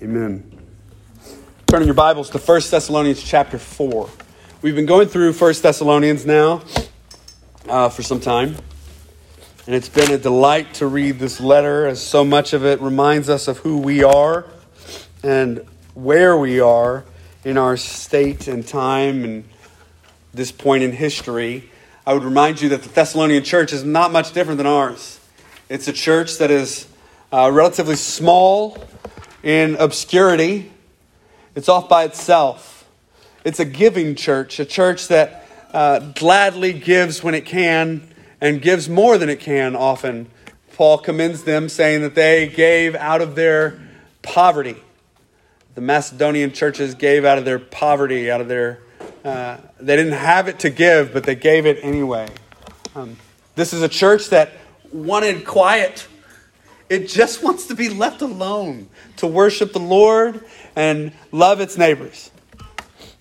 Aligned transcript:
Amen. 0.00 0.48
Turning 1.66 1.88
your 1.88 1.94
Bibles 1.94 2.30
to 2.30 2.38
1 2.38 2.60
Thessalonians 2.70 3.20
chapter 3.20 3.58
4. 3.58 4.08
We've 4.62 4.76
been 4.76 4.86
going 4.86 5.08
through 5.08 5.32
1 5.32 5.54
Thessalonians 5.60 6.24
now 6.24 6.62
uh, 7.68 7.88
for 7.88 8.04
some 8.04 8.20
time. 8.20 8.54
And 9.66 9.74
it's 9.74 9.88
been 9.88 10.12
a 10.12 10.18
delight 10.18 10.74
to 10.74 10.86
read 10.86 11.18
this 11.18 11.40
letter, 11.40 11.84
as 11.84 12.00
so 12.00 12.24
much 12.24 12.52
of 12.52 12.64
it 12.64 12.80
reminds 12.80 13.28
us 13.28 13.48
of 13.48 13.58
who 13.58 13.78
we 13.78 14.04
are 14.04 14.46
and 15.24 15.66
where 15.94 16.36
we 16.36 16.60
are 16.60 17.04
in 17.44 17.58
our 17.58 17.76
state 17.76 18.46
and 18.46 18.64
time 18.64 19.24
and 19.24 19.44
this 20.32 20.52
point 20.52 20.84
in 20.84 20.92
history. 20.92 21.72
I 22.06 22.14
would 22.14 22.22
remind 22.22 22.60
you 22.60 22.68
that 22.68 22.84
the 22.84 22.88
Thessalonian 22.88 23.42
church 23.42 23.72
is 23.72 23.82
not 23.82 24.12
much 24.12 24.32
different 24.32 24.58
than 24.58 24.68
ours. 24.68 25.18
It's 25.68 25.88
a 25.88 25.92
church 25.92 26.38
that 26.38 26.52
is 26.52 26.86
uh, 27.32 27.50
relatively 27.52 27.96
small 27.96 28.78
in 29.42 29.76
obscurity. 29.76 30.72
It's 31.54 31.68
off 31.68 31.88
by 31.88 32.04
itself. 32.04 32.88
It's 33.44 33.60
a 33.60 33.64
giving 33.64 34.14
church, 34.14 34.58
a 34.60 34.64
church 34.64 35.08
that 35.08 35.46
uh, 35.72 36.00
gladly 36.14 36.72
gives 36.72 37.22
when 37.22 37.34
it 37.34 37.46
can 37.46 38.08
and 38.40 38.62
gives 38.62 38.88
more 38.88 39.18
than 39.18 39.28
it 39.28 39.40
can 39.40 39.74
often. 39.74 40.28
Paul 40.74 40.98
commends 40.98 41.44
them, 41.44 41.68
saying 41.68 42.02
that 42.02 42.14
they 42.14 42.48
gave 42.48 42.94
out 42.94 43.20
of 43.20 43.34
their 43.34 43.80
poverty. 44.22 44.76
The 45.74 45.80
Macedonian 45.80 46.52
churches 46.52 46.94
gave 46.94 47.24
out 47.24 47.38
of 47.38 47.44
their 47.44 47.58
poverty, 47.58 48.30
out 48.30 48.40
of 48.40 48.48
their. 48.48 48.80
Uh, 49.24 49.58
they 49.80 49.96
didn't 49.96 50.12
have 50.12 50.48
it 50.48 50.60
to 50.60 50.70
give, 50.70 51.12
but 51.12 51.24
they 51.24 51.34
gave 51.34 51.66
it 51.66 51.78
anyway. 51.82 52.28
Um, 52.94 53.16
this 53.56 53.72
is 53.72 53.82
a 53.82 53.88
church 53.88 54.28
that 54.30 54.52
wanted 54.92 55.44
quiet 55.44 56.06
it 56.88 57.08
just 57.08 57.42
wants 57.44 57.66
to 57.66 57.74
be 57.74 57.88
left 57.88 58.22
alone 58.22 58.88
to 59.16 59.26
worship 59.26 59.72
the 59.72 59.80
Lord 59.80 60.44
and 60.76 61.12
love 61.32 61.60
its 61.60 61.76
neighbors. 61.76 62.30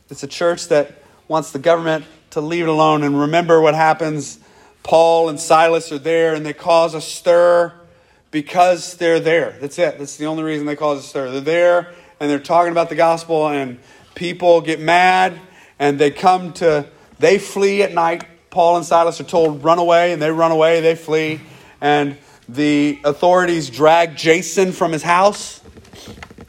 It's 0.09 0.23
a 0.23 0.27
church 0.27 0.69
that 0.69 1.02
wants 1.28 1.52
the 1.52 1.59
government 1.59 2.06
to 2.31 2.41
leave 2.41 2.64
it 2.64 2.69
alone 2.69 3.03
and 3.03 3.19
remember 3.19 3.59
what 3.59 3.75
happens. 3.75 4.39
Paul 4.83 5.30
and 5.30 5.39
Silas 5.39 5.91
are 5.91 6.00
there 6.00 6.33
and 6.33 6.45
they 6.45 6.53
cause 6.53 6.94
a 6.94 7.02
stir 7.02 7.73
because 8.31 8.95
they're 8.95 9.19
there. 9.19 9.58
That's 9.59 9.78
it. 9.80 9.97
That's 9.97 10.17
the 10.17 10.25
only 10.25 10.44
reason 10.44 10.66
they 10.66 10.75
cause 10.75 11.00
a 11.00 11.08
stir. 11.08 11.31
They're 11.31 11.41
there 11.41 11.94
and 12.19 12.30
they're 12.30 12.39
talking 12.39 12.72
about 12.72 12.89
the 12.89 12.95
gospel 12.95 13.47
and 13.50 13.80
people 14.16 14.61
get 14.61 14.80
mad 14.80 15.39
and 15.80 16.00
they 16.00 16.11
come 16.11 16.53
to, 16.53 16.88
they 17.19 17.38
flee 17.38 17.84
at 17.84 17.94
night. 17.94 18.25
Paul 18.50 18.78
and 18.78 18.86
Silas 18.86 19.19
are 19.19 19.25
told, 19.25 19.63
run 19.63 19.78
away, 19.78 20.13
and 20.13 20.22
they 20.22 20.31
run 20.31 20.52
away, 20.52 20.81
they 20.81 20.95
flee. 20.95 21.41
And 21.81 22.17
the 22.50 23.00
authorities 23.03 23.70
drag 23.70 24.16
Jason 24.16 24.72
from 24.72 24.92
his 24.92 25.03
house 25.03 25.62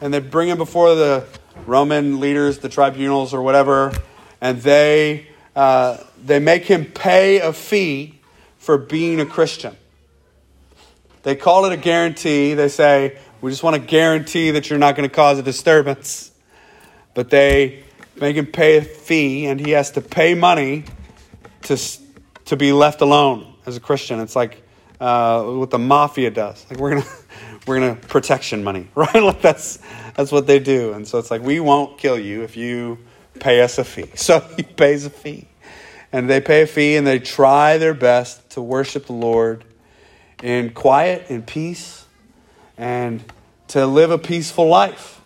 and 0.00 0.14
they 0.14 0.20
bring 0.20 0.48
him 0.48 0.58
before 0.58 0.94
the 0.94 1.26
Roman 1.66 2.20
leaders, 2.20 2.58
the 2.58 2.68
tribunals, 2.68 3.34
or 3.34 3.42
whatever, 3.42 3.92
and 4.40 4.60
they, 4.62 5.26
uh, 5.56 5.98
they 6.24 6.38
make 6.38 6.64
him 6.64 6.84
pay 6.84 7.40
a 7.40 7.52
fee 7.52 8.20
for 8.58 8.78
being 8.78 9.20
a 9.20 9.26
Christian. 9.26 9.76
They 11.24 11.36
call 11.36 11.64
it 11.66 11.72
a 11.72 11.76
guarantee. 11.76 12.54
They 12.54 12.68
say, 12.68 13.18
We 13.40 13.50
just 13.50 13.62
want 13.62 13.76
to 13.76 13.82
guarantee 13.82 14.52
that 14.52 14.70
you're 14.70 14.78
not 14.78 14.96
going 14.96 15.08
to 15.08 15.14
cause 15.14 15.38
a 15.38 15.42
disturbance. 15.42 16.30
But 17.14 17.30
they 17.30 17.82
make 18.20 18.36
him 18.36 18.46
pay 18.46 18.76
a 18.76 18.82
fee, 18.82 19.46
and 19.46 19.58
he 19.58 19.72
has 19.72 19.90
to 19.92 20.00
pay 20.00 20.34
money 20.34 20.84
to, 21.62 21.76
to 22.46 22.56
be 22.56 22.72
left 22.72 23.00
alone 23.00 23.52
as 23.66 23.76
a 23.76 23.80
Christian. 23.80 24.20
It's 24.20 24.36
like, 24.36 24.62
uh, 25.00 25.44
what 25.44 25.70
the 25.70 25.78
mafia 25.78 26.30
does. 26.30 26.66
Like 26.70 26.78
we're 26.78 26.90
gonna 26.90 27.06
we're 27.66 27.80
gonna 27.80 27.96
protection 27.96 28.64
money, 28.64 28.88
right? 28.94 29.14
Like 29.14 29.42
that's 29.42 29.78
that's 30.14 30.32
what 30.32 30.46
they 30.46 30.58
do. 30.58 30.92
And 30.92 31.06
so 31.06 31.18
it's 31.18 31.30
like 31.30 31.42
we 31.42 31.60
won't 31.60 31.98
kill 31.98 32.18
you 32.18 32.42
if 32.42 32.56
you 32.56 32.98
pay 33.40 33.60
us 33.60 33.78
a 33.78 33.84
fee. 33.84 34.10
So 34.16 34.40
he 34.56 34.62
pays 34.62 35.06
a 35.06 35.10
fee, 35.10 35.48
and 36.12 36.28
they 36.28 36.40
pay 36.40 36.62
a 36.62 36.66
fee, 36.66 36.96
and 36.96 37.06
they 37.06 37.18
try 37.18 37.78
their 37.78 37.94
best 37.94 38.50
to 38.50 38.62
worship 38.62 39.06
the 39.06 39.12
Lord 39.12 39.64
in 40.42 40.70
quiet 40.70 41.26
and 41.28 41.46
peace, 41.46 42.04
and 42.76 43.24
to 43.68 43.86
live 43.86 44.10
a 44.10 44.18
peaceful 44.18 44.68
life. 44.68 45.20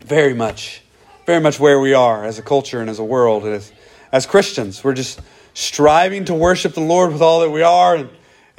Very 0.00 0.34
much, 0.34 0.82
very 1.26 1.40
much 1.40 1.60
where 1.60 1.78
we 1.78 1.92
are 1.92 2.24
as 2.24 2.38
a 2.38 2.42
culture 2.42 2.80
and 2.80 2.90
as 2.90 2.98
a 2.98 3.04
world, 3.04 3.44
as 3.44 3.72
as 4.12 4.26
Christians, 4.26 4.82
we're 4.82 4.94
just 4.94 5.20
striving 5.54 6.24
to 6.24 6.34
worship 6.34 6.74
the 6.74 6.80
Lord 6.80 7.12
with 7.12 7.22
all 7.22 7.40
that 7.40 7.50
we 7.50 7.62
are 7.62 7.94
and 7.94 8.10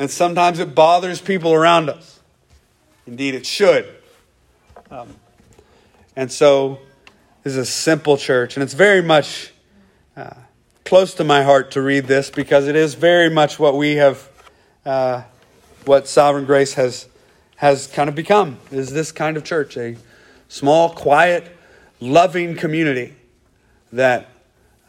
and 0.02 0.10
sometimes 0.10 0.58
it 0.58 0.74
bothers 0.74 1.22
people 1.22 1.54
around 1.54 1.88
us. 1.88 2.20
Indeed, 3.06 3.36
it 3.36 3.46
should. 3.46 3.88
Um, 4.90 5.16
and 6.16 6.32
so, 6.32 6.80
this 7.44 7.54
is 7.54 7.58
a 7.58 7.66
simple 7.68 8.18
church, 8.18 8.56
and 8.56 8.64
it's 8.64 8.74
very 8.74 9.04
much 9.04 9.54
uh, 10.18 10.34
close 10.86 11.14
to 11.14 11.24
my 11.24 11.44
heart 11.44 11.70
to 11.74 11.84
read 11.84 12.06
this 12.06 12.32
because 12.32 12.68
it 12.68 12.76
is 12.76 12.96
very 12.96 13.30
much 13.30 13.60
what 13.60 13.78
we 13.78 13.98
have, 13.98 14.28
uh, 14.88 15.22
what 15.86 16.08
Sovereign 16.08 16.46
Grace 16.46 16.74
has 16.74 17.08
has 17.58 17.86
kind 17.86 18.10
of 18.10 18.16
become. 18.16 18.58
Is 18.72 18.92
this 18.92 19.12
kind 19.12 19.38
of 19.38 19.44
church 19.44 19.78
a 19.78 19.98
small, 20.48 20.90
quiet, 20.90 21.56
loving 22.00 22.56
community 22.56 23.14
that 23.94 24.30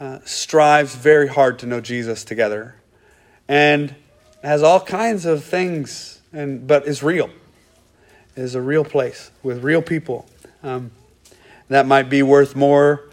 uh, 0.00 0.20
strives 0.24 0.94
very 0.94 1.28
hard 1.28 1.58
to 1.58 1.66
know 1.66 1.82
Jesus 1.82 2.24
together, 2.24 2.76
and 3.46 3.94
has 4.42 4.62
all 4.62 4.80
kinds 4.80 5.24
of 5.24 5.44
things, 5.44 6.20
and 6.32 6.66
but 6.66 6.86
is 6.86 7.02
real. 7.02 7.30
Is 8.34 8.54
a 8.54 8.60
real 8.60 8.84
place 8.84 9.30
with 9.42 9.62
real 9.62 9.82
people. 9.82 10.26
Um, 10.62 10.90
that 11.68 11.86
might 11.86 12.08
be 12.08 12.22
worth 12.22 12.56
more 12.56 13.08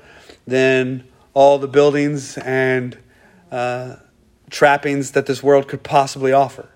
than 0.47 1.03
all 1.33 1.59
the 1.59 1.67
buildings 1.67 2.37
and 2.37 2.97
uh, 3.51 3.95
trappings 4.49 5.11
that 5.11 5.25
this 5.25 5.43
world 5.43 5.67
could 5.67 5.83
possibly 5.83 6.31
offer. 6.31 6.69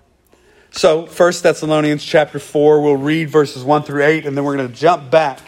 So, 0.71 1.05
First 1.05 1.43
Thessalonians 1.43 2.03
chapter 2.03 2.39
4, 2.39 2.81
we'll 2.81 2.95
read 2.95 3.29
verses 3.29 3.63
1 3.63 3.83
through 3.83 4.03
8, 4.03 4.25
and 4.25 4.35
then 4.35 4.43
we're 4.43 4.55
going 4.55 4.67
to 4.67 4.73
jump 4.73 5.11
back 5.11 5.39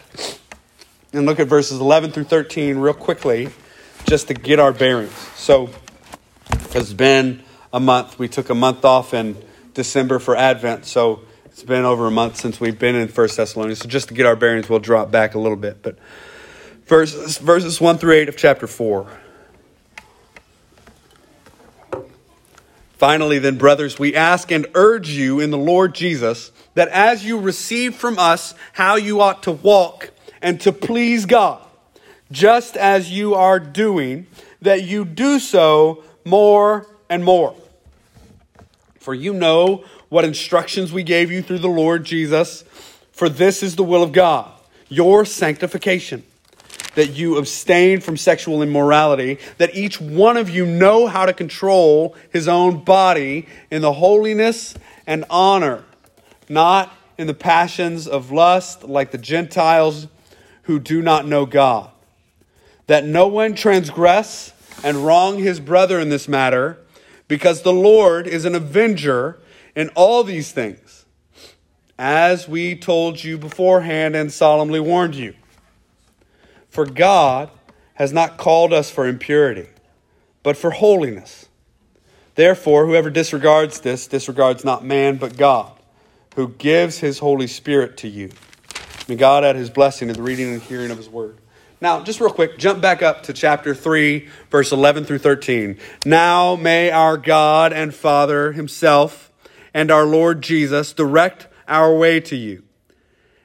and 1.13 1.25
look 1.25 1.39
at 1.39 1.47
verses 1.47 1.79
11 1.79 2.11
through 2.11 2.25
13 2.25 2.77
real 2.77 2.93
quickly 2.93 3.49
just 4.05 4.27
to 4.27 4.33
get 4.33 4.59
our 4.59 4.71
bearings. 4.71 5.15
So, 5.35 5.69
it's 6.71 6.93
been 6.93 7.41
a 7.75 7.79
month. 7.81 8.17
We 8.17 8.29
took 8.29 8.49
a 8.49 8.55
month 8.55 8.85
off 8.85 9.13
in 9.13 9.35
December 9.73 10.17
for 10.17 10.33
Advent, 10.33 10.85
so 10.85 11.19
it's 11.47 11.61
been 11.61 11.83
over 11.83 12.07
a 12.07 12.11
month 12.11 12.37
since 12.37 12.57
we've 12.57 12.79
been 12.79 12.95
in 12.95 13.09
First 13.09 13.35
Thessalonians. 13.35 13.79
So 13.79 13.89
just 13.89 14.07
to 14.07 14.13
get 14.13 14.25
our 14.25 14.37
bearings, 14.37 14.69
we'll 14.69 14.79
drop 14.79 15.11
back 15.11 15.35
a 15.35 15.39
little 15.39 15.57
bit. 15.57 15.83
But 15.83 15.97
verses, 16.85 17.37
verses 17.37 17.81
1 17.81 17.97
through 17.97 18.13
8 18.13 18.29
of 18.29 18.37
chapter 18.37 18.65
4. 18.65 19.07
Finally, 22.93 23.39
then, 23.39 23.57
brothers, 23.57 23.99
we 23.99 24.15
ask 24.15 24.51
and 24.51 24.67
urge 24.73 25.09
you 25.09 25.41
in 25.41 25.51
the 25.51 25.57
Lord 25.57 25.93
Jesus 25.93 26.53
that 26.75 26.87
as 26.87 27.25
you 27.25 27.37
receive 27.37 27.93
from 27.93 28.17
us 28.17 28.55
how 28.71 28.95
you 28.95 29.19
ought 29.19 29.43
to 29.43 29.51
walk 29.51 30.11
and 30.41 30.61
to 30.61 30.71
please 30.71 31.25
God, 31.25 31.61
just 32.31 32.77
as 32.77 33.11
you 33.11 33.35
are 33.35 33.59
doing, 33.59 34.27
that 34.61 34.83
you 34.83 35.03
do 35.03 35.39
so 35.39 36.05
more 36.23 36.87
and 37.09 37.21
more. 37.25 37.53
For 39.05 39.13
you 39.13 39.35
know 39.35 39.85
what 40.09 40.25
instructions 40.25 40.91
we 40.91 41.03
gave 41.03 41.31
you 41.31 41.43
through 41.43 41.59
the 41.59 41.67
Lord 41.67 42.05
Jesus. 42.05 42.63
For 43.11 43.29
this 43.29 43.61
is 43.61 43.75
the 43.75 43.83
will 43.83 44.01
of 44.01 44.13
God, 44.13 44.51
your 44.89 45.25
sanctification, 45.25 46.23
that 46.95 47.11
you 47.11 47.37
abstain 47.37 48.01
from 48.01 48.17
sexual 48.17 48.63
immorality, 48.63 49.37
that 49.59 49.75
each 49.75 50.01
one 50.01 50.37
of 50.37 50.49
you 50.49 50.65
know 50.65 51.05
how 51.05 51.27
to 51.27 51.33
control 51.33 52.15
his 52.31 52.47
own 52.47 52.83
body 52.83 53.47
in 53.69 53.83
the 53.83 53.93
holiness 53.93 54.73
and 55.05 55.23
honor, 55.29 55.83
not 56.49 56.91
in 57.15 57.27
the 57.27 57.35
passions 57.35 58.07
of 58.07 58.31
lust 58.31 58.85
like 58.85 59.11
the 59.11 59.19
Gentiles 59.19 60.07
who 60.63 60.79
do 60.79 61.03
not 61.03 61.27
know 61.27 61.45
God. 61.45 61.91
That 62.87 63.05
no 63.05 63.27
one 63.27 63.53
transgress 63.53 64.51
and 64.83 65.05
wrong 65.05 65.37
his 65.37 65.59
brother 65.59 65.99
in 65.99 66.09
this 66.09 66.27
matter 66.27 66.79
because 67.27 67.61
the 67.61 67.73
Lord 67.73 68.27
is 68.27 68.45
an 68.45 68.55
avenger 68.55 69.39
in 69.75 69.89
all 69.89 70.23
these 70.23 70.51
things, 70.51 71.05
as 71.97 72.47
we 72.47 72.75
told 72.75 73.23
you 73.23 73.37
beforehand 73.37 74.15
and 74.15 74.31
solemnly 74.31 74.79
warned 74.79 75.15
you. 75.15 75.33
For 76.69 76.85
God 76.85 77.49
has 77.95 78.11
not 78.11 78.37
called 78.37 78.73
us 78.73 78.89
for 78.89 79.07
impurity, 79.07 79.67
but 80.43 80.57
for 80.57 80.71
holiness. 80.71 81.47
Therefore, 82.35 82.85
whoever 82.85 83.09
disregards 83.09 83.79
this 83.79 84.07
disregards 84.07 84.65
not 84.65 84.83
man, 84.83 85.15
but 85.15 85.37
God, 85.37 85.71
who 86.35 86.49
gives 86.49 86.99
his 86.99 87.19
Holy 87.19 87.47
Spirit 87.47 87.97
to 87.97 88.09
you. 88.09 88.29
May 89.07 89.15
God 89.15 89.43
add 89.43 89.55
his 89.55 89.69
blessing 89.69 90.09
to 90.09 90.13
the 90.13 90.21
reading 90.21 90.51
and 90.51 90.61
hearing 90.61 90.91
of 90.91 90.97
his 90.97 91.07
word. 91.07 91.37
Now, 91.81 92.01
just 92.03 92.19
real 92.19 92.31
quick, 92.31 92.57
jump 92.57 92.81
back 92.81 93.01
up 93.03 93.23
to 93.23 93.33
chapter 93.33 93.75
3, 93.75 94.27
verse 94.49 94.71
11 94.71 95.05
through 95.05 95.19
13. 95.19 95.77
Now 96.05 96.55
may 96.55 96.89
our 96.89 97.17
God 97.17 97.73
and 97.73 97.93
Father 97.93 98.53
Himself 98.53 99.31
and 99.73 99.91
our 99.91 100.05
Lord 100.05 100.41
Jesus 100.41 100.93
direct 100.93 101.47
our 101.67 101.95
way 101.95 102.19
to 102.21 102.35
you. 102.35 102.63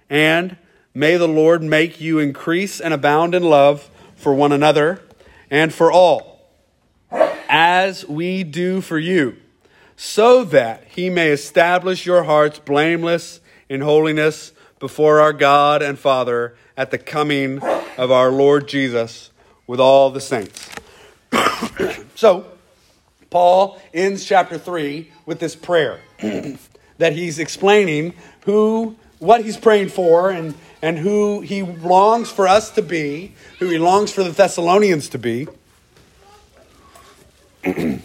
And 0.09 0.57
May 0.93 1.17
the 1.17 1.29
Lord 1.29 1.63
make 1.63 2.01
you 2.01 2.19
increase 2.19 2.81
and 2.81 2.93
abound 2.93 3.35
in 3.35 3.45
love 3.45 3.89
for 4.17 4.35
one 4.35 4.51
another 4.51 5.01
and 5.49 5.73
for 5.73 5.93
all, 5.93 6.49
as 7.49 8.07
we 8.09 8.43
do 8.43 8.81
for 8.81 8.99
you, 8.99 9.37
so 9.95 10.43
that 10.45 10.85
he 10.89 11.09
may 11.09 11.31
establish 11.31 12.05
your 12.05 12.25
hearts 12.25 12.59
blameless 12.59 13.41
in 13.69 13.83
holiness 13.83 14.53
before 14.81 15.21
our 15.21 15.33
God 15.33 15.81
and 15.81 15.97
Father 15.97 16.57
at 16.81 16.91
the 16.91 16.97
coming 16.97 17.59
of 17.99 18.11
our 18.11 18.31
Lord 18.31 18.67
Jesus 18.67 19.31
with 19.67 19.79
all 19.79 20.09
the 20.09 20.21
saints. 20.21 20.71
so, 22.15 22.47
Paul 23.29 23.79
ends 23.93 24.25
chapter 24.25 24.57
3 24.57 25.13
with 25.27 25.41
this 25.41 25.55
prayer 25.55 26.01
that 26.97 27.13
he's 27.13 27.39
explaining 27.39 28.15
who 28.47 28.97
what 29.19 29.45
he's 29.45 29.59
praying 29.59 29.91
for 29.91 30.31
and, 30.31 30.55
and 30.81 30.99
who 30.99 31.43
he 31.43 31.61
longs 31.63 32.31
for 32.31 32.49
us 32.49 32.71
to 32.71 32.81
be, 32.81 33.35
who 33.59 33.69
he 33.69 33.77
longs 33.77 34.11
for 34.11 34.25
the 34.25 34.31
Thessalonians 34.31 35.11
to 35.11 35.19
be. 35.19 35.49
and 37.63 38.01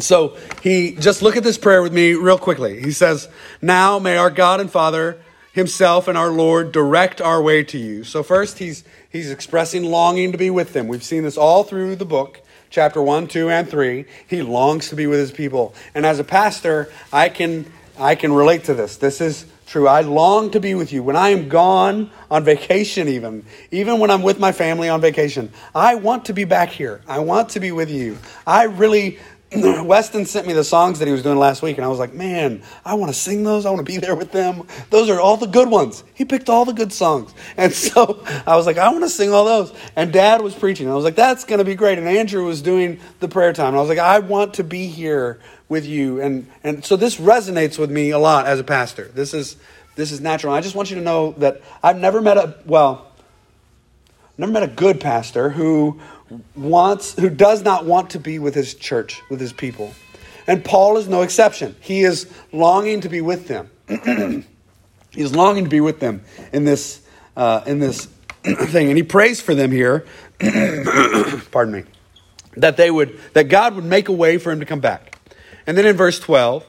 so 0.00 0.38
he 0.62 0.92
just 0.92 1.20
look 1.20 1.36
at 1.36 1.44
this 1.44 1.58
prayer 1.58 1.82
with 1.82 1.92
me 1.92 2.14
real 2.14 2.38
quickly. 2.38 2.80
He 2.80 2.92
says, 2.92 3.28
Now 3.60 3.98
may 3.98 4.16
our 4.16 4.30
God 4.30 4.58
and 4.58 4.70
Father 4.70 5.20
himself 5.58 6.08
and 6.08 6.16
our 6.16 6.30
Lord 6.30 6.72
direct 6.72 7.20
our 7.20 7.42
way 7.42 7.62
to 7.64 7.76
you. 7.76 8.04
So 8.04 8.22
first 8.22 8.58
he's 8.58 8.84
he's 9.10 9.30
expressing 9.30 9.84
longing 9.84 10.32
to 10.32 10.38
be 10.38 10.48
with 10.48 10.72
them. 10.72 10.88
We've 10.88 11.04
seen 11.04 11.24
this 11.24 11.36
all 11.36 11.64
through 11.64 11.96
the 11.96 12.06
book, 12.06 12.40
chapter 12.70 13.02
1, 13.02 13.26
2 13.26 13.50
and 13.50 13.68
3. 13.68 14.06
He 14.26 14.42
longs 14.42 14.88
to 14.88 14.96
be 14.96 15.06
with 15.06 15.18
his 15.18 15.32
people. 15.32 15.74
And 15.94 16.06
as 16.06 16.18
a 16.18 16.24
pastor, 16.24 16.90
I 17.12 17.28
can 17.28 17.70
I 17.98 18.14
can 18.14 18.32
relate 18.32 18.64
to 18.64 18.74
this. 18.74 18.96
This 18.96 19.20
is 19.20 19.44
true. 19.66 19.86
I 19.86 20.00
long 20.00 20.50
to 20.52 20.60
be 20.60 20.74
with 20.74 20.92
you. 20.92 21.02
When 21.02 21.16
I 21.16 21.30
am 21.30 21.48
gone 21.48 22.10
on 22.30 22.44
vacation, 22.44 23.08
even, 23.08 23.44
even 23.70 23.98
when 23.98 24.10
I'm 24.10 24.22
with 24.22 24.38
my 24.38 24.52
family 24.52 24.88
on 24.88 25.00
vacation, 25.00 25.52
I 25.74 25.96
want 25.96 26.24
to 26.26 26.32
be 26.32 26.44
back 26.44 26.70
here. 26.70 27.02
I 27.06 27.18
want 27.18 27.50
to 27.50 27.60
be 27.60 27.72
with 27.72 27.90
you. 27.90 28.18
I 28.46 28.64
really, 28.64 29.18
Weston 29.50 30.26
sent 30.26 30.46
me 30.46 30.52
the 30.52 30.64
songs 30.64 30.98
that 30.98 31.06
he 31.06 31.12
was 31.12 31.22
doing 31.22 31.38
last 31.38 31.62
week, 31.62 31.78
and 31.78 31.84
I 31.84 31.88
was 31.88 31.98
like, 31.98 32.12
man, 32.12 32.62
I 32.84 32.94
want 32.94 33.12
to 33.12 33.18
sing 33.18 33.44
those. 33.44 33.64
I 33.64 33.70
want 33.70 33.86
to 33.86 33.90
be 33.90 33.96
there 33.96 34.14
with 34.14 34.30
them. 34.30 34.66
Those 34.90 35.08
are 35.08 35.18
all 35.18 35.38
the 35.38 35.46
good 35.46 35.70
ones. 35.70 36.04
He 36.12 36.26
picked 36.26 36.50
all 36.50 36.66
the 36.66 36.74
good 36.74 36.92
songs. 36.92 37.32
And 37.56 37.72
so 37.88 38.22
I 38.46 38.56
was 38.56 38.66
like, 38.66 38.76
I 38.76 38.90
want 38.90 39.04
to 39.04 39.08
sing 39.08 39.32
all 39.32 39.46
those. 39.46 39.72
And 39.96 40.12
dad 40.12 40.42
was 40.42 40.54
preaching. 40.54 40.90
I 40.90 40.94
was 40.94 41.04
like, 41.04 41.16
that's 41.16 41.44
going 41.44 41.58
to 41.58 41.64
be 41.64 41.74
great. 41.74 41.96
And 41.96 42.06
Andrew 42.06 42.44
was 42.44 42.60
doing 42.60 43.00
the 43.20 43.28
prayer 43.28 43.54
time. 43.54 43.68
And 43.68 43.76
I 43.76 43.80
was 43.80 43.88
like, 43.88 43.98
I 43.98 44.18
want 44.18 44.54
to 44.54 44.64
be 44.64 44.86
here 44.86 45.40
with 45.68 45.86
you. 45.86 46.20
And, 46.20 46.46
and 46.62 46.84
so 46.84 46.96
this 46.96 47.16
resonates 47.16 47.78
with 47.78 47.90
me 47.90 48.10
a 48.10 48.18
lot 48.18 48.46
as 48.46 48.60
a 48.60 48.64
pastor. 48.64 49.04
This 49.14 49.32
is, 49.32 49.56
this 49.96 50.12
is 50.12 50.20
natural. 50.20 50.52
I 50.52 50.60
just 50.60 50.74
want 50.74 50.90
you 50.90 50.96
to 50.96 51.02
know 51.02 51.32
that 51.38 51.62
I've 51.82 51.98
never 51.98 52.20
met 52.20 52.36
a, 52.36 52.54
well, 52.66 53.06
never 54.36 54.52
met 54.52 54.62
a 54.62 54.68
good 54.68 55.00
pastor 55.00 55.50
who 55.50 56.00
wants, 56.54 57.18
who 57.18 57.30
does 57.30 57.62
not 57.62 57.84
want 57.84 58.10
to 58.10 58.18
be 58.18 58.38
with 58.38 58.54
his 58.54 58.74
church, 58.74 59.22
with 59.30 59.40
his 59.40 59.52
people. 59.52 59.92
And 60.46 60.64
Paul 60.64 60.96
is 60.96 61.08
no 61.08 61.22
exception. 61.22 61.76
He 61.80 62.02
is 62.02 62.30
longing 62.52 63.02
to 63.02 63.08
be 63.08 63.20
with 63.20 63.48
them. 63.48 63.70
He's 65.10 65.34
longing 65.34 65.64
to 65.64 65.70
be 65.70 65.80
with 65.80 66.00
them 66.00 66.22
in 66.52 66.64
this, 66.64 67.02
uh, 67.36 67.62
in 67.66 67.78
this 67.78 68.06
thing. 68.44 68.88
And 68.88 68.96
he 68.96 69.02
prays 69.02 69.40
for 69.40 69.54
them 69.54 69.70
here. 69.70 70.06
pardon 71.50 71.72
me. 71.72 71.84
That 72.56 72.76
they 72.76 72.90
would, 72.90 73.18
that 73.34 73.44
God 73.44 73.74
would 73.74 73.84
make 73.84 74.08
a 74.08 74.12
way 74.12 74.38
for 74.38 74.50
him 74.50 74.60
to 74.60 74.66
come 74.66 74.80
back. 74.80 75.18
And 75.66 75.76
then 75.76 75.84
in 75.84 75.96
verse 75.96 76.18
12, 76.18 76.64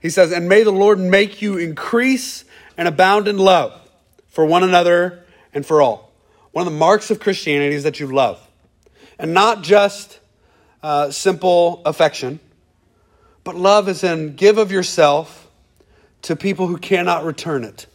he 0.00 0.10
says, 0.10 0.32
And 0.32 0.48
may 0.48 0.62
the 0.62 0.70
Lord 0.70 0.98
make 0.98 1.42
you 1.42 1.56
increase 1.56 2.44
and 2.76 2.86
abound 2.86 3.26
in 3.26 3.38
love 3.38 3.80
for 4.28 4.44
one 4.44 4.62
another 4.62 5.24
and 5.52 5.64
for 5.64 5.82
all. 5.82 6.12
One 6.52 6.66
of 6.66 6.72
the 6.72 6.78
marks 6.78 7.10
of 7.10 7.20
Christianity 7.20 7.74
is 7.74 7.82
that 7.82 7.98
you 7.98 8.06
love. 8.06 8.40
And 9.18 9.32
not 9.32 9.62
just 9.62 10.20
uh, 10.82 11.10
simple 11.10 11.82
affection, 11.84 12.40
but 13.44 13.56
love 13.56 13.88
is 13.88 14.02
in 14.04 14.36
give 14.36 14.58
of 14.58 14.72
yourself 14.72 15.48
to 16.22 16.34
people 16.34 16.66
who 16.66 16.78
cannot 16.78 17.24
return 17.24 17.64
it. 17.64 17.86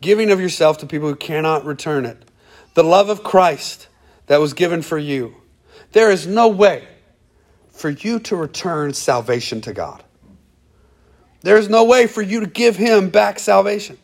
Giving 0.00 0.30
of 0.30 0.40
yourself 0.40 0.78
to 0.78 0.86
people 0.86 1.08
who 1.08 1.16
cannot 1.16 1.64
return 1.64 2.06
it. 2.06 2.16
The 2.74 2.84
love 2.84 3.08
of 3.08 3.22
Christ 3.22 3.88
that 4.26 4.40
was 4.40 4.54
given 4.54 4.80
for 4.80 4.96
you. 4.96 5.34
There 5.92 6.10
is 6.10 6.26
no 6.26 6.48
way 6.48 6.86
for 7.72 7.90
you 7.90 8.20
to 8.20 8.36
return 8.36 8.94
salvation 8.94 9.60
to 9.62 9.72
God. 9.72 10.04
There's 11.42 11.68
no 11.68 11.84
way 11.84 12.06
for 12.06 12.22
you 12.22 12.40
to 12.40 12.46
give 12.46 12.76
him 12.76 13.10
back 13.10 13.38
salvation. 13.38 13.98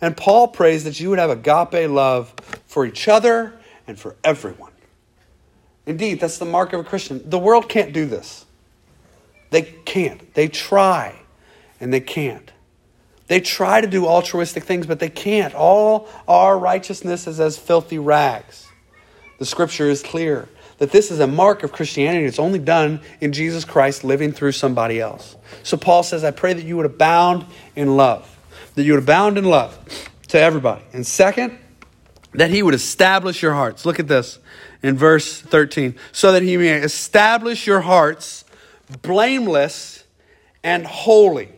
And 0.00 0.16
Paul 0.16 0.48
prays 0.48 0.84
that 0.84 0.98
you 0.98 1.10
would 1.10 1.18
have 1.18 1.30
agape 1.30 1.90
love 1.90 2.34
for 2.66 2.86
each 2.86 3.08
other 3.08 3.58
and 3.86 3.98
for 3.98 4.16
everyone. 4.24 4.67
Indeed, 5.88 6.20
that's 6.20 6.36
the 6.36 6.44
mark 6.44 6.74
of 6.74 6.80
a 6.80 6.84
Christian. 6.84 7.22
The 7.24 7.38
world 7.38 7.70
can't 7.70 7.94
do 7.94 8.04
this. 8.04 8.44
They 9.48 9.62
can't. 9.62 10.34
They 10.34 10.46
try, 10.46 11.18
and 11.80 11.90
they 11.94 12.00
can't. 12.00 12.52
They 13.26 13.40
try 13.40 13.80
to 13.80 13.86
do 13.86 14.06
altruistic 14.06 14.64
things, 14.64 14.86
but 14.86 14.98
they 14.98 15.08
can't. 15.08 15.54
All 15.54 16.06
our 16.28 16.58
righteousness 16.58 17.26
is 17.26 17.40
as 17.40 17.56
filthy 17.56 17.98
rags. 17.98 18.68
The 19.38 19.46
scripture 19.46 19.88
is 19.88 20.02
clear 20.02 20.50
that 20.76 20.92
this 20.92 21.10
is 21.10 21.20
a 21.20 21.26
mark 21.26 21.62
of 21.62 21.72
Christianity. 21.72 22.26
It's 22.26 22.38
only 22.38 22.58
done 22.58 23.00
in 23.22 23.32
Jesus 23.32 23.64
Christ 23.64 24.04
living 24.04 24.32
through 24.32 24.52
somebody 24.52 25.00
else. 25.00 25.36
So 25.62 25.78
Paul 25.78 26.02
says, 26.02 26.22
I 26.22 26.32
pray 26.32 26.52
that 26.52 26.66
you 26.66 26.76
would 26.76 26.84
abound 26.84 27.46
in 27.74 27.96
love, 27.96 28.38
that 28.74 28.82
you 28.82 28.92
would 28.92 29.04
abound 29.04 29.38
in 29.38 29.44
love 29.44 29.78
to 30.28 30.38
everybody. 30.38 30.84
And 30.92 31.06
second, 31.06 31.58
that 32.34 32.50
he 32.50 32.62
would 32.62 32.74
establish 32.74 33.40
your 33.40 33.54
hearts. 33.54 33.86
Look 33.86 33.98
at 33.98 34.06
this 34.06 34.38
in 34.82 34.96
verse 34.96 35.40
13. 35.40 35.94
So 36.12 36.32
that 36.32 36.42
he 36.42 36.56
may 36.56 36.74
establish 36.78 37.66
your 37.66 37.80
hearts 37.80 38.44
blameless 39.02 40.04
and 40.62 40.86
holy. 40.86 41.50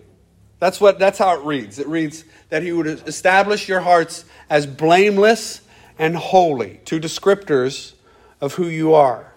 That's 0.58 0.80
what 0.80 0.98
that's 0.98 1.18
how 1.18 1.38
it 1.38 1.44
reads. 1.44 1.78
It 1.78 1.86
reads 1.86 2.24
that 2.50 2.62
he 2.62 2.72
would 2.72 2.86
establish 2.86 3.68
your 3.68 3.80
hearts 3.80 4.24
as 4.48 4.66
blameless 4.66 5.62
and 5.98 6.16
holy. 6.16 6.80
Two 6.84 7.00
descriptors 7.00 7.94
of 8.40 8.54
who 8.54 8.66
you 8.66 8.94
are. 8.94 9.32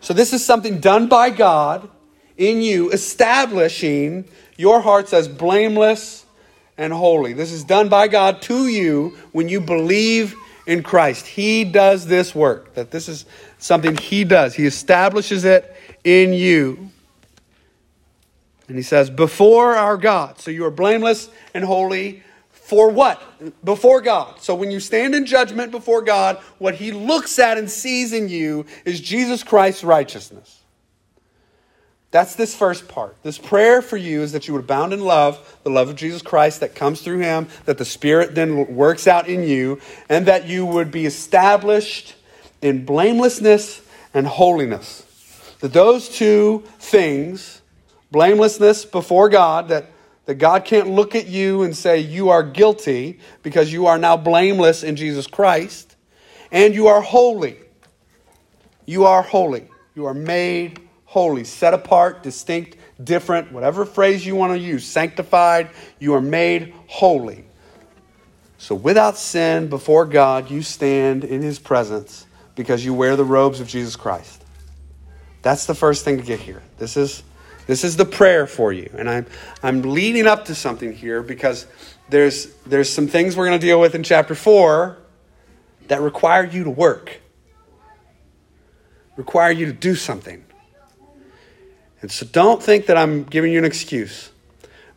So, 0.00 0.14
this 0.14 0.32
is 0.32 0.44
something 0.44 0.80
done 0.80 1.08
by 1.08 1.30
God 1.30 1.88
in 2.36 2.62
you, 2.62 2.90
establishing 2.90 4.24
your 4.56 4.80
hearts 4.80 5.12
as 5.12 5.28
blameless 5.28 6.24
and 6.78 6.92
holy. 6.92 7.34
This 7.34 7.52
is 7.52 7.64
done 7.64 7.88
by 7.88 8.08
God 8.08 8.40
to 8.42 8.66
you 8.66 9.18
when 9.32 9.48
you 9.48 9.60
believe 9.60 10.34
in 10.70 10.84
Christ. 10.84 11.26
He 11.26 11.64
does 11.64 12.06
this 12.06 12.32
work, 12.32 12.74
that 12.74 12.92
this 12.92 13.08
is 13.08 13.26
something 13.58 13.96
He 13.96 14.22
does. 14.22 14.54
He 14.54 14.66
establishes 14.66 15.44
it 15.44 15.74
in 16.04 16.32
you. 16.32 16.90
And 18.68 18.76
He 18.76 18.84
says, 18.84 19.10
before 19.10 19.74
our 19.74 19.96
God. 19.96 20.38
So 20.38 20.52
you 20.52 20.64
are 20.64 20.70
blameless 20.70 21.28
and 21.54 21.64
holy 21.64 22.22
for 22.50 22.88
what? 22.88 23.20
Before 23.64 24.00
God. 24.00 24.40
So 24.40 24.54
when 24.54 24.70
you 24.70 24.78
stand 24.78 25.16
in 25.16 25.26
judgment 25.26 25.72
before 25.72 26.02
God, 26.02 26.36
what 26.58 26.76
He 26.76 26.92
looks 26.92 27.40
at 27.40 27.58
and 27.58 27.68
sees 27.68 28.12
in 28.12 28.28
you 28.28 28.64
is 28.84 29.00
Jesus 29.00 29.42
Christ's 29.42 29.82
righteousness. 29.82 30.59
That's 32.10 32.34
this 32.34 32.54
first 32.54 32.88
part. 32.88 33.16
This 33.22 33.38
prayer 33.38 33.82
for 33.82 33.96
you 33.96 34.22
is 34.22 34.32
that 34.32 34.48
you 34.48 34.54
would 34.54 34.64
abound 34.64 34.92
in 34.92 35.00
love, 35.00 35.58
the 35.62 35.70
love 35.70 35.88
of 35.88 35.96
Jesus 35.96 36.22
Christ 36.22 36.60
that 36.60 36.74
comes 36.74 37.02
through 37.02 37.18
Him, 37.20 37.46
that 37.66 37.78
the 37.78 37.84
Spirit 37.84 38.34
then 38.34 38.74
works 38.74 39.06
out 39.06 39.28
in 39.28 39.44
you, 39.44 39.80
and 40.08 40.26
that 40.26 40.48
you 40.48 40.66
would 40.66 40.90
be 40.90 41.06
established 41.06 42.16
in 42.62 42.84
blamelessness 42.84 43.80
and 44.12 44.26
holiness. 44.26 45.06
That 45.60 45.72
those 45.72 46.08
two 46.08 46.64
things, 46.80 47.60
blamelessness 48.10 48.84
before 48.84 49.28
God, 49.28 49.68
that 49.68 49.86
that 50.26 50.36
God 50.36 50.64
can't 50.64 50.88
look 50.88 51.16
at 51.16 51.26
you 51.26 51.62
and 51.62 51.76
say, 51.76 51.98
You 51.98 52.28
are 52.28 52.44
guilty 52.44 53.18
because 53.42 53.72
you 53.72 53.86
are 53.86 53.98
now 53.98 54.16
blameless 54.16 54.84
in 54.84 54.94
Jesus 54.94 55.26
Christ, 55.26 55.96
and 56.52 56.72
you 56.72 56.86
are 56.86 57.00
holy. 57.00 57.56
You 58.86 59.06
are 59.06 59.22
holy. 59.22 59.66
You 59.96 60.06
are 60.06 60.14
made 60.14 60.80
holy, 61.10 61.42
set 61.42 61.74
apart, 61.74 62.22
distinct, 62.22 62.76
different, 63.02 63.50
whatever 63.50 63.84
phrase 63.84 64.24
you 64.24 64.36
want 64.36 64.52
to 64.52 64.58
use, 64.58 64.86
sanctified. 64.86 65.68
You 65.98 66.14
are 66.14 66.20
made 66.20 66.72
holy. 66.86 67.44
So 68.58 68.76
without 68.76 69.18
sin 69.18 69.66
before 69.66 70.06
God, 70.06 70.52
you 70.52 70.62
stand 70.62 71.24
in 71.24 71.42
His 71.42 71.58
presence 71.58 72.26
because 72.54 72.84
you 72.84 72.94
wear 72.94 73.16
the 73.16 73.24
robes 73.24 73.58
of 73.58 73.66
Jesus 73.66 73.96
Christ. 73.96 74.44
That's 75.42 75.66
the 75.66 75.74
first 75.74 76.04
thing 76.04 76.18
to 76.18 76.22
get 76.22 76.38
here. 76.38 76.62
This 76.78 76.96
is 76.96 77.24
this 77.66 77.82
is 77.82 77.96
the 77.96 78.04
prayer 78.04 78.46
for 78.46 78.72
you. 78.72 78.88
And 78.96 79.10
I'm, 79.10 79.26
I'm 79.64 79.82
leading 79.82 80.28
up 80.28 80.44
to 80.44 80.54
something 80.54 80.92
here 80.92 81.22
because 81.22 81.66
there's, 82.08 82.52
there's 82.66 82.88
some 82.88 83.08
things 83.08 83.36
we're 83.36 83.46
going 83.46 83.60
to 83.60 83.66
deal 83.66 83.80
with 83.80 83.94
in 83.94 84.02
chapter 84.02 84.34
4 84.34 84.96
that 85.88 86.00
require 86.00 86.44
you 86.44 86.64
to 86.64 86.70
work, 86.70 87.20
require 89.16 89.50
you 89.50 89.66
to 89.66 89.72
do 89.72 89.96
something. 89.96 90.44
And 92.02 92.10
so 92.10 92.26
don't 92.26 92.62
think 92.62 92.86
that 92.86 92.96
I'm 92.96 93.24
giving 93.24 93.52
you 93.52 93.58
an 93.58 93.64
excuse, 93.64 94.30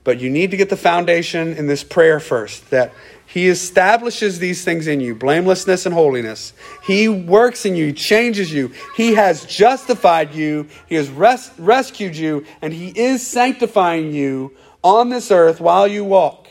but 0.04 0.20
you 0.20 0.30
need 0.30 0.52
to 0.52 0.58
get 0.58 0.70
the 0.70 0.78
foundation 0.78 1.54
in 1.54 1.68
this 1.68 1.84
prayer 1.84 2.20
first 2.20 2.70
that 2.70 2.94
He 3.26 3.48
establishes 3.48 4.40
these 4.40 4.64
things 4.64 4.88
in 4.88 5.02
you 5.02 5.14
blamelessness 5.14 5.86
and 5.86 5.94
holiness. 5.94 6.54
He 6.84 7.10
works 7.10 7.66
in 7.66 7.76
you, 7.76 7.88
He 7.88 7.94
changes 7.94 8.54
you. 8.54 8.72
He 8.96 9.16
has 9.16 9.46
justified 9.46 10.34
you, 10.34 10.68
He 10.88 10.96
has 10.96 11.10
res- 11.10 11.52
rescued 11.58 12.16
you, 12.16 12.46
and 12.62 12.72
He 12.72 12.90
is 12.90 13.26
sanctifying 13.26 14.14
you 14.14 14.56
on 14.82 15.10
this 15.10 15.30
earth 15.30 15.60
while 15.60 15.88
you 15.88 16.06
walk. 16.06 16.48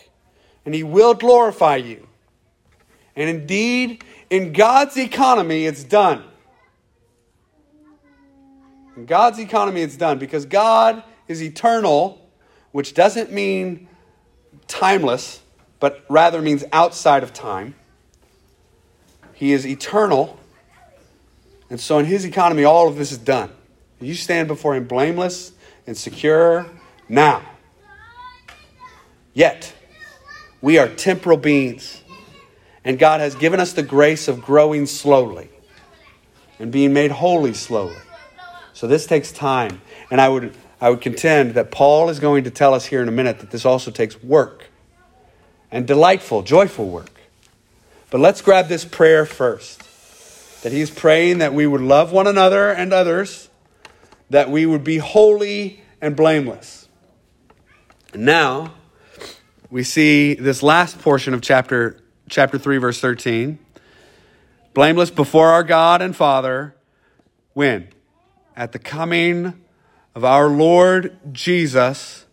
And 0.65 0.75
He 0.75 0.83
will 0.83 1.15
glorify 1.15 1.77
you. 1.77 2.07
And 3.17 3.29
indeed, 3.29 4.05
in 4.31 4.53
God's 4.53 4.97
economy, 4.97 5.67
it's 5.67 5.85
done. 5.85 6.25
In 8.97 9.07
God's 9.07 9.39
economy, 9.39 9.83
it's 9.83 9.97
done 9.97 10.19
because 10.19 10.45
God 10.45 11.03
is 11.29 11.43
eternal, 11.43 12.21
which 12.73 12.95
doesn't 12.95 13.33
mean 13.33 13.89
timeless 14.69 15.43
but 15.83 16.05
rather 16.09 16.41
means 16.41 16.63
outside 16.73 17.25
of 17.25 17.33
time. 17.33 17.75
He 19.35 19.53
is 19.53 19.67
eternal. 19.67 20.39
And 21.71 21.81
so, 21.81 21.99
in 21.99 22.05
his 22.05 22.25
economy, 22.25 22.63
all 22.63 22.87
of 22.87 22.95
this 22.95 23.11
is 23.11 23.19
done. 23.19 23.51
You 24.01 24.15
stand 24.15 24.47
before 24.47 24.77
him 24.77 24.87
blameless 24.87 25.51
and 25.85 25.97
secure 25.97 26.67
now. 27.09 27.43
Yet, 29.35 29.75
we 30.61 30.79
are 30.79 30.87
temporal 30.87 31.37
beings, 31.37 32.01
and 32.85 32.97
God 32.97 33.19
has 33.19 33.35
given 33.35 33.59
us 33.59 33.73
the 33.73 33.83
grace 33.83 34.29
of 34.29 34.41
growing 34.41 34.87
slowly 34.87 35.51
and 36.61 36.71
being 36.71 36.93
made 36.93 37.11
holy 37.11 37.55
slowly. 37.55 37.97
So, 38.83 38.89
this 38.89 39.07
takes 39.07 39.31
time. 39.31 39.81
And 40.11 40.21
I 40.21 40.29
would, 40.29 40.57
I 40.81 40.91
would 40.91 41.01
contend 41.01 41.55
that 41.55 41.71
Paul 41.71 42.09
is 42.09 42.19
going 42.19 42.43
to 42.43 42.51
tell 42.51 42.75
us 42.75 42.85
here 42.85 43.01
in 43.01 43.07
a 43.07 43.13
minute 43.13 43.39
that 43.39 43.53
this 43.53 43.65
also 43.65 43.93
takes 43.93 44.21
work 44.25 44.65
and 45.71 45.87
delightful, 45.87 46.43
joyful 46.43 46.89
work. 46.89 47.21
But 48.11 48.21
let's 48.21 48.41
grab 48.43 48.67
this 48.67 48.85
prayer 48.85 49.25
first 49.25 49.85
that 50.65 50.73
he's 50.73 50.91
praying 50.91 51.39
that 51.39 51.55
we 51.55 51.65
would 51.65 51.81
love 51.81 52.11
one 52.11 52.27
another 52.27 52.73
and 52.73 52.93
others, 52.93 53.49
that 54.31 54.51
we 54.51 54.67
would 54.67 54.83
be 54.83 54.99
holy 54.99 55.81
and 56.01 56.17
blameless. 56.17 56.89
And 58.13 58.25
now, 58.25 58.75
we 59.71 59.85
see 59.85 60.35
this 60.35 60.61
last 60.61 60.99
portion 60.99 61.35
of 61.35 61.41
chapter, 61.41 62.03
chapter 62.29 62.59
3, 62.59 62.79
verse 62.79 62.99
13. 62.99 63.61
Blameless 64.75 65.11
before 65.11 65.51
our 65.51 65.63
God 65.63 66.03
and 66.03 66.17
Father, 66.17 66.75
when? 67.53 67.87
At 68.57 68.73
the 68.73 68.79
coming 68.79 69.55
of 70.15 70.25
our 70.25 70.49
Lord 70.49 71.17
Jesus 71.33 72.27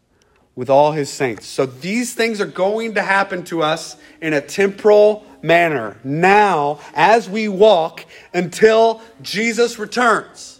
with 0.55 0.69
all 0.69 0.91
his 0.91 1.09
saints. 1.09 1.47
So 1.47 1.65
these 1.65 2.13
things 2.13 2.41
are 2.41 2.45
going 2.45 2.95
to 2.95 3.01
happen 3.01 3.43
to 3.45 3.63
us 3.63 3.95
in 4.21 4.33
a 4.33 4.41
temporal 4.41 5.25
manner 5.41 5.97
now 6.03 6.79
as 6.93 7.29
we 7.29 7.47
walk 7.47 8.05
until 8.33 9.01
Jesus 9.21 9.79
returns. 9.79 10.59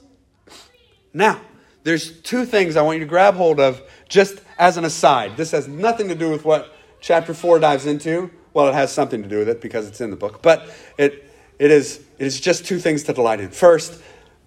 Now, 1.13 1.41
there's 1.83 2.17
two 2.21 2.45
things 2.45 2.75
I 2.75 2.81
want 2.81 2.99
you 2.99 3.03
to 3.03 3.09
grab 3.09 3.35
hold 3.35 3.59
of 3.59 3.81
just 4.07 4.39
as 4.57 4.77
an 4.77 4.85
aside. 4.85 5.37
This 5.37 5.51
has 5.51 5.67
nothing 5.67 6.07
to 6.07 6.15
do 6.15 6.29
with 6.29 6.45
what 6.45 6.73
chapter 7.01 7.33
4 7.33 7.59
dives 7.59 7.85
into. 7.85 8.31
Well, 8.53 8.67
it 8.67 8.73
has 8.73 8.91
something 8.93 9.21
to 9.21 9.27
do 9.27 9.39
with 9.39 9.49
it 9.49 9.59
because 9.59 9.87
it's 9.87 10.01
in 10.01 10.09
the 10.09 10.15
book, 10.15 10.41
but 10.41 10.69
it, 10.97 11.29
it, 11.59 11.71
is, 11.71 11.99
it 12.17 12.25
is 12.25 12.39
just 12.39 12.65
two 12.65 12.79
things 12.79 13.03
to 13.03 13.13
delight 13.13 13.39
in. 13.39 13.49
First, 13.49 14.01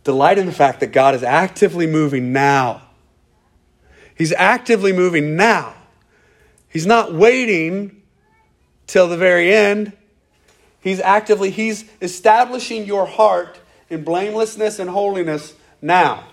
delight 0.04 0.38
in 0.38 0.46
the 0.46 0.52
fact 0.52 0.80
that 0.80 0.88
God 0.88 1.14
is 1.14 1.22
actively 1.22 1.86
moving 1.86 2.32
now 2.32 2.82
He's 4.22 4.32
actively 4.32 4.92
moving 4.92 5.36
now. 5.36 5.74
He's 6.68 6.86
not 6.86 7.12
waiting 7.12 8.02
till 8.86 9.08
the 9.08 9.16
very 9.16 9.52
end. 9.52 9.92
He's 10.80 11.00
actively, 11.00 11.50
he's 11.50 11.84
establishing 12.00 12.84
your 12.84 13.06
heart 13.06 13.58
in 13.88 14.04
blamelessness 14.04 14.78
and 14.78 14.88
holiness 14.88 15.54
now. 15.80 16.28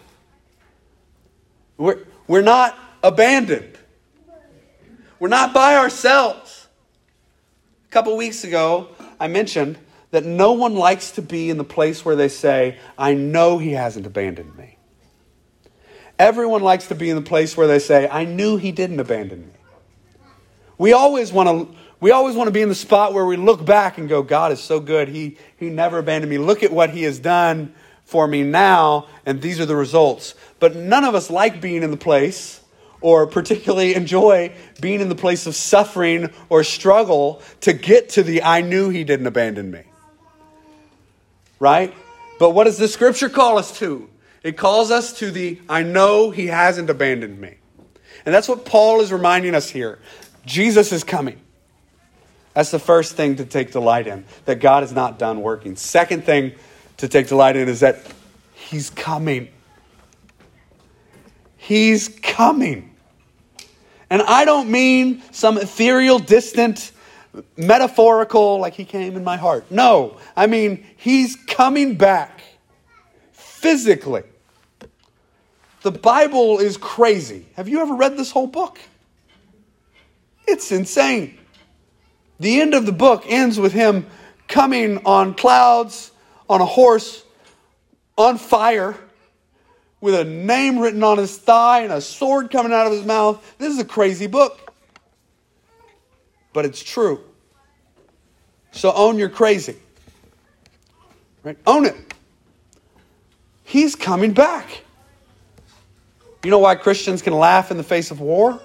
We're, 1.77 2.05
we're 2.27 2.41
not 2.41 2.77
abandoned. 3.03 3.77
We're 5.19 5.29
not 5.29 5.53
by 5.53 5.75
ourselves. 5.75 6.67
A 7.87 7.91
couple 7.91 8.15
weeks 8.15 8.43
ago, 8.43 8.89
I 9.19 9.27
mentioned 9.27 9.77
that 10.11 10.25
no 10.25 10.53
one 10.53 10.75
likes 10.75 11.11
to 11.11 11.21
be 11.21 11.49
in 11.49 11.57
the 11.57 11.63
place 11.63 12.03
where 12.03 12.15
they 12.15 12.29
say, 12.29 12.77
I 12.97 13.13
know 13.13 13.57
he 13.57 13.73
hasn't 13.73 14.05
abandoned 14.05 14.55
me. 14.57 14.77
Everyone 16.17 16.61
likes 16.61 16.87
to 16.87 16.95
be 16.95 17.09
in 17.09 17.15
the 17.15 17.21
place 17.21 17.55
where 17.55 17.67
they 17.67 17.79
say, 17.79 18.09
I 18.09 18.25
knew 18.25 18.57
he 18.57 18.71
didn't 18.71 18.99
abandon 18.99 19.47
me. 19.47 19.53
We 20.77 20.93
always 20.93 21.31
want 21.31 21.49
to 21.49 21.75
we 21.99 22.11
always 22.11 22.35
want 22.35 22.47
to 22.47 22.51
be 22.51 22.61
in 22.61 22.69
the 22.69 22.75
spot 22.75 23.13
where 23.13 23.25
we 23.25 23.35
look 23.35 23.65
back 23.65 23.97
and 23.97 24.07
go, 24.07 24.23
God 24.23 24.53
is 24.53 24.61
so 24.61 24.79
good. 24.79 25.09
He, 25.09 25.37
he 25.57 25.69
never 25.69 25.97
abandoned 25.97 26.29
me. 26.29 26.37
Look 26.37 26.63
at 26.63 26.71
what 26.71 26.91
he 26.91 27.03
has 27.03 27.19
done 27.19 27.73
for 28.05 28.25
me 28.25 28.41
now, 28.41 29.07
and 29.25 29.41
these 29.41 29.59
are 29.59 29.65
the 29.65 29.75
results. 29.75 30.33
But 30.59 30.77
none 30.77 31.03
of 31.03 31.13
us 31.13 31.29
like 31.29 31.59
being 31.59 31.83
in 31.83 31.91
the 31.91 31.97
place 31.97 32.61
or 33.01 33.27
particularly 33.27 33.93
enjoy 33.95 34.53
being 34.79 35.01
in 35.01 35.09
the 35.09 35.15
place 35.15 35.45
of 35.45 35.55
suffering 35.55 36.31
or 36.47 36.63
struggle 36.63 37.41
to 37.61 37.73
get 37.73 38.09
to 38.11 38.23
the 38.23 38.43
I 38.43 38.61
knew 38.61 38.89
he 38.89 39.03
didn't 39.03 39.27
abandon 39.27 39.69
me. 39.69 39.83
Right? 41.59 41.93
But 42.39 42.51
what 42.51 42.63
does 42.63 42.77
the 42.77 42.87
scripture 42.87 43.29
call 43.29 43.57
us 43.57 43.77
to? 43.79 44.09
It 44.43 44.57
calls 44.57 44.91
us 44.91 45.13
to 45.19 45.31
the 45.31 45.59
I 45.67 45.83
know 45.83 46.31
he 46.31 46.47
hasn't 46.47 46.89
abandoned 46.89 47.39
me. 47.39 47.55
And 48.25 48.33
that's 48.33 48.47
what 48.47 48.65
Paul 48.65 49.01
is 49.01 49.11
reminding 49.11 49.55
us 49.55 49.69
here. 49.69 49.99
Jesus 50.45 50.91
is 50.91 51.03
coming. 51.03 51.39
That's 52.53 52.71
the 52.71 52.79
first 52.79 53.15
thing 53.15 53.35
to 53.37 53.45
take 53.45 53.71
delight 53.71 54.07
in, 54.07 54.25
that 54.45 54.59
God 54.59 54.83
is 54.83 54.91
not 54.91 55.19
done 55.19 55.41
working. 55.41 55.75
Second 55.75 56.25
thing 56.25 56.53
to 56.97 57.07
take 57.07 57.27
delight 57.27 57.55
in 57.55 57.69
is 57.69 57.81
that 57.81 57.99
he's 58.53 58.89
coming. 58.89 59.49
He's 61.57 62.09
coming. 62.21 62.95
And 64.09 64.21
I 64.21 64.45
don't 64.45 64.69
mean 64.69 65.21
some 65.31 65.57
ethereal, 65.57 66.19
distant, 66.19 66.91
metaphorical, 67.57 68.59
like 68.59 68.73
he 68.73 68.85
came 68.85 69.15
in 69.15 69.23
my 69.23 69.37
heart. 69.37 69.71
No, 69.71 70.17
I 70.35 70.47
mean 70.47 70.85
he's 70.97 71.35
coming 71.35 71.95
back 71.95 72.41
physically. 73.31 74.23
The 75.81 75.91
Bible 75.91 76.59
is 76.59 76.77
crazy. 76.77 77.45
Have 77.55 77.69
you 77.69 77.79
ever 77.81 77.95
read 77.95 78.17
this 78.17 78.31
whole 78.31 78.47
book? 78.47 78.79
It's 80.47 80.71
insane. 80.71 81.37
The 82.39 82.59
end 82.59 82.73
of 82.73 82.85
the 82.85 82.91
book 82.91 83.23
ends 83.27 83.59
with 83.59 83.73
him 83.73 84.07
coming 84.47 85.05
on 85.05 85.35
clouds, 85.35 86.11
on 86.49 86.61
a 86.61 86.65
horse, 86.65 87.23
on 88.17 88.37
fire, 88.37 88.95
with 90.01 90.15
a 90.15 90.23
name 90.23 90.79
written 90.79 91.03
on 91.03 91.17
his 91.17 91.37
thigh 91.37 91.81
and 91.81 91.93
a 91.93 92.01
sword 92.01 92.49
coming 92.51 92.73
out 92.73 92.87
of 92.87 92.93
his 92.93 93.05
mouth. 93.05 93.55
This 93.57 93.73
is 93.73 93.79
a 93.79 93.85
crazy 93.85 94.27
book. 94.27 94.68
But 96.53 96.65
it's 96.65 96.81
true. 96.81 97.23
So 98.71 98.91
own 98.93 99.17
your 99.17 99.29
crazy. 99.29 99.77
Right? 101.43 101.57
Own 101.65 101.85
it. 101.85 101.95
He's 103.63 103.95
coming 103.95 104.33
back. 104.33 104.83
You 106.43 106.51
know 106.51 106.59
why 106.59 106.75
Christians 106.75 107.21
can 107.21 107.33
laugh 107.33 107.71
in 107.71 107.77
the 107.77 107.83
face 107.83 108.11
of 108.11 108.19
war? 108.19 108.59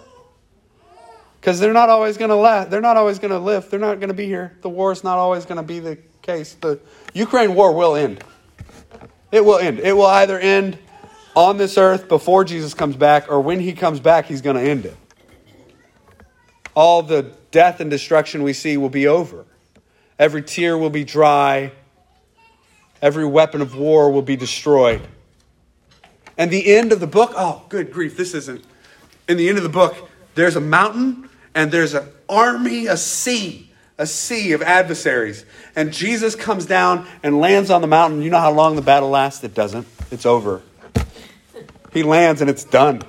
Because 1.41 1.61
they're 1.61 1.75
not 1.75 1.91
always 1.91 2.17
going 2.17 2.31
to 2.31 2.37
laugh. 2.37 2.71
They're 2.71 2.81
not 2.81 2.97
always 2.97 3.19
going 3.19 3.33
to 3.33 3.39
live. 3.39 3.69
They're 3.69 3.81
not 3.81 4.01
going 4.01 4.09
to 4.09 4.15
be 4.15 4.27
here. 4.27 4.57
The 4.63 4.69
war 4.71 4.93
is 4.93 5.05
not 5.05 5.19
always 5.19 5.45
going 5.45 5.59
to 5.59 5.63
be 5.63 5.79
the 5.79 5.99
case. 6.23 6.55
The 6.55 6.81
Ukraine 7.13 7.55
war 7.55 7.73
will 7.73 7.97
end. 7.97 8.25
It 9.31 9.45
will 9.45 9.59
end. 9.59 9.81
It 9.81 9.93
will 9.95 10.07
either 10.07 10.39
end 10.39 10.79
on 11.37 11.59
this 11.59 11.77
earth 11.77 12.09
before 12.09 12.45
Jesus 12.45 12.73
comes 12.73 12.97
back, 12.97 13.31
or 13.31 13.41
when 13.41 13.61
he 13.61 13.73
comes 13.73 14.01
back, 14.01 14.27
he's 14.27 14.41
going 14.41 14.57
to 14.57 14.63
end 14.63 14.87
it. 14.87 14.97
All 16.75 17.03
the 17.03 17.33
death 17.51 17.81
and 17.81 17.91
destruction 17.91 18.43
we 18.43 18.53
see 18.53 18.77
will 18.77 18.89
be 18.89 19.07
over. 19.07 19.45
Every 20.19 20.43
tear 20.43 20.77
will 20.77 20.91
be 20.91 21.05
dry. 21.05 21.73
Every 23.01 23.27
weapon 23.27 23.61
of 23.61 23.77
war 23.77 24.11
will 24.11 24.23
be 24.23 24.37
destroyed. 24.37 25.03
And 26.37 26.51
the 26.51 26.75
end 26.75 26.93
of 26.93 27.01
the 27.01 27.07
book, 27.07 27.33
oh, 27.37 27.65
good 27.69 27.93
grief, 27.93 28.17
this 28.17 28.35
isn't. 28.35 28.65
In 29.29 29.37
the 29.37 29.49
end 29.49 29.59
of 29.59 29.63
the 29.63 29.71
book, 29.71 30.09
there's 30.35 30.57
a 30.57 30.61
mountain 30.61 31.29
and 31.55 31.71
there's 31.71 31.95
an 31.95 32.09
army, 32.29 32.87
a 32.87 32.97
sea, 32.97 33.71
a 33.99 34.07
sea 34.07 34.53
of 34.53 34.63
adversaries. 34.63 35.45
And 35.77 35.93
Jesus 35.93 36.35
comes 36.35 36.67
down 36.67 37.07
and 37.23 37.39
lands 37.39 37.71
on 37.71 37.81
the 37.81 37.87
mountain. 37.87 38.23
You 38.23 38.31
know 38.31 38.41
how 38.41 38.53
long 38.53 38.75
the 38.75 38.83
battle 38.83 39.11
lasts? 39.11 39.45
It 39.45 39.55
doesn't, 39.55 39.87
it's 40.11 40.27
over. 40.27 40.63
He 41.93 42.03
lands 42.03 42.41
and 42.41 42.51
it's 42.51 42.65
done. 42.65 43.03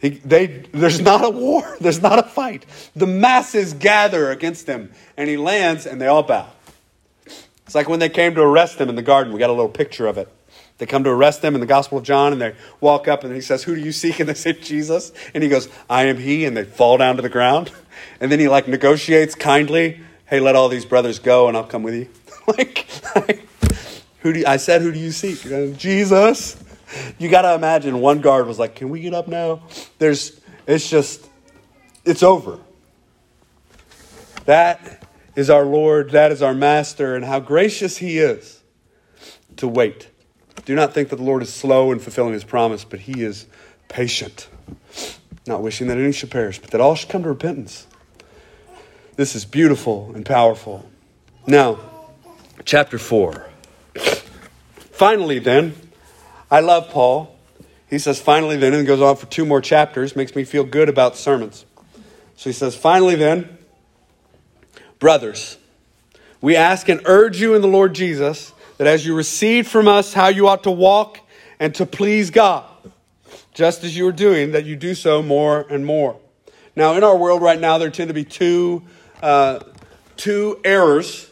He, 0.00 0.10
they, 0.10 0.46
there's 0.72 1.00
not 1.00 1.24
a 1.24 1.30
war, 1.30 1.76
there's 1.80 2.00
not 2.00 2.18
a 2.18 2.22
fight. 2.22 2.64
The 2.94 3.06
masses 3.06 3.74
gather 3.74 4.30
against 4.30 4.66
him, 4.66 4.92
and 5.16 5.28
he 5.28 5.36
lands 5.36 5.86
and 5.86 6.00
they 6.00 6.06
all 6.06 6.22
bow. 6.22 6.48
It's 7.66 7.74
like 7.74 7.88
when 7.88 8.00
they 8.00 8.08
came 8.08 8.34
to 8.34 8.40
arrest 8.40 8.80
him 8.80 8.88
in 8.88 8.94
the 8.94 9.02
garden. 9.02 9.32
We 9.32 9.38
got 9.38 9.50
a 9.50 9.52
little 9.52 9.68
picture 9.68 10.06
of 10.06 10.16
it. 10.16 10.32
They 10.78 10.86
come 10.86 11.04
to 11.04 11.10
arrest 11.10 11.44
him 11.44 11.54
in 11.54 11.60
the 11.60 11.66
Gospel 11.66 11.98
of 11.98 12.04
John, 12.04 12.32
and 12.32 12.40
they 12.40 12.54
walk 12.80 13.08
up, 13.08 13.24
and 13.24 13.34
he 13.34 13.40
says, 13.40 13.64
Who 13.64 13.74
do 13.74 13.80
you 13.80 13.92
seek? 13.92 14.20
And 14.20 14.28
they 14.28 14.34
say, 14.34 14.52
Jesus. 14.52 15.12
And 15.34 15.42
he 15.42 15.50
goes, 15.50 15.68
I 15.90 16.04
am 16.04 16.18
he. 16.18 16.44
And 16.44 16.56
they 16.56 16.64
fall 16.64 16.96
down 16.96 17.16
to 17.16 17.22
the 17.22 17.28
ground. 17.28 17.72
and 18.20 18.30
then 18.30 18.38
he 18.38 18.48
like 18.48 18.68
negotiates 18.68 19.34
kindly, 19.34 20.00
"Hey, 20.26 20.40
let 20.40 20.56
all 20.56 20.68
these 20.68 20.84
brothers 20.84 21.18
go, 21.18 21.48
and 21.48 21.56
I'll 21.56 21.64
come 21.64 21.82
with 21.82 21.94
you." 21.94 22.08
like, 22.46 22.86
who 24.20 24.32
do 24.32 24.40
you, 24.40 24.46
I 24.46 24.56
said, 24.56 24.82
"Who 24.82 24.92
do 24.92 24.98
you 24.98 25.12
seek?" 25.12 25.42
Jesus. 25.76 26.56
You 27.18 27.28
got 27.28 27.42
to 27.42 27.54
imagine 27.54 28.00
one 28.00 28.20
guard 28.20 28.46
was 28.46 28.58
like, 28.58 28.74
"Can 28.74 28.88
we 28.90 29.00
get 29.00 29.12
up 29.12 29.28
now?" 29.28 29.62
There's, 29.98 30.40
it's 30.66 30.88
just, 30.88 31.28
it's 32.04 32.22
over. 32.22 32.58
That 34.46 35.06
is 35.36 35.50
our 35.50 35.64
Lord. 35.64 36.10
That 36.10 36.32
is 36.32 36.42
our 36.42 36.54
Master, 36.54 37.14
and 37.14 37.24
how 37.24 37.40
gracious 37.40 37.98
He 37.98 38.18
is 38.18 38.62
to 39.56 39.68
wait. 39.68 40.08
Do 40.64 40.74
not 40.74 40.94
think 40.94 41.10
that 41.10 41.16
the 41.16 41.22
Lord 41.22 41.42
is 41.42 41.52
slow 41.52 41.92
in 41.92 41.98
fulfilling 41.98 42.32
His 42.32 42.44
promise, 42.44 42.84
but 42.84 43.00
He 43.00 43.22
is 43.22 43.46
patient 43.88 44.48
not 45.48 45.62
wishing 45.62 45.88
that 45.88 45.98
any 45.98 46.12
should 46.12 46.30
perish, 46.30 46.58
but 46.58 46.70
that 46.70 46.80
all 46.80 46.94
should 46.94 47.08
come 47.08 47.22
to 47.22 47.28
repentance. 47.28 47.86
This 49.16 49.34
is 49.34 49.44
beautiful 49.44 50.12
and 50.14 50.24
powerful. 50.24 50.88
Now, 51.46 51.80
chapter 52.64 52.98
4. 52.98 53.46
Finally, 54.92 55.40
then, 55.40 55.74
I 56.50 56.60
love 56.60 56.88
Paul. 56.90 57.36
He 57.88 57.98
says, 57.98 58.20
finally, 58.20 58.56
then, 58.56 58.74
and 58.74 58.86
goes 58.86 59.00
on 59.00 59.16
for 59.16 59.26
two 59.26 59.44
more 59.44 59.60
chapters, 59.60 60.14
makes 60.14 60.34
me 60.34 60.44
feel 60.44 60.64
good 60.64 60.88
about 60.88 61.16
sermons. 61.16 61.64
So 62.36 62.50
he 62.50 62.54
says, 62.54 62.76
finally, 62.76 63.14
then, 63.14 63.58
brothers, 64.98 65.58
we 66.40 66.54
ask 66.54 66.88
and 66.88 67.00
urge 67.04 67.40
you 67.40 67.54
in 67.54 67.62
the 67.62 67.68
Lord 67.68 67.94
Jesus 67.94 68.52
that 68.76 68.86
as 68.86 69.04
you 69.04 69.14
receive 69.14 69.66
from 69.66 69.88
us 69.88 70.12
how 70.12 70.28
you 70.28 70.48
ought 70.48 70.62
to 70.62 70.70
walk 70.70 71.18
and 71.58 71.74
to 71.74 71.86
please 71.86 72.30
God, 72.30 72.64
just 73.52 73.82
as 73.82 73.96
you 73.96 74.06
are 74.06 74.12
doing, 74.12 74.52
that 74.52 74.64
you 74.64 74.76
do 74.76 74.94
so 74.94 75.22
more 75.22 75.66
and 75.68 75.84
more. 75.84 76.16
Now, 76.76 76.94
in 76.94 77.02
our 77.02 77.16
world 77.16 77.42
right 77.42 77.58
now, 77.58 77.78
there 77.78 77.90
tend 77.90 78.08
to 78.08 78.14
be 78.14 78.24
two, 78.24 78.84
uh, 79.20 79.60
two 80.16 80.60
errors 80.62 81.28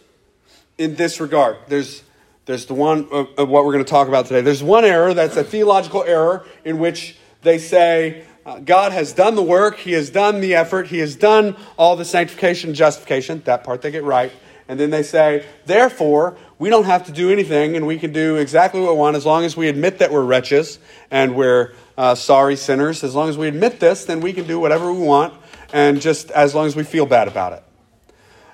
in 0.77 0.97
this 0.97 1.21
regard. 1.21 1.59
There's, 1.69 2.03
there's 2.47 2.67
the 2.67 2.75
one 2.75 3.09
of, 3.11 3.29
of 3.37 3.49
what 3.49 3.65
we're 3.65 3.73
going 3.73 3.85
to 3.85 3.91
talk 3.91 4.09
about 4.09 4.27
today. 4.27 4.41
There's 4.41 4.63
one 4.63 4.85
error 4.85 5.13
that's 5.13 5.37
a 5.37 5.45
theological 5.45 6.05
error 6.05 6.47
in 6.65 6.79
which 6.79 7.17
they 7.43 7.59
say, 7.59 8.25
uh, 8.47 8.61
God 8.61 8.93
has 8.93 9.13
done 9.13 9.35
the 9.35 9.43
work, 9.43 9.79
He 9.79 9.93
has 9.93 10.11
done 10.11 10.41
the 10.41 10.55
effort, 10.55 10.87
He 10.87 10.99
has 10.99 11.17
done 11.17 11.57
all 11.77 11.97
the 11.97 12.05
sanctification 12.05 12.71
and 12.71 12.77
justification. 12.77 13.43
That 13.45 13.65
part 13.65 13.83
they 13.83 13.91
get 13.91 14.05
right. 14.05 14.33
And 14.69 14.79
then 14.81 14.91
they 14.91 15.03
say, 15.03 15.45
therefore, 15.67 16.37
we 16.59 16.71
don't 16.71 16.85
have 16.85 17.07
to 17.07 17.13
do 17.13 17.31
anything 17.31 17.77
and 17.77 17.87
we 17.87 17.99
can 17.99 18.13
do 18.13 18.37
exactly 18.37 18.81
what 18.81 18.93
we 18.93 18.99
want 18.99 19.17
as 19.17 19.27
long 19.27 19.45
as 19.45 19.57
we 19.57 19.69
admit 19.69 19.99
that 19.99 20.13
we're 20.13 20.25
wretches 20.25 20.79
and 21.11 21.35
we're 21.35 21.73
uh, 21.99 22.15
sorry 22.15 22.57
sinners. 22.57 23.03
As 23.03 23.15
long 23.15 23.29
as 23.29 23.37
we 23.37 23.49
admit 23.49 23.81
this, 23.81 24.05
then 24.05 24.21
we 24.21 24.33
can 24.33 24.47
do 24.47 24.61
whatever 24.61 24.93
we 24.93 25.01
want, 25.01 25.35
and 25.73 26.01
just 26.01 26.31
as 26.31 26.55
long 26.55 26.67
as 26.67 26.77
we 26.77 26.85
feel 26.85 27.07
bad 27.07 27.27
about 27.27 27.53
it. 27.53 27.63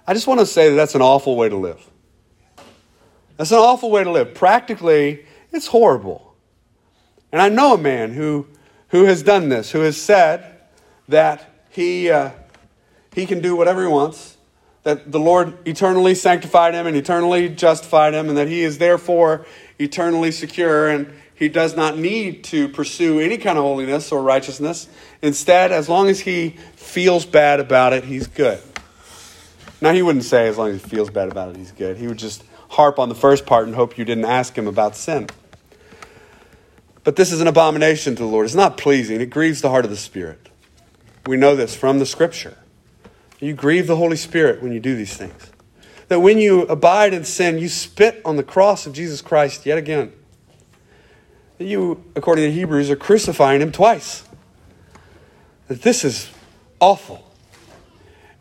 I 0.07 0.15
just 0.15 0.27
want 0.27 0.41
to 0.41 0.47
say 0.47 0.71
that 0.71 0.77
that's 0.77 0.95
an 0.95 1.03
awful 1.03 1.37
way 1.37 1.49
to 1.49 1.57
live. 1.57 1.92
That's 3.37 3.51
an 3.51 3.59
awful 3.59 3.91
way 3.91 4.05
to 4.05 4.11
live. 4.11 4.35
Practically, 4.35 5.25
it's 5.53 5.67
horrible. 5.67 6.35
And 7.33 7.41
I 7.41 7.49
know 7.49 7.75
a 7.75 7.79
man 7.79 8.13
who, 8.13 8.47
who 8.89 9.05
has 9.05 9.23
done 9.23 9.49
this, 9.49 9.71
who 9.71 9.81
has 9.81 9.97
said 9.97 10.61
that 11.09 11.49
he, 11.71 12.11
uh, 12.11 12.31
he 13.15 13.27
can 13.27 13.41
do 13.41 13.57
whatever 13.57 13.83
he 13.83 13.89
wants, 13.89 14.37
that 14.83 15.11
the 15.11 15.21
Lord 15.21 15.67
eternally 15.67 16.15
sanctified 16.15 16.75
him 16.75 16.87
and 16.87 16.97
eternally 16.97 17.49
justified 17.49 18.15
him, 18.15 18.29
and 18.29 18.37
that 18.37 18.49
he 18.49 18.63
is 18.63 18.79
therefore 18.79 19.47
eternally 19.79 20.31
secure. 20.31 20.89
And 20.89 21.13
he 21.35 21.49
does 21.49 21.75
not 21.75 21.97
need 21.99 22.45
to 22.45 22.69
pursue 22.69 23.19
any 23.19 23.39
kind 23.39 23.59
of 23.59 23.65
holiness 23.65 24.13
or 24.13 24.23
righteousness. 24.23 24.89
Instead, 25.23 25.73
as 25.73 25.89
long 25.89 26.09
as 26.09 26.21
he 26.21 26.51
feels 26.77 27.25
bad 27.25 27.61
about 27.61 27.93
it, 27.93 28.05
he's 28.05 28.27
good. 28.27 28.61
Now, 29.81 29.93
he 29.93 30.03
wouldn't 30.03 30.25
say 30.25 30.47
as 30.49 30.59
long 30.59 30.71
as 30.71 30.83
he 30.83 30.89
feels 30.89 31.11
bad 31.11 31.29
about 31.29 31.51
it, 31.51 31.57
he's 31.57 31.73
good. 31.73 31.97
He 31.97 32.07
would 32.07 32.19
just 32.19 32.45
harp 32.73 32.99
on 32.99 33.09
the 33.09 33.15
first 33.15 33.47
part 33.47 33.67
and 33.67 33.75
hope 33.75 33.97
you 33.97 34.05
didn't 34.05 34.25
ask 34.25 34.57
him 34.57 34.67
about 34.67 34.97
sin. 34.97 35.29
But 37.05 37.17
this 37.17 37.33
is 37.33 37.41
an 37.41 37.47
abomination 37.47 38.15
to 38.17 38.23
the 38.23 38.29
Lord. 38.29 38.47
It's 38.47 38.55
not 38.55 38.77
pleasing, 38.77 39.21
it 39.21 39.31
grieves 39.31 39.61
the 39.61 39.71
heart 39.71 39.85
of 39.85 39.91
the 39.91 39.97
Spirit. 39.97 40.49
We 41.27 41.37
know 41.37 41.57
this 41.57 41.75
from 41.75 41.99
the 41.99 42.07
Scripture. 42.07 42.59
You 43.41 43.55
grieve 43.55 43.87
the 43.87 43.97
Holy 43.97 44.17
Spirit 44.17 44.63
when 44.63 44.73
you 44.73 44.81
do 44.81 44.95
these 44.95 45.17
things. 45.17 45.51
That 46.09 46.21
when 46.21 46.39
you 46.39 46.63
abide 46.63 47.15
in 47.15 47.25
sin, 47.25 47.59
you 47.59 47.69
spit 47.69 48.21
on 48.25 48.37
the 48.37 48.43
cross 48.43 48.87
of 48.87 48.93
Jesus 48.93 49.23
Christ 49.23 49.67
yet 49.67 49.79
again 49.79 50.13
you, 51.69 52.05
according 52.15 52.45
to 52.45 52.53
Hebrews, 52.53 52.91
are 52.91 52.97
crucifying 52.97 53.61
him 53.61 53.73
twice. 53.73 54.25
That 55.69 55.83
this 55.83 56.05
is 56.05 56.31
awful 56.81 57.31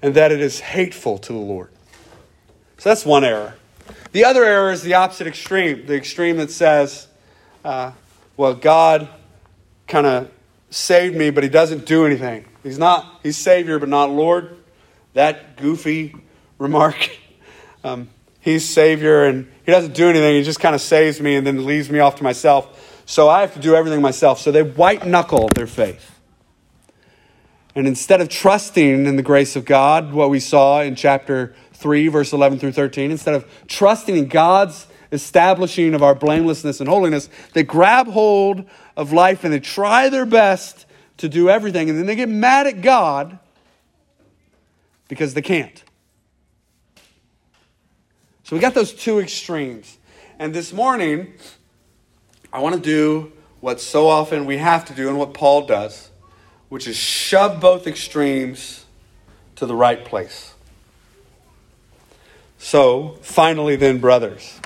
and 0.01 0.15
that 0.15 0.31
it 0.31 0.41
is 0.41 0.59
hateful 0.59 1.17
to 1.19 1.33
the 1.33 1.39
Lord. 1.39 1.69
So 2.77 2.89
that's 2.89 3.05
one 3.05 3.23
error. 3.23 3.55
The 4.11 4.25
other 4.25 4.43
error 4.43 4.71
is 4.71 4.81
the 4.81 4.95
opposite 4.95 5.27
extreme 5.27 5.85
the 5.85 5.95
extreme 5.95 6.37
that 6.37 6.51
says, 6.51 7.07
uh, 7.63 7.91
well, 8.35 8.53
God 8.53 9.07
kind 9.87 10.05
of 10.05 10.31
saved 10.69 11.15
me, 11.15 11.29
but 11.29 11.43
he 11.43 11.49
doesn't 11.49 11.85
do 11.85 12.05
anything. 12.05 12.45
He's 12.63 12.77
not, 12.77 13.19
he's 13.23 13.37
Savior, 13.37 13.79
but 13.79 13.89
not 13.89 14.09
Lord. 14.09 14.57
That 15.13 15.57
goofy 15.57 16.15
remark. 16.57 17.17
Um, 17.83 18.09
he's 18.39 18.67
Savior 18.67 19.25
and 19.25 19.51
he 19.65 19.71
doesn't 19.71 19.93
do 19.93 20.09
anything. 20.09 20.35
He 20.35 20.43
just 20.43 20.59
kind 20.59 20.75
of 20.75 20.81
saves 20.81 21.19
me 21.21 21.35
and 21.35 21.45
then 21.45 21.65
leaves 21.65 21.89
me 21.89 21.99
off 21.99 22.15
to 22.17 22.23
myself. 22.23 23.03
So 23.05 23.29
I 23.29 23.41
have 23.41 23.53
to 23.53 23.59
do 23.59 23.75
everything 23.75 24.01
myself. 24.01 24.39
So 24.39 24.51
they 24.51 24.63
white 24.63 25.05
knuckle 25.05 25.49
their 25.55 25.67
faith. 25.67 26.19
And 27.73 27.87
instead 27.87 28.19
of 28.19 28.27
trusting 28.29 29.05
in 29.05 29.15
the 29.15 29.23
grace 29.23 29.55
of 29.55 29.65
God, 29.65 30.13
what 30.13 30.29
we 30.29 30.39
saw 30.39 30.81
in 30.81 30.95
chapter 30.95 31.55
3, 31.81 32.07
verse 32.07 32.31
11 32.31 32.59
through 32.59 32.71
13, 32.71 33.11
instead 33.11 33.33
of 33.33 33.45
trusting 33.67 34.15
in 34.15 34.27
God's 34.27 34.87
establishing 35.11 35.93
of 35.93 36.03
our 36.03 36.15
blamelessness 36.15 36.79
and 36.79 36.87
holiness, 36.87 37.29
they 37.53 37.63
grab 37.63 38.07
hold 38.07 38.65
of 38.95 39.11
life 39.11 39.43
and 39.43 39.53
they 39.53 39.59
try 39.59 40.09
their 40.09 40.25
best 40.25 40.85
to 41.17 41.27
do 41.27 41.49
everything. 41.49 41.89
And 41.89 41.99
then 41.99 42.05
they 42.05 42.15
get 42.15 42.29
mad 42.29 42.67
at 42.67 42.81
God 42.81 43.39
because 45.07 45.33
they 45.33 45.41
can't. 45.41 45.83
So 48.43 48.55
we 48.55 48.59
got 48.61 48.73
those 48.73 48.93
two 48.93 49.19
extremes. 49.19 49.97
And 50.39 50.53
this 50.53 50.73
morning, 50.73 51.33
I 52.53 52.59
want 52.59 52.75
to 52.75 52.81
do 52.81 53.31
what 53.59 53.79
so 53.79 54.07
often 54.07 54.45
we 54.45 54.57
have 54.57 54.85
to 54.85 54.93
do 54.93 55.07
and 55.07 55.17
what 55.17 55.33
Paul 55.33 55.67
does, 55.67 56.09
which 56.69 56.87
is 56.87 56.95
shove 56.95 57.59
both 57.61 57.87
extremes 57.87 58.85
to 59.55 59.65
the 59.65 59.75
right 59.75 60.03
place. 60.03 60.53
So, 62.63 63.17
finally, 63.23 63.75
then, 63.75 63.97
brothers, 63.97 64.59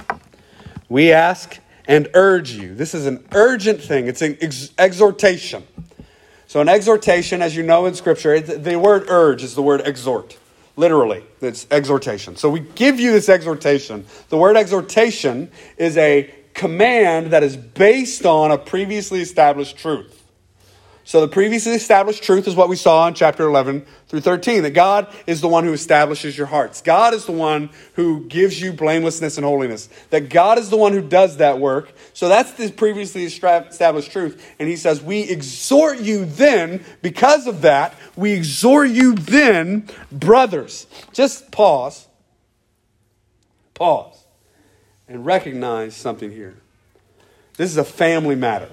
we 0.90 1.14
ask 1.14 1.58
and 1.88 2.10
urge 2.14 2.52
you. 2.52 2.76
This 2.76 2.94
is 2.94 3.06
an 3.06 3.26
urgent 3.34 3.82
thing, 3.82 4.08
it's 4.08 4.22
an 4.22 4.38
ex- 4.42 4.72
exhortation. 4.78 5.64
So, 6.46 6.60
an 6.60 6.68
exhortation, 6.68 7.42
as 7.42 7.56
you 7.56 7.64
know 7.64 7.86
in 7.86 7.96
Scripture, 7.96 8.38
the 8.42 8.78
word 8.78 9.06
urge 9.08 9.44
is 9.44 9.56
the 9.56 9.62
word 9.62 9.82
exhort. 9.88 10.38
Literally, 10.76 11.24
it's 11.40 11.68
exhortation. 11.72 12.36
So, 12.36 12.50
we 12.50 12.60
give 12.60 13.00
you 13.00 13.14
this 13.14 13.30
exhortation. 13.30 14.06
The 14.28 14.38
word 14.38 14.58
exhortation 14.58 15.50
is 15.78 15.96
a 15.96 16.30
command 16.54 17.32
that 17.32 17.44
is 17.44 17.56
based 17.56 18.26
on 18.26 18.52
a 18.52 18.58
previously 18.58 19.22
established 19.22 19.78
truth. 19.78 20.25
So, 21.08 21.22
the 21.22 21.28
previously 21.28 21.74
established 21.74 22.24
truth 22.24 22.48
is 22.48 22.56
what 22.56 22.68
we 22.68 22.76
saw 22.76 23.08
in 23.08 23.14
chapter 23.14 23.44
11 23.44 23.86
through 24.08 24.22
13 24.22 24.64
that 24.64 24.72
God 24.72 25.08
is 25.28 25.40
the 25.40 25.48
one 25.48 25.64
who 25.64 25.72
establishes 25.72 26.36
your 26.36 26.48
hearts. 26.48 26.82
God 26.82 27.14
is 27.14 27.26
the 27.26 27.32
one 27.32 27.70
who 27.94 28.26
gives 28.26 28.60
you 28.60 28.74
blamelessness 28.74 29.38
and 29.38 29.46
holiness. 29.46 29.88
That 30.10 30.30
God 30.30 30.58
is 30.58 30.72
the 30.72 30.78
one 30.78 30.94
who 30.94 31.08
does 31.08 31.38
that 31.38 31.60
work. 31.60 31.94
So, 32.14 32.28
that's 32.28 32.54
the 32.54 32.72
previously 32.72 33.24
established 33.24 34.12
truth. 34.12 34.56
And 34.58 34.68
He 34.68 34.76
says, 34.76 35.00
We 35.00 35.22
exhort 35.22 36.00
you 36.00 36.26
then, 36.26 36.84
because 37.04 37.46
of 37.46 37.62
that, 37.62 37.94
we 38.16 38.32
exhort 38.32 38.90
you 38.90 39.14
then, 39.14 39.88
brothers. 40.12 40.88
Just 41.14 41.52
pause. 41.52 42.08
Pause 43.76 44.24
and 45.08 45.24
recognize 45.24 45.96
something 45.96 46.32
here. 46.32 46.56
This 47.58 47.70
is 47.70 47.78
a 47.78 47.84
family 47.84 48.36
matter. 48.36 48.70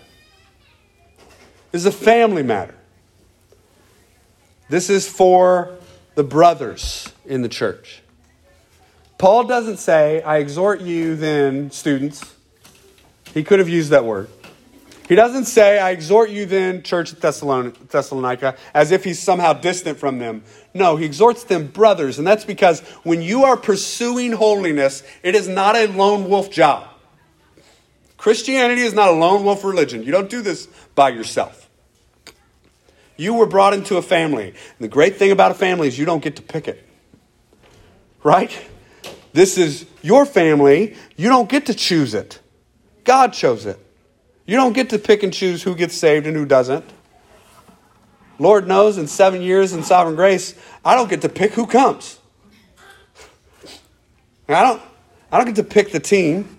This 1.73 1.81
is 1.81 1.87
a 1.87 1.93
family 1.93 2.43
matter. 2.43 2.75
This 4.69 4.89
is 4.89 5.09
for 5.09 5.77
the 6.15 6.23
brothers 6.23 7.11
in 7.27 7.43
the 7.43 7.49
church. 7.49 8.03
Paul 9.19 9.45
doesn't 9.45 9.79
say, 9.79 10.23
I 10.23 10.39
exhort 10.39 10.81
you 10.81 11.17
then, 11.17 11.71
students. 11.71 12.35
He 13.35 13.43
could 13.45 13.59
have 13.59 13.69
used 13.69 13.91
that 13.91 14.05
word. 14.05 14.29
He 15.09 15.15
doesn't 15.15 15.45
say, 15.45 15.79
I 15.79 15.91
exhort 15.91 16.31
you 16.31 16.47
then, 16.47 16.83
church 16.83 17.13
at 17.13 17.21
Thessalonica, 17.21 18.57
as 18.73 18.91
if 18.91 19.05
he's 19.05 19.19
somehow 19.19 19.53
distant 19.53 19.99
from 19.99 20.19
them. 20.19 20.43
No, 20.75 20.97
he 20.97 21.05
exhorts 21.05 21.45
them 21.45 21.67
brothers, 21.67 22.19
and 22.19 22.27
that's 22.27 22.45
because 22.45 22.81
when 23.03 23.21
you 23.21 23.45
are 23.45 23.57
pursuing 23.57 24.33
holiness, 24.33 25.03
it 25.23 25.35
is 25.35 25.49
not 25.49 25.77
a 25.77 25.87
lone 25.87 26.29
wolf 26.29 26.51
job. 26.51 26.89
Christianity 28.17 28.83
is 28.83 28.95
not 28.95 29.09
a 29.09 29.13
lone 29.13 29.45
wolf 29.45 29.65
religion. 29.65 30.03
You 30.03 30.13
don't 30.13 30.31
do 30.31 30.43
this 30.43 30.67
by 30.95 31.11
yourself. 31.11 31.62
You 33.17 33.35
were 33.35 33.47
brought 33.47 33.75
into 33.75 33.97
a 33.97 34.03
family. 34.03 34.49
And 34.49 34.79
the 34.81 34.89
great 34.89 35.17
thing 35.17 35.31
about 35.31 35.51
a 35.51 35.55
family 35.55 35.89
is 35.89 35.99
you 35.99 36.05
don't 36.05 36.23
get 36.23 36.37
to 36.37 36.43
pick 36.43 36.69
it. 36.69 36.87
Right? 38.23 38.57
This 39.33 39.59
is 39.59 39.87
your 40.03 40.27
family. 40.27 40.97
You 41.17 41.29
don't 41.29 41.49
get 41.49 41.67
to 41.67 41.75
choose 41.75 42.15
it. 42.15 42.41
God 43.05 43.33
chose 43.33 43.67
it. 43.67 43.79
You 44.47 44.57
don't 44.57 44.73
get 44.73 44.91
to 44.91 44.99
pick 44.99 45.23
and 45.23 45.33
choose 45.33 45.63
who 45.63 45.75
gets 45.75 45.95
saved 45.95 46.27
and 46.27 46.37
who 46.37 46.45
doesn't. 46.45 46.85
Lord 48.39 48.67
knows 48.67 48.99
in 48.99 49.07
seven 49.07 49.41
years 49.41 49.73
in 49.73 49.83
sovereign 49.83 50.17
grace, 50.17 50.55
I 50.85 50.95
don't 50.95 51.09
get 51.09 51.21
to 51.23 51.29
pick 51.29 51.53
who 51.53 51.67
comes. 51.67 52.19
I 54.49 54.63
don't, 54.63 54.83
I 55.31 55.39
don't 55.39 55.47
get 55.47 55.57
to 55.57 55.65
pick 55.65 55.93
the 55.93 56.01
team. 56.01 56.59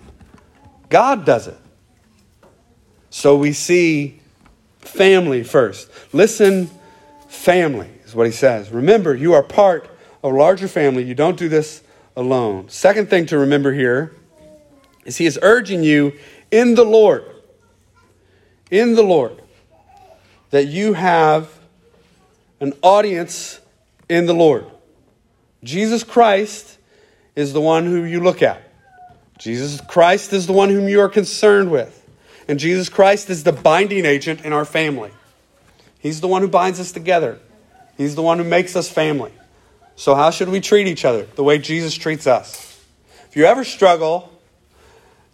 God 0.90 1.26
does 1.26 1.48
it. 1.48 1.58
So 3.10 3.36
we 3.38 3.54
see 3.54 4.22
family 4.84 5.44
first. 5.44 5.90
Listen, 6.14 6.70
family 7.28 7.90
is 8.06 8.16
what 8.16 8.26
he 8.26 8.32
says. 8.32 8.70
Remember, 8.70 9.16
you 9.16 9.34
are 9.34 9.44
part 9.44 9.90
of 10.24 10.34
a 10.34 10.38
larger 10.38 10.68
family. 10.68 11.04
You 11.04 11.16
don't 11.16 11.38
do 11.38 11.50
this 11.50 11.84
alone. 12.16 12.70
Second 12.70 13.10
thing 13.10 13.26
to 13.28 13.38
remember 13.38 13.74
here 13.74 14.16
is 15.06 15.18
he 15.18 15.26
is 15.26 15.40
urging 15.42 15.84
you 15.84 16.14
in 16.52 16.76
the 16.76 16.86
Lord, 16.86 17.26
in 18.70 18.96
the 18.96 19.04
Lord, 19.04 19.42
that 20.52 20.68
you 20.68 20.94
have 20.94 21.50
an 22.60 22.74
audience 22.82 23.60
in 24.08 24.26
the 24.26 24.34
Lord. 24.34 24.66
Jesus 25.64 26.04
Christ 26.04 26.78
is 27.36 27.54
the 27.54 27.62
one 27.62 27.86
who 27.86 28.04
you 28.04 28.20
look 28.20 28.42
at. 28.42 28.62
Jesus 29.40 29.82
Christ 29.82 30.32
is 30.34 30.46
the 30.46 30.54
one 30.54 30.70
whom 30.70 30.88
you 30.88 31.02
are 31.02 31.10
concerned 31.10 31.72
with. 31.72 32.03
And 32.48 32.60
Jesus 32.60 32.90
Christ 32.90 33.30
is 33.30 33.44
the 33.44 33.52
binding 33.52 34.06
agent 34.06 34.44
in 34.44 34.54
our 34.54 34.66
family. 34.66 35.12
He's 36.00 36.22
the 36.22 36.28
one 36.28 36.42
who 36.42 36.48
binds 36.48 36.80
us 36.80 36.92
together, 36.92 37.40
He's 37.98 38.16
the 38.16 38.22
one 38.22 38.38
who 38.38 38.44
makes 38.44 38.76
us 38.76 38.90
family. 38.90 39.32
So, 39.96 40.16
how 40.16 40.32
should 40.32 40.50
we 40.50 40.60
treat 40.60 40.88
each 40.88 41.06
other? 41.06 41.24
The 41.36 41.44
way 41.44 41.60
Jesus 41.60 41.94
treats 41.94 42.26
us. 42.26 42.80
If 43.30 43.36
you 43.36 43.46
ever 43.46 43.64
struggle 43.64 44.32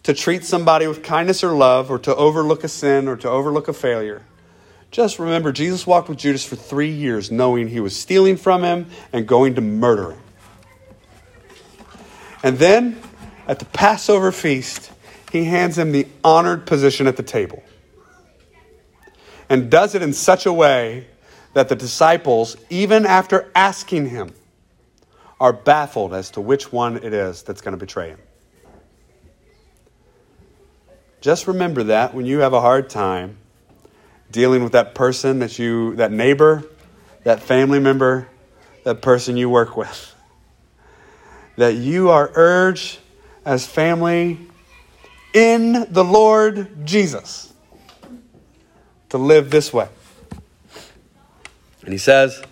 to 0.02 0.14
treat 0.14 0.44
somebody 0.44 0.86
with 0.86 1.02
kindness 1.02 1.42
or 1.42 1.52
love, 1.52 1.90
or 1.90 1.98
to 2.00 2.14
overlook 2.14 2.64
a 2.64 2.68
sin, 2.68 3.08
or 3.08 3.16
to 3.16 3.28
overlook 3.28 3.68
a 3.68 3.72
failure, 3.72 4.22
just 4.90 5.18
remember 5.18 5.52
Jesus 5.52 5.86
walked 5.86 6.08
with 6.08 6.18
Judas 6.18 6.44
for 6.44 6.56
three 6.56 6.90
years, 6.90 7.30
knowing 7.30 7.68
he 7.68 7.80
was 7.80 7.96
stealing 7.96 8.36
from 8.36 8.62
him 8.62 8.86
and 9.12 9.26
going 9.26 9.54
to 9.54 9.60
murder 9.60 10.12
him. 10.12 10.20
And 12.42 12.58
then 12.58 13.00
at 13.46 13.58
the 13.58 13.66
Passover 13.66 14.32
feast, 14.32 14.90
he 15.30 15.44
hands 15.44 15.78
him 15.78 15.92
the 15.92 16.06
honored 16.24 16.66
position 16.66 17.06
at 17.06 17.16
the 17.16 17.22
table 17.22 17.62
and 19.48 19.70
does 19.70 19.94
it 19.94 20.02
in 20.02 20.12
such 20.12 20.46
a 20.46 20.52
way 20.52 21.06
that 21.54 21.68
the 21.68 21.76
disciples, 21.76 22.56
even 22.70 23.04
after 23.04 23.50
asking 23.54 24.08
him, 24.08 24.32
are 25.40 25.52
baffled 25.52 26.14
as 26.14 26.30
to 26.30 26.40
which 26.40 26.70
one 26.70 26.96
it 26.98 27.12
is 27.12 27.42
that's 27.42 27.60
going 27.60 27.72
to 27.72 27.78
betray 27.78 28.10
him. 28.10 28.18
Just 31.20 31.46
remember 31.48 31.82
that 31.84 32.14
when 32.14 32.24
you 32.26 32.38
have 32.38 32.52
a 32.52 32.60
hard 32.60 32.88
time 32.88 33.36
dealing 34.30 34.62
with 34.62 34.72
that 34.72 34.94
person 34.94 35.40
that 35.40 35.58
you, 35.58 35.96
that 35.96 36.12
neighbor, 36.12 36.64
that 37.24 37.42
family 37.42 37.80
member, 37.80 38.28
that 38.84 39.02
person 39.02 39.36
you 39.36 39.50
work 39.50 39.76
with, 39.76 40.14
that 41.56 41.74
you 41.74 42.10
are 42.10 42.30
urged 42.34 42.98
as 43.44 43.66
family 43.66 44.49
in 45.32 45.86
the 45.90 46.04
Lord 46.04 46.86
Jesus 46.86 47.52
to 49.10 49.18
live 49.18 49.50
this 49.50 49.72
way. 49.72 49.88
And 51.82 51.92
he 51.92 51.98
says 51.98 52.42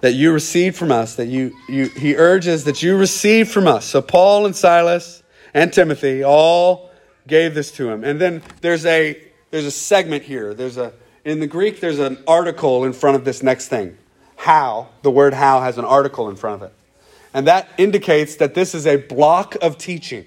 that 0.00 0.12
you 0.12 0.32
receive 0.32 0.76
from 0.76 0.92
us, 0.92 1.16
that 1.16 1.26
you, 1.26 1.54
you 1.68 1.86
he 1.86 2.16
urges 2.16 2.64
that 2.64 2.82
you 2.82 2.96
receive 2.96 3.48
from 3.50 3.66
us. 3.66 3.84
So 3.84 4.00
Paul 4.00 4.46
and 4.46 4.54
Silas 4.54 5.22
and 5.54 5.72
Timothy 5.72 6.22
all 6.22 6.90
gave 7.26 7.54
this 7.54 7.72
to 7.72 7.90
him. 7.90 8.04
And 8.04 8.20
then 8.20 8.42
there's 8.60 8.86
a 8.86 9.22
there's 9.50 9.64
a 9.64 9.70
segment 9.70 10.24
here. 10.24 10.54
There's 10.54 10.76
a 10.76 10.92
in 11.24 11.40
the 11.40 11.46
Greek 11.46 11.80
there's 11.80 11.98
an 11.98 12.22
article 12.26 12.84
in 12.84 12.92
front 12.92 13.16
of 13.16 13.24
this 13.24 13.42
next 13.42 13.68
thing. 13.68 13.96
How, 14.36 14.90
the 15.02 15.10
word 15.10 15.34
how 15.34 15.60
has 15.62 15.78
an 15.78 15.84
article 15.84 16.28
in 16.28 16.36
front 16.36 16.62
of 16.62 16.70
it. 16.70 16.74
And 17.34 17.46
that 17.48 17.68
indicates 17.76 18.36
that 18.36 18.54
this 18.54 18.74
is 18.74 18.86
a 18.86 18.96
block 18.96 19.56
of 19.60 19.78
teaching 19.78 20.26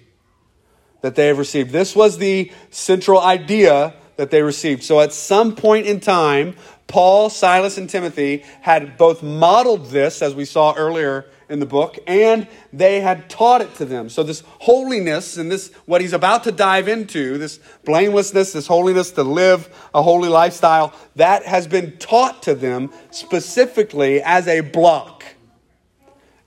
that 1.01 1.15
they 1.15 1.27
have 1.27 1.37
received. 1.37 1.71
This 1.71 1.95
was 1.95 2.17
the 2.17 2.51
central 2.69 3.19
idea 3.19 3.93
that 4.17 4.31
they 4.31 4.41
received. 4.41 4.83
So 4.83 4.99
at 4.99 5.13
some 5.13 5.55
point 5.55 5.87
in 5.87 5.99
time, 5.99 6.55
Paul, 6.87 7.29
Silas, 7.29 7.77
and 7.77 7.89
Timothy 7.89 8.43
had 8.61 8.97
both 8.97 9.23
modeled 9.23 9.87
this, 9.87 10.21
as 10.21 10.35
we 10.35 10.45
saw 10.45 10.73
earlier 10.75 11.25
in 11.49 11.59
the 11.59 11.65
book, 11.65 11.97
and 12.05 12.47
they 12.71 13.01
had 13.01 13.29
taught 13.29 13.61
it 13.61 13.73
to 13.75 13.85
them. 13.85 14.09
So 14.09 14.23
this 14.23 14.43
holiness 14.59 15.37
and 15.37 15.51
this, 15.51 15.73
what 15.85 16.01
he's 16.01 16.13
about 16.13 16.43
to 16.45 16.51
dive 16.51 16.87
into, 16.87 17.37
this 17.37 17.59
blamelessness, 17.83 18.53
this 18.53 18.67
holiness 18.67 19.11
to 19.11 19.23
live 19.23 19.69
a 19.93 20.01
holy 20.01 20.29
lifestyle, 20.29 20.93
that 21.15 21.45
has 21.45 21.65
been 21.67 21.97
taught 21.97 22.43
to 22.43 22.55
them 22.55 22.91
specifically 23.09 24.21
as 24.21 24.47
a 24.47 24.61
block, 24.61 25.23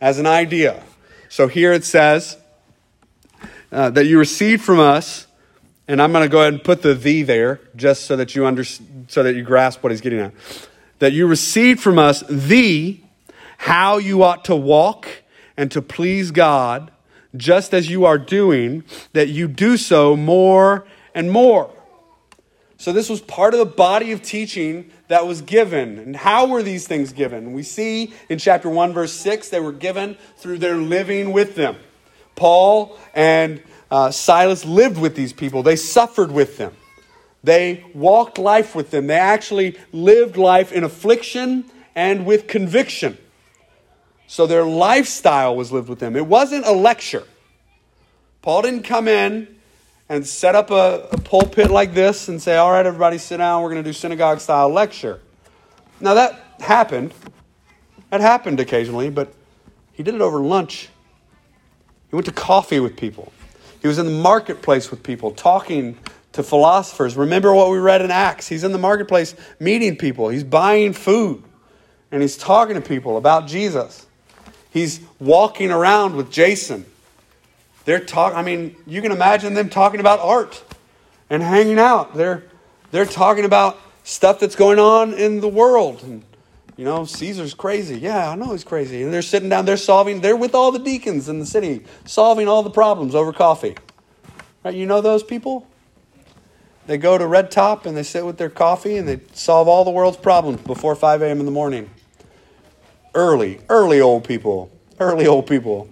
as 0.00 0.18
an 0.18 0.26
idea. 0.26 0.82
So 1.28 1.48
here 1.48 1.72
it 1.72 1.84
says, 1.84 2.36
uh, 3.74 3.90
that 3.90 4.06
you 4.06 4.18
received 4.18 4.62
from 4.62 4.78
us, 4.78 5.26
and 5.88 6.00
I'm 6.00 6.12
going 6.12 6.24
to 6.24 6.28
go 6.28 6.40
ahead 6.40 6.54
and 6.54 6.62
put 6.62 6.82
the 6.82 6.94
thee 6.94 7.24
there 7.24 7.60
just 7.74 8.04
so 8.04 8.14
that 8.14 8.34
you 8.34 8.46
under, 8.46 8.62
so 8.64 9.22
that 9.22 9.34
you 9.34 9.42
grasp 9.42 9.82
what 9.82 9.90
he's 9.90 10.00
getting 10.00 10.20
at. 10.20 10.32
That 11.00 11.12
you 11.12 11.26
received 11.26 11.80
from 11.80 11.98
us 11.98 12.22
the 12.28 13.00
how 13.58 13.98
you 13.98 14.22
ought 14.22 14.44
to 14.44 14.54
walk 14.54 15.08
and 15.56 15.72
to 15.72 15.82
please 15.82 16.30
God, 16.30 16.92
just 17.36 17.74
as 17.74 17.90
you 17.90 18.04
are 18.04 18.16
doing, 18.16 18.84
that 19.12 19.28
you 19.28 19.48
do 19.48 19.76
so 19.76 20.16
more 20.16 20.86
and 21.12 21.32
more. 21.32 21.70
So, 22.76 22.92
this 22.92 23.08
was 23.08 23.20
part 23.20 23.54
of 23.54 23.58
the 23.58 23.66
body 23.66 24.12
of 24.12 24.22
teaching 24.22 24.90
that 25.08 25.26
was 25.26 25.42
given. 25.42 25.98
And 25.98 26.14
how 26.14 26.46
were 26.46 26.62
these 26.62 26.86
things 26.86 27.12
given? 27.12 27.52
We 27.52 27.64
see 27.64 28.12
in 28.28 28.38
chapter 28.38 28.68
1, 28.68 28.92
verse 28.92 29.12
6, 29.12 29.48
they 29.48 29.60
were 29.60 29.72
given 29.72 30.16
through 30.36 30.58
their 30.58 30.76
living 30.76 31.32
with 31.32 31.56
them. 31.56 31.76
Paul 32.36 32.98
and 33.14 33.62
uh, 33.90 34.10
Silas 34.10 34.64
lived 34.64 34.98
with 34.98 35.14
these 35.14 35.32
people, 35.32 35.62
they 35.62 35.76
suffered 35.76 36.32
with 36.32 36.56
them, 36.56 36.74
they 37.42 37.84
walked 37.94 38.38
life 38.38 38.74
with 38.74 38.90
them, 38.90 39.06
they 39.06 39.18
actually 39.18 39.78
lived 39.92 40.36
life 40.36 40.72
in 40.72 40.84
affliction 40.84 41.64
and 41.94 42.26
with 42.26 42.46
conviction. 42.46 43.18
So 44.26 44.46
their 44.46 44.64
lifestyle 44.64 45.54
was 45.54 45.70
lived 45.70 45.88
with 45.88 46.00
them. 46.00 46.16
It 46.16 46.26
wasn't 46.26 46.66
a 46.66 46.72
lecture. 46.72 47.24
Paul 48.42 48.62
didn't 48.62 48.82
come 48.82 49.06
in 49.06 49.54
and 50.08 50.26
set 50.26 50.54
up 50.54 50.70
a, 50.70 51.08
a 51.12 51.18
pulpit 51.18 51.70
like 51.70 51.94
this 51.94 52.28
and 52.28 52.42
say, 52.42 52.56
All 52.56 52.70
right, 52.70 52.84
everybody 52.84 53.18
sit 53.18 53.36
down, 53.36 53.62
we're 53.62 53.70
going 53.70 53.82
to 53.82 53.88
do 53.88 53.92
synagogue 53.92 54.40
style 54.40 54.68
lecture. 54.68 55.20
Now 56.00 56.14
that 56.14 56.56
happened. 56.60 57.12
That 58.10 58.20
happened 58.20 58.60
occasionally, 58.60 59.10
but 59.10 59.32
he 59.92 60.02
did 60.02 60.14
it 60.14 60.20
over 60.20 60.40
lunch 60.40 60.88
he 62.14 62.16
went 62.16 62.26
to 62.26 62.32
coffee 62.32 62.78
with 62.78 62.96
people. 62.96 63.32
He 63.82 63.88
was 63.88 63.98
in 63.98 64.06
the 64.06 64.12
marketplace 64.12 64.88
with 64.92 65.02
people, 65.02 65.32
talking 65.32 65.98
to 66.30 66.44
philosophers. 66.44 67.16
Remember 67.16 67.52
what 67.52 67.72
we 67.72 67.78
read 67.78 68.02
in 68.02 68.12
Acts? 68.12 68.46
He's 68.46 68.62
in 68.62 68.70
the 68.70 68.78
marketplace 68.78 69.34
meeting 69.58 69.96
people, 69.96 70.28
he's 70.28 70.44
buying 70.44 70.92
food, 70.92 71.42
and 72.12 72.22
he's 72.22 72.36
talking 72.36 72.76
to 72.76 72.80
people 72.80 73.16
about 73.16 73.48
Jesus. 73.48 74.06
He's 74.70 75.00
walking 75.18 75.72
around 75.72 76.14
with 76.14 76.30
Jason. 76.30 76.86
They're 77.84 77.98
talking, 77.98 78.38
I 78.38 78.42
mean, 78.42 78.76
you 78.86 79.02
can 79.02 79.10
imagine 79.10 79.54
them 79.54 79.68
talking 79.68 79.98
about 79.98 80.20
art 80.20 80.62
and 81.28 81.42
hanging 81.42 81.80
out. 81.80 82.14
They're, 82.14 82.44
they're 82.92 83.06
talking 83.06 83.44
about 83.44 83.76
stuff 84.04 84.38
that's 84.38 84.54
going 84.54 84.78
on 84.78 85.14
in 85.14 85.40
the 85.40 85.48
world 85.48 86.04
and 86.04 86.22
you 86.76 86.84
know, 86.84 87.04
Caesar's 87.04 87.54
crazy. 87.54 87.98
Yeah, 87.98 88.30
I 88.30 88.34
know 88.34 88.52
he's 88.52 88.64
crazy. 88.64 89.02
And 89.02 89.12
they're 89.12 89.22
sitting 89.22 89.48
down 89.48 89.64
there 89.64 89.76
solving, 89.76 90.20
they're 90.20 90.36
with 90.36 90.54
all 90.54 90.72
the 90.72 90.80
deacons 90.80 91.28
in 91.28 91.38
the 91.38 91.46
city, 91.46 91.84
solving 92.04 92.48
all 92.48 92.62
the 92.62 92.70
problems 92.70 93.14
over 93.14 93.32
coffee. 93.32 93.76
Right? 94.64 94.74
You 94.74 94.86
know 94.86 95.00
those 95.00 95.22
people? 95.22 95.66
They 96.86 96.98
go 96.98 97.16
to 97.16 97.26
Red 97.26 97.50
Top 97.50 97.86
and 97.86 97.96
they 97.96 98.02
sit 98.02 98.26
with 98.26 98.38
their 98.38 98.50
coffee 98.50 98.96
and 98.96 99.08
they 99.08 99.20
solve 99.32 99.68
all 99.68 99.84
the 99.84 99.90
world's 99.90 100.16
problems 100.16 100.60
before 100.62 100.94
5 100.94 101.22
a.m. 101.22 101.38
in 101.40 101.46
the 101.46 101.52
morning. 101.52 101.90
Early, 103.14 103.60
early 103.68 104.00
old 104.00 104.24
people. 104.24 104.70
Early 104.98 105.26
old 105.26 105.46
people. 105.46 105.88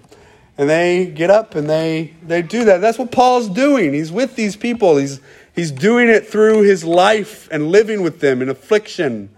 And 0.58 0.68
they 0.68 1.06
get 1.06 1.30
up 1.30 1.54
and 1.54 1.70
they, 1.70 2.14
they 2.22 2.42
do 2.42 2.64
that. 2.64 2.80
That's 2.80 2.98
what 2.98 3.10
Paul's 3.10 3.48
doing. 3.48 3.94
He's 3.94 4.12
with 4.12 4.36
these 4.36 4.56
people. 4.56 4.96
He's, 4.96 5.20
he's 5.54 5.70
doing 5.70 6.08
it 6.08 6.26
through 6.26 6.62
his 6.62 6.84
life 6.84 7.48
and 7.50 7.68
living 7.68 8.02
with 8.02 8.20
them 8.20 8.42
in 8.42 8.48
affliction 8.48 9.30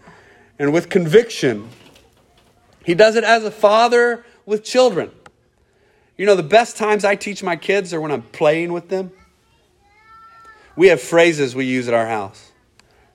and 0.59 0.73
with 0.73 0.89
conviction. 0.89 1.69
He 2.85 2.95
does 2.95 3.17
it 3.17 3.25
as 3.25 3.45
a 3.45 3.51
father 3.51 4.25
with 4.47 4.63
children. 4.63 5.11
You 6.17 6.27
know, 6.27 6.37
the 6.37 6.43
best 6.43 6.77
times 6.77 7.05
I 7.05 7.17
teach 7.17 7.43
my 7.43 7.57
kids 7.57 7.93
are 7.93 8.01
when 8.01 8.13
I'm 8.13 8.23
playing 8.23 8.73
with 8.73 8.89
them. 8.89 9.11
We 10.77 10.89
have 10.89 11.01
phrases 11.01 11.55
we 11.55 11.65
use 11.65 11.89
at 11.89 11.95
our 11.95 12.07
house, 12.07 12.53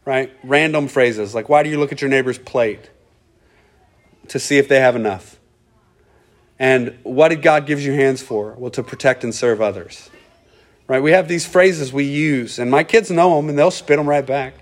right? 0.05 0.31
Random 0.43 0.87
phrases 0.87 1.35
like, 1.35 1.49
why 1.49 1.63
do 1.63 1.69
you 1.69 1.77
look 1.77 1.91
at 1.91 2.01
your 2.01 2.09
neighbor's 2.09 2.37
plate? 2.37 2.89
To 4.29 4.39
see 4.39 4.57
if 4.57 4.67
they 4.67 4.79
have 4.79 4.95
enough. 4.95 5.39
And 6.59 6.97
what 7.03 7.29
did 7.29 7.41
God 7.41 7.65
give 7.65 7.81
you 7.81 7.93
hands 7.93 8.21
for? 8.21 8.53
Well, 8.57 8.69
to 8.71 8.83
protect 8.83 9.23
and 9.23 9.33
serve 9.33 9.61
others. 9.61 10.09
Right? 10.87 11.01
We 11.01 11.11
have 11.11 11.27
these 11.27 11.45
phrases 11.45 11.93
we 11.93 12.03
use, 12.03 12.59
and 12.59 12.69
my 12.69 12.83
kids 12.83 13.09
know 13.09 13.35
them 13.35 13.49
and 13.49 13.57
they'll 13.57 13.71
spit 13.71 13.97
them 13.97 14.07
right 14.07 14.25
back. 14.25 14.55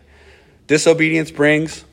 Disobedience 0.68 1.32
brings 1.32 1.86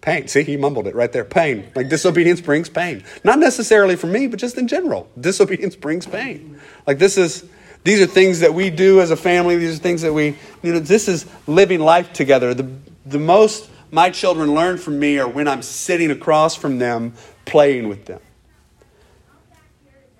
pain. 0.00 0.28
See, 0.28 0.42
he 0.42 0.56
mumbled 0.56 0.86
it 0.86 0.94
right 0.94 1.12
there. 1.12 1.24
Pain. 1.24 1.70
Like 1.74 1.88
disobedience 1.88 2.40
brings 2.40 2.68
pain. 2.68 3.04
Not 3.24 3.38
necessarily 3.38 3.96
for 3.96 4.06
me, 4.06 4.26
but 4.26 4.38
just 4.38 4.58
in 4.58 4.68
general. 4.68 5.08
Disobedience 5.20 5.76
brings 5.76 6.06
pain. 6.06 6.60
Like 6.86 6.98
this 6.98 7.18
is 7.18 7.44
these 7.84 8.00
are 8.00 8.06
things 8.06 8.40
that 8.40 8.52
we 8.52 8.70
do 8.70 9.00
as 9.00 9.10
a 9.10 9.16
family. 9.16 9.56
These 9.56 9.76
are 9.76 9.82
things 9.82 10.02
that 10.02 10.12
we, 10.12 10.36
you 10.62 10.72
know, 10.72 10.80
this 10.80 11.06
is 11.06 11.24
living 11.46 11.78
life 11.78 12.12
together. 12.12 12.52
The, 12.52 12.68
the 13.04 13.18
most 13.18 13.70
my 13.92 14.10
children 14.10 14.54
learn 14.54 14.78
from 14.78 14.98
me 14.98 15.18
are 15.18 15.28
when 15.28 15.46
I'm 15.46 15.62
sitting 15.62 16.10
across 16.10 16.56
from 16.56 16.78
them 16.78 17.14
playing 17.44 17.88
with 17.88 18.06
them. 18.06 18.20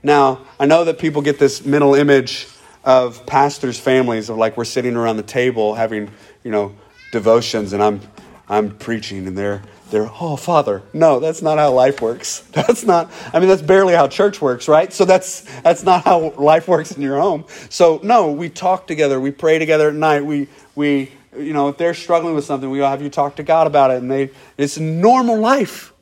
Now, 0.03 0.47
I 0.61 0.67
know 0.67 0.85
that 0.85 0.99
people 0.99 1.21
get 1.23 1.41
this 1.41 1.65
mental 1.65 1.95
image 1.97 2.47
of 2.85 3.27
pastors' 3.27 3.81
families 3.81 4.31
of 4.31 4.37
like 4.37 4.57
we're 4.57 4.65
sitting 4.65 4.95
around 4.95 5.17
the 5.17 5.25
table 5.25 5.75
having, 5.75 6.11
you 6.45 6.53
know, 6.53 6.77
devotions 7.11 7.73
and 7.73 7.83
I'm 7.83 8.01
I'm 8.49 8.77
preaching 8.77 9.27
and 9.27 9.37
they're 9.37 9.63
they're 9.91 10.11
oh 10.21 10.37
father 10.37 10.83
no 10.93 11.21
that's 11.21 11.43
not 11.43 11.59
how 11.59 11.73
life 11.73 12.01
works. 12.01 12.41
That's 12.53 12.85
not 12.85 13.11
i 13.33 13.39
mean 13.39 13.49
that's 13.49 13.63
barely 13.63 13.95
how 13.95 14.09
church 14.09 14.41
works 14.41 14.69
right? 14.69 14.93
So 14.93 15.05
that's 15.05 15.43
that's 15.63 15.83
not 15.83 16.05
how 16.05 16.31
life 16.33 16.69
works 16.69 16.93
in 16.93 17.03
your 17.03 17.21
home. 17.21 17.45
So 17.71 18.01
no 18.03 18.33
we 18.33 18.49
talk 18.49 18.87
together 18.87 19.21
we 19.21 19.31
pray 19.31 19.59
together 19.59 19.89
at 19.89 19.95
night 19.95 20.25
we 20.25 20.49
we 20.75 21.13
you 21.37 21.53
know 21.53 21.69
if 21.69 21.77
they're 21.77 21.95
struggling 21.95 22.35
with 22.35 22.45
something 22.45 22.71
we 22.71 22.79
have 22.79 23.03
you 23.03 23.11
talk 23.11 23.37
to 23.37 23.43
god 23.43 23.67
about 23.67 23.91
it 23.91 23.99
and 23.99 24.11
they 24.11 24.31
it's 24.57 24.79
normal 24.79 25.39
life. 25.39 25.93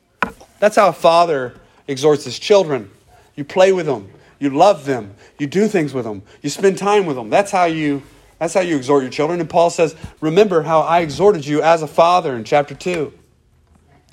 That's 0.59 0.75
how 0.75 0.89
a 0.89 0.93
father 0.93 1.53
exhorts 1.87 2.23
his 2.25 2.39
children. 2.39 2.89
You 3.35 3.43
play 3.43 3.71
with 3.71 3.85
them 3.85 4.09
you 4.39 4.49
love 4.49 4.85
them 4.85 5.13
you 5.39 5.47
do 5.47 5.67
things 5.67 5.93
with 5.93 6.05
them 6.05 6.21
you 6.41 6.49
spend 6.49 6.77
time 6.77 7.05
with 7.05 7.15
them. 7.15 7.29
That's 7.29 7.51
how 7.51 7.65
you 7.65 8.03
that's 8.39 8.53
how 8.53 8.61
you 8.61 8.75
exhort 8.75 9.03
your 9.03 9.11
children 9.11 9.39
and 9.39 9.49
paul 9.49 9.69
says 9.69 9.95
remember 10.21 10.63
how 10.63 10.81
i 10.81 10.99
exhorted 10.99 11.45
you 11.45 11.61
as 11.61 11.81
a 11.81 11.87
father 11.87 12.35
in 12.35 12.43
chapter 12.43 12.75
2 12.75 13.11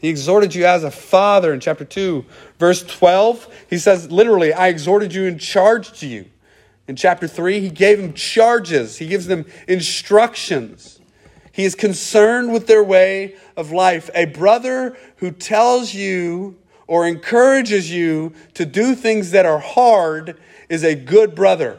he 0.02 0.08
exhorted 0.08 0.52
you 0.52 0.66
as 0.66 0.82
a 0.82 0.90
father 0.90 1.54
in 1.54 1.61
chapter 1.61 1.85
2, 1.85 2.24
verse 2.58 2.82
12. 2.82 3.66
He 3.70 3.78
says, 3.78 4.11
literally, 4.11 4.52
I 4.52 4.66
exhorted 4.66 5.14
you 5.14 5.28
and 5.28 5.40
charged 5.40 6.02
you. 6.02 6.26
In 6.88 6.96
chapter 6.96 7.28
3, 7.28 7.61
he 7.61 7.70
gave 7.70 7.98
them 7.98 8.12
charges, 8.12 8.98
he 8.98 9.06
gives 9.06 9.28
them 9.28 9.46
instructions. 9.68 10.98
He 11.52 11.64
is 11.64 11.76
concerned 11.76 12.52
with 12.52 12.66
their 12.66 12.82
way 12.82 13.37
of 13.56 13.70
life. 13.70 14.11
A 14.14 14.24
brother 14.24 14.96
who 15.18 15.30
tells 15.30 15.94
you 15.94 16.58
or 16.88 17.06
encourages 17.06 17.92
you 17.92 18.32
to 18.54 18.66
do 18.66 18.96
things 18.96 19.30
that 19.30 19.46
are 19.46 19.61
hard 19.61 20.37
is 20.68 20.82
a 20.82 20.96
good 20.96 21.37
brother. 21.37 21.78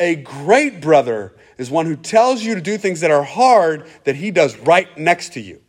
A 0.00 0.16
great 0.16 0.80
brother 0.80 1.34
is 1.56 1.70
one 1.70 1.86
who 1.86 1.96
tells 1.96 2.42
you 2.42 2.54
to 2.54 2.60
do 2.60 2.78
things 2.78 3.00
that 3.00 3.10
are 3.10 3.24
hard 3.24 3.86
that 4.04 4.16
he 4.16 4.30
does 4.30 4.56
right 4.58 4.96
next 4.96 5.32
to 5.34 5.40
you 5.40 5.60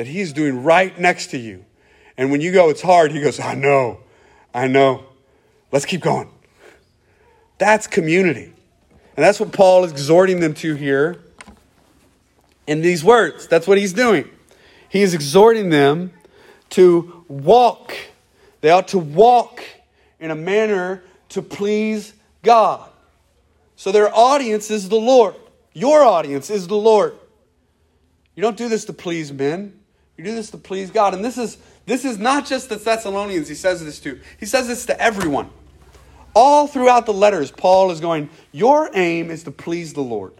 that 0.00 0.06
He's 0.06 0.32
doing 0.32 0.62
right 0.62 0.98
next 0.98 1.26
to 1.32 1.38
you. 1.38 1.62
And 2.16 2.30
when 2.30 2.40
you 2.40 2.52
go, 2.52 2.70
it's 2.70 2.80
hard, 2.80 3.12
He 3.12 3.20
goes, 3.20 3.38
I 3.38 3.54
know, 3.54 4.00
I 4.54 4.66
know. 4.66 5.04
Let's 5.72 5.84
keep 5.84 6.00
going. 6.00 6.30
That's 7.58 7.86
community. 7.86 8.54
And 9.16 9.24
that's 9.24 9.38
what 9.38 9.52
Paul 9.52 9.84
is 9.84 9.92
exhorting 9.92 10.40
them 10.40 10.54
to 10.54 10.74
here 10.74 11.22
in 12.66 12.80
these 12.80 13.04
words. 13.04 13.46
That's 13.46 13.66
what 13.68 13.76
he's 13.76 13.92
doing. 13.92 14.30
He 14.88 15.02
is 15.02 15.12
exhorting 15.12 15.68
them 15.68 16.12
to 16.70 17.24
walk. 17.28 17.94
They 18.62 18.70
ought 18.70 18.88
to 18.88 18.98
walk 18.98 19.62
in 20.18 20.30
a 20.30 20.34
manner 20.34 21.02
to 21.30 21.42
please 21.42 22.14
God. 22.42 22.90
So 23.76 23.92
their 23.92 24.14
audience 24.14 24.70
is 24.70 24.88
the 24.88 24.96
Lord. 24.96 25.34
Your 25.72 26.02
audience 26.02 26.50
is 26.50 26.66
the 26.66 26.76
Lord. 26.76 27.14
You 28.34 28.42
don't 28.42 28.56
do 28.56 28.68
this 28.68 28.84
to 28.86 28.92
please 28.92 29.32
men. 29.32 29.78
You 30.16 30.24
do 30.24 30.34
this 30.34 30.50
to 30.50 30.58
please 30.58 30.90
God. 30.90 31.14
And 31.14 31.24
this 31.24 31.38
is 31.38 31.58
this 31.86 32.04
is 32.04 32.18
not 32.18 32.46
just 32.46 32.68
the 32.68 32.76
Thessalonians 32.76 33.48
he 33.48 33.54
says 33.54 33.84
this 33.84 34.00
to. 34.00 34.20
He 34.38 34.46
says 34.46 34.68
this 34.68 34.86
to 34.86 35.00
everyone. 35.00 35.50
All 36.34 36.66
throughout 36.66 37.06
the 37.06 37.12
letters, 37.12 37.50
Paul 37.50 37.90
is 37.90 38.00
going, 38.00 38.30
Your 38.52 38.90
aim 38.94 39.30
is 39.30 39.44
to 39.44 39.50
please 39.50 39.94
the 39.94 40.02
Lord. 40.02 40.34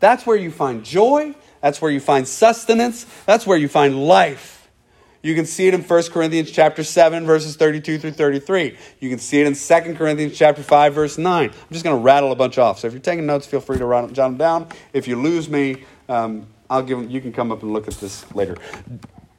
That's 0.00 0.26
where 0.26 0.36
you 0.36 0.50
find 0.50 0.84
joy. 0.84 1.34
That's 1.60 1.80
where 1.80 1.90
you 1.90 2.00
find 2.00 2.26
sustenance. 2.26 3.06
That's 3.24 3.46
where 3.46 3.58
you 3.58 3.68
find 3.68 4.06
life. 4.06 4.55
You 5.26 5.34
can 5.34 5.44
see 5.44 5.66
it 5.66 5.74
in 5.74 5.82
1 5.82 6.02
Corinthians 6.12 6.52
chapter 6.52 6.84
7, 6.84 7.26
verses 7.26 7.56
32 7.56 7.98
through 7.98 8.12
33. 8.12 8.78
You 9.00 9.10
can 9.10 9.18
see 9.18 9.40
it 9.40 9.46
in 9.48 9.54
2 9.54 9.94
Corinthians 9.96 10.38
chapter 10.38 10.62
5, 10.62 10.94
verse 10.94 11.18
9. 11.18 11.50
I'm 11.50 11.72
just 11.72 11.84
going 11.84 11.96
to 11.96 12.00
rattle 12.00 12.30
a 12.30 12.36
bunch 12.36 12.58
off. 12.58 12.78
So 12.78 12.86
if 12.86 12.92
you're 12.92 13.02
taking 13.02 13.26
notes, 13.26 13.44
feel 13.44 13.58
free 13.58 13.76
to 13.78 13.86
write 13.86 14.14
them 14.14 14.36
down. 14.36 14.68
If 14.92 15.08
you 15.08 15.20
lose 15.20 15.48
me, 15.48 15.82
um, 16.08 16.46
I'll 16.70 16.84
give 16.84 17.00
them, 17.00 17.10
you 17.10 17.20
can 17.20 17.32
come 17.32 17.50
up 17.50 17.64
and 17.64 17.72
look 17.72 17.88
at 17.88 17.94
this 17.94 18.24
later. 18.36 18.56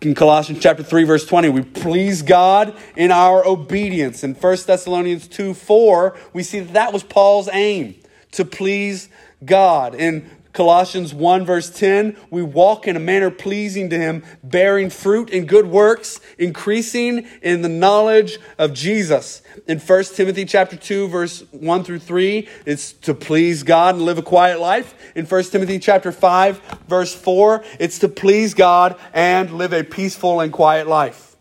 In 0.01 0.13
Colossians 0.13 0.61
chapter 0.61 0.83
3, 0.83 1.05
verse 1.05 1.25
20, 1.25 1.47
we 1.47 1.61
please 1.61 2.21
God 2.21 2.75
in 2.97 3.09
our 3.09 3.47
obedience. 3.47 4.25
In 4.25 4.35
1 4.35 4.57
Thessalonians 4.67 5.25
2 5.29 5.53
4, 5.53 6.17
we 6.33 6.43
see 6.43 6.59
that 6.59 6.73
that 6.73 6.91
was 6.91 7.03
Paul's 7.03 7.47
aim 7.53 7.95
to 8.33 8.43
please 8.43 9.07
God. 9.45 9.95
In 9.95 10.29
Colossians 10.57 11.13
1, 11.13 11.45
verse 11.45 11.69
10, 11.69 12.17
we 12.31 12.41
walk 12.41 12.87
in 12.87 12.95
a 12.95 12.99
manner 12.99 13.29
pleasing 13.29 13.91
to 13.91 13.99
Him, 13.99 14.23
bearing 14.43 14.89
fruit 14.89 15.29
in 15.29 15.45
good 15.45 15.67
works, 15.67 16.19
increasing 16.39 17.27
in 17.43 17.61
the 17.61 17.69
knowledge 17.69 18.39
of 18.57 18.73
Jesus. 18.73 19.43
In 19.67 19.77
1 19.77 20.03
Timothy 20.15 20.45
chapter 20.45 20.75
2, 20.75 21.09
verse 21.09 21.43
1 21.51 21.83
through 21.83 21.99
3, 21.99 22.49
it's 22.65 22.91
to 22.93 23.13
please 23.13 23.61
God 23.61 23.93
and 23.93 24.03
live 24.03 24.17
a 24.17 24.23
quiet 24.23 24.59
life. 24.59 24.95
In 25.15 25.27
1 25.27 25.43
Timothy 25.43 25.77
chapter 25.77 26.11
5, 26.11 26.59
verse 26.87 27.13
4, 27.13 27.63
it's 27.79 27.99
to 27.99 28.09
please 28.09 28.55
God 28.55 28.99
and 29.13 29.51
live 29.51 29.73
a 29.73 29.83
peaceful 29.83 30.39
and 30.39 30.51
quiet 30.51 30.87
life. 30.87 31.35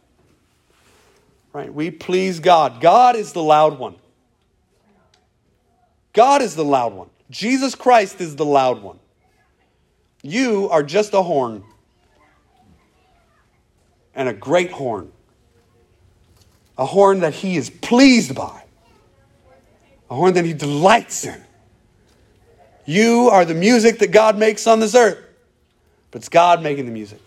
Right? 1.54 1.72
We 1.72 1.90
please 1.90 2.38
God. 2.38 2.82
God 2.82 3.16
is 3.16 3.32
the 3.32 3.42
loud 3.42 3.78
one. 3.78 3.94
God 6.12 6.42
is 6.42 6.54
the 6.54 6.66
loud 6.66 6.92
one. 6.92 7.08
Jesus 7.30 7.74
Christ 7.74 8.20
is 8.20 8.36
the 8.36 8.44
loud 8.44 8.82
one. 8.82 8.98
You 10.26 10.68
are 10.70 10.82
just 10.82 11.14
a 11.14 11.22
horn, 11.22 11.62
and 14.12 14.28
a 14.28 14.32
great 14.32 14.72
horn. 14.72 15.12
A 16.76 16.84
horn 16.84 17.20
that 17.20 17.32
he 17.32 17.56
is 17.56 17.70
pleased 17.70 18.34
by, 18.34 18.64
a 20.10 20.16
horn 20.16 20.34
that 20.34 20.44
he 20.44 20.52
delights 20.52 21.24
in. 21.24 21.40
You 22.84 23.28
are 23.30 23.44
the 23.44 23.54
music 23.54 24.00
that 24.00 24.10
God 24.10 24.36
makes 24.36 24.66
on 24.66 24.80
this 24.80 24.96
earth, 24.96 25.18
but 26.10 26.22
it's 26.22 26.28
God 26.28 26.60
making 26.60 26.86
the 26.86 26.92
music. 26.92 27.20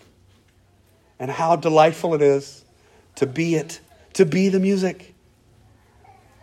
And 1.18 1.30
how 1.30 1.56
delightful 1.56 2.14
it 2.14 2.20
is 2.20 2.66
to 3.14 3.26
be 3.26 3.54
it, 3.54 3.80
to 4.12 4.26
be 4.26 4.50
the 4.50 4.60
music, 4.60 5.14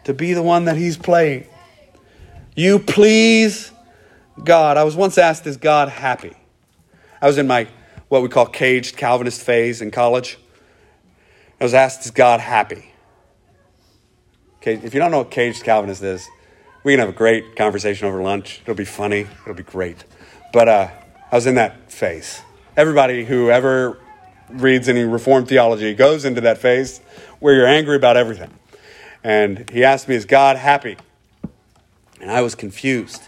to 0.05 0.13
be 0.13 0.33
the 0.33 0.43
one 0.43 0.65
that 0.65 0.75
he's 0.75 0.97
playing. 0.97 1.45
You 2.55 2.79
please 2.79 3.71
God. 4.43 4.77
I 4.77 4.83
was 4.83 4.95
once 4.95 5.19
asked, 5.19 5.45
Is 5.45 5.57
God 5.57 5.89
happy? 5.89 6.36
I 7.21 7.27
was 7.27 7.37
in 7.37 7.47
my 7.47 7.67
what 8.09 8.21
we 8.21 8.29
call 8.29 8.45
caged 8.45 8.95
Calvinist 8.95 9.41
phase 9.41 9.81
in 9.81 9.91
college. 9.91 10.37
I 11.59 11.63
was 11.63 11.73
asked, 11.73 12.05
Is 12.05 12.11
God 12.11 12.39
happy? 12.39 12.93
Okay, 14.57 14.79
if 14.83 14.93
you 14.93 14.99
don't 14.99 15.11
know 15.11 15.19
what 15.19 15.31
caged 15.31 15.63
Calvinist 15.63 16.03
is, 16.03 16.27
we 16.83 16.93
can 16.93 16.99
have 16.99 17.09
a 17.09 17.13
great 17.13 17.55
conversation 17.55 18.07
over 18.07 18.21
lunch. 18.21 18.61
It'll 18.61 18.75
be 18.75 18.85
funny, 18.85 19.27
it'll 19.41 19.53
be 19.55 19.63
great. 19.63 20.03
But 20.53 20.67
uh, 20.67 20.89
I 21.31 21.35
was 21.35 21.47
in 21.47 21.55
that 21.55 21.91
phase. 21.91 22.41
Everybody 22.75 23.25
who 23.25 23.49
ever 23.49 23.99
reads 24.49 24.87
any 24.87 25.03
Reformed 25.03 25.47
theology 25.47 25.93
goes 25.93 26.23
into 26.23 26.41
that 26.41 26.59
phase 26.59 26.99
where 27.39 27.53
you're 27.55 27.67
angry 27.67 27.95
about 27.95 28.17
everything. 28.17 28.51
And 29.23 29.69
he 29.71 29.83
asked 29.83 30.07
me, 30.07 30.15
Is 30.15 30.25
God 30.25 30.57
happy? 30.57 30.97
And 32.21 32.31
I 32.31 32.41
was 32.41 32.55
confused 32.55 33.23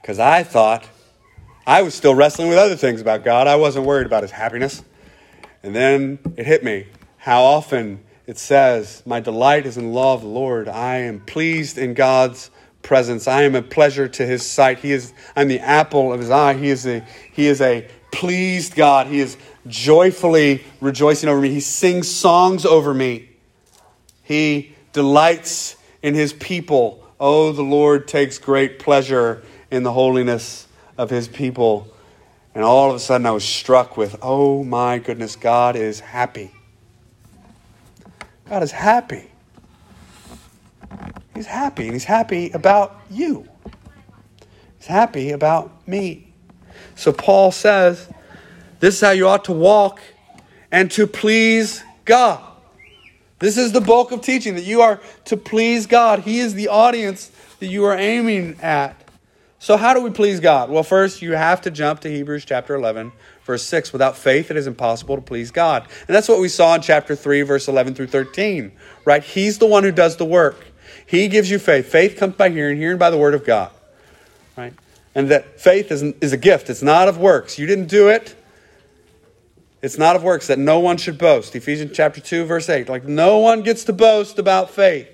because 0.00 0.18
I 0.18 0.42
thought 0.42 0.88
I 1.66 1.82
was 1.82 1.94
still 1.94 2.14
wrestling 2.14 2.48
with 2.48 2.58
other 2.58 2.74
things 2.74 3.00
about 3.00 3.22
God. 3.22 3.46
I 3.46 3.54
wasn't 3.54 3.86
worried 3.86 4.06
about 4.06 4.22
his 4.22 4.32
happiness. 4.32 4.82
And 5.62 5.74
then 5.74 6.18
it 6.36 6.44
hit 6.44 6.64
me 6.64 6.86
how 7.18 7.44
often 7.44 8.02
it 8.26 8.36
says, 8.36 9.02
My 9.06 9.20
delight 9.20 9.64
is 9.64 9.76
in 9.76 9.84
the 9.84 9.90
law 9.90 10.14
of 10.14 10.22
the 10.22 10.26
Lord. 10.26 10.68
I 10.68 10.96
am 10.96 11.20
pleased 11.20 11.78
in 11.78 11.94
God's 11.94 12.50
presence. 12.82 13.28
I 13.28 13.42
am 13.42 13.54
a 13.54 13.62
pleasure 13.62 14.08
to 14.08 14.26
his 14.26 14.44
sight. 14.44 14.80
He 14.80 14.90
is 14.90 15.12
I'm 15.36 15.46
the 15.46 15.60
apple 15.60 16.12
of 16.12 16.18
his 16.18 16.30
eye. 16.30 16.54
He 16.54 16.68
is 16.68 16.84
a 16.84 17.04
he 17.32 17.46
is 17.46 17.60
a 17.60 17.86
pleased 18.10 18.74
God. 18.74 19.06
He 19.06 19.20
is 19.20 19.36
joyfully 19.68 20.64
rejoicing 20.80 21.28
over 21.28 21.40
me. 21.40 21.50
He 21.50 21.60
sings 21.60 22.10
songs 22.10 22.66
over 22.66 22.92
me. 22.92 23.30
He 24.24 24.74
delights 24.92 25.76
in 26.02 26.14
his 26.14 26.32
people. 26.32 27.06
Oh, 27.20 27.52
the 27.52 27.62
Lord 27.62 28.08
takes 28.08 28.38
great 28.38 28.80
pleasure 28.80 29.44
in 29.70 29.84
the 29.84 29.92
holiness 29.92 30.66
of 30.98 31.10
his 31.10 31.28
people. 31.28 31.88
And 32.54 32.64
all 32.64 32.90
of 32.90 32.96
a 32.96 32.98
sudden, 32.98 33.26
I 33.26 33.30
was 33.30 33.44
struck 33.44 33.96
with, 33.96 34.16
oh 34.20 34.62
my 34.62 34.98
goodness, 34.98 35.36
God 35.36 35.76
is 35.76 36.00
happy. 36.00 36.52
God 38.48 38.62
is 38.62 38.72
happy. 38.72 39.30
He's 41.34 41.46
happy, 41.46 41.84
and 41.84 41.92
He's 41.92 42.04
happy 42.04 42.50
about 42.50 43.00
you. 43.10 43.48
He's 44.78 44.86
happy 44.86 45.30
about 45.30 45.88
me. 45.88 46.32
So 46.94 47.12
Paul 47.12 47.52
says, 47.52 48.08
This 48.80 48.96
is 48.96 49.00
how 49.00 49.10
you 49.10 49.26
ought 49.28 49.46
to 49.46 49.52
walk 49.52 50.00
and 50.70 50.90
to 50.92 51.06
please 51.06 51.82
God. 52.04 52.42
This 53.38 53.56
is 53.56 53.72
the 53.72 53.80
bulk 53.80 54.12
of 54.12 54.20
teaching 54.20 54.54
that 54.54 54.64
you 54.64 54.82
are 54.82 55.00
to 55.24 55.36
please 55.36 55.86
God. 55.86 56.20
He 56.20 56.38
is 56.38 56.54
the 56.54 56.68
audience 56.68 57.30
that 57.58 57.66
you 57.66 57.84
are 57.84 57.96
aiming 57.96 58.60
at. 58.60 59.01
So, 59.62 59.76
how 59.76 59.94
do 59.94 60.00
we 60.00 60.10
please 60.10 60.40
God? 60.40 60.70
Well, 60.70 60.82
first, 60.82 61.22
you 61.22 61.34
have 61.34 61.60
to 61.60 61.70
jump 61.70 62.00
to 62.00 62.10
Hebrews 62.10 62.44
chapter 62.44 62.74
11, 62.74 63.12
verse 63.44 63.62
6. 63.62 63.92
Without 63.92 64.16
faith, 64.16 64.50
it 64.50 64.56
is 64.56 64.66
impossible 64.66 65.14
to 65.14 65.22
please 65.22 65.52
God. 65.52 65.86
And 66.08 66.16
that's 66.16 66.28
what 66.28 66.40
we 66.40 66.48
saw 66.48 66.74
in 66.74 66.80
chapter 66.82 67.14
3, 67.14 67.42
verse 67.42 67.68
11 67.68 67.94
through 67.94 68.08
13, 68.08 68.72
right? 69.04 69.22
He's 69.22 69.58
the 69.58 69.66
one 69.66 69.84
who 69.84 69.92
does 69.92 70.16
the 70.16 70.24
work. 70.24 70.66
He 71.06 71.28
gives 71.28 71.48
you 71.48 71.60
faith. 71.60 71.86
Faith 71.86 72.16
comes 72.16 72.34
by 72.34 72.50
hearing, 72.50 72.76
hearing 72.76 72.98
by 72.98 73.10
the 73.10 73.16
word 73.16 73.34
of 73.34 73.46
God, 73.46 73.70
right? 74.56 74.74
And 75.14 75.30
that 75.30 75.60
faith 75.60 75.92
is, 75.92 76.02
is 76.02 76.32
a 76.32 76.36
gift, 76.36 76.68
it's 76.68 76.82
not 76.82 77.06
of 77.06 77.18
works. 77.18 77.56
You 77.56 77.68
didn't 77.68 77.86
do 77.86 78.08
it. 78.08 78.34
It's 79.80 79.96
not 79.96 80.16
of 80.16 80.24
works 80.24 80.48
that 80.48 80.58
no 80.58 80.80
one 80.80 80.96
should 80.96 81.18
boast. 81.18 81.54
Ephesians 81.54 81.92
chapter 81.94 82.20
2, 82.20 82.46
verse 82.46 82.68
8. 82.68 82.88
Like, 82.88 83.04
no 83.04 83.38
one 83.38 83.62
gets 83.62 83.84
to 83.84 83.92
boast 83.92 84.40
about 84.40 84.70
faith. 84.70 85.11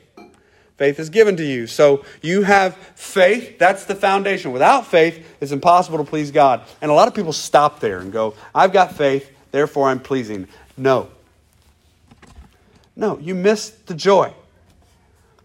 Faith 0.79 1.01
is 1.01 1.11
given 1.11 1.37
to 1.37 1.45
you. 1.45 1.67
So 1.67 2.05
you 2.23 2.43
have 2.43 2.77
faith. 2.95 3.59
That's 3.59 3.85
the 3.85 3.97
foundation. 3.97 4.53
Without 4.53 4.87
faith, 4.87 5.27
it's 5.41 5.51
impossible 5.51 5.99
to 5.99 6.05
please 6.05 6.31
God. 6.31 6.63
And 6.81 6.89
a 6.89 6.95
lot 6.95 7.09
of 7.09 7.15
people 7.15 7.33
stop 7.33 7.81
there 7.81 7.99
and 7.99 8.13
go, 8.13 8.35
I've 8.55 8.73
got 8.73 8.95
faith, 8.95 9.29
therefore 9.51 9.89
I'm 9.89 9.99
pleasing. 9.99 10.47
No. 10.77 11.11
No, 12.95 13.19
you 13.19 13.35
miss 13.35 13.71
the 13.71 13.95
joy. 13.95 14.33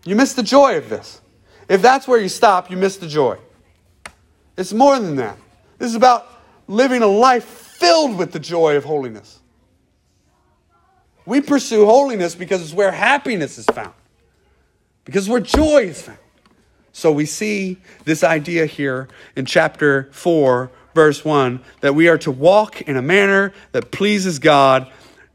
You 0.05 0.15
miss 0.15 0.33
the 0.33 0.43
joy 0.43 0.77
of 0.77 0.87
this. 0.87 1.19
If 1.67 1.81
that's 1.81 2.07
where 2.07 2.21
you 2.21 2.29
stop, 2.29 2.69
you 2.69 2.77
miss 2.77 2.97
the 2.97 3.07
joy. 3.07 3.39
It's 4.55 4.71
more 4.71 4.99
than 4.99 5.15
that. 5.15 5.37
This 5.79 5.89
is 5.89 5.95
about 5.95 6.27
living 6.67 7.01
a 7.01 7.07
life 7.07 7.45
filled 7.45 8.19
with 8.19 8.33
the 8.33 8.39
joy 8.39 8.75
of 8.75 8.83
holiness. 8.83 9.39
We 11.25 11.41
pursue 11.41 11.85
holiness 11.85 12.35
because 12.35 12.61
it's 12.61 12.73
where 12.73 12.91
happiness 12.91 13.57
is 13.57 13.65
found 13.65 13.93
because 15.05 15.29
where 15.29 15.39
joy 15.39 15.83
is 15.83 16.01
found. 16.01 16.19
So 16.91 17.11
we 17.11 17.25
see 17.25 17.77
this 18.05 18.23
idea 18.23 18.67
here 18.67 19.07
in 19.35 19.45
chapter 19.45 20.09
4, 20.11 20.69
verse 20.93 21.25
1, 21.25 21.59
that 21.81 21.95
we 21.95 22.07
are 22.07 22.19
to 22.19 22.31
walk 22.31 22.81
in 22.81 22.95
a 22.95 23.01
manner 23.01 23.51
that 23.71 23.91
pleases 23.91 24.37
God 24.39 24.91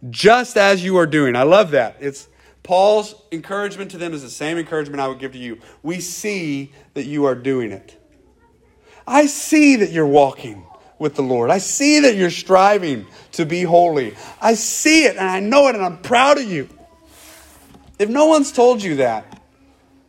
just 0.08 0.56
as 0.56 0.84
you 0.84 0.96
are 0.98 1.06
doing. 1.06 1.34
I 1.34 1.42
love 1.42 1.72
that. 1.72 1.96
It's 2.00 2.28
Paul's 2.62 3.14
encouragement 3.32 3.90
to 3.92 3.98
them 3.98 4.12
is 4.12 4.22
the 4.22 4.30
same 4.30 4.56
encouragement 4.58 5.00
I 5.00 5.08
would 5.08 5.18
give 5.18 5.32
to 5.32 5.38
you. 5.38 5.58
We 5.82 6.00
see 6.00 6.72
that 6.94 7.06
you 7.06 7.24
are 7.24 7.34
doing 7.34 7.72
it. 7.72 8.00
I 9.06 9.26
see 9.26 9.76
that 9.76 9.90
you're 9.90 10.06
walking 10.06 10.64
with 10.98 11.14
the 11.14 11.22
Lord. 11.22 11.50
I 11.50 11.58
see 11.58 12.00
that 12.00 12.14
you're 12.14 12.30
striving 12.30 13.06
to 13.32 13.46
be 13.46 13.62
holy. 13.62 14.14
I 14.40 14.54
see 14.54 15.04
it 15.04 15.16
and 15.16 15.28
I 15.28 15.40
know 15.40 15.68
it 15.68 15.74
and 15.74 15.84
I'm 15.84 15.98
proud 15.98 16.38
of 16.38 16.44
you. 16.44 16.68
If 17.98 18.08
no 18.08 18.26
one's 18.26 18.52
told 18.52 18.82
you 18.82 18.96
that, 18.96 19.37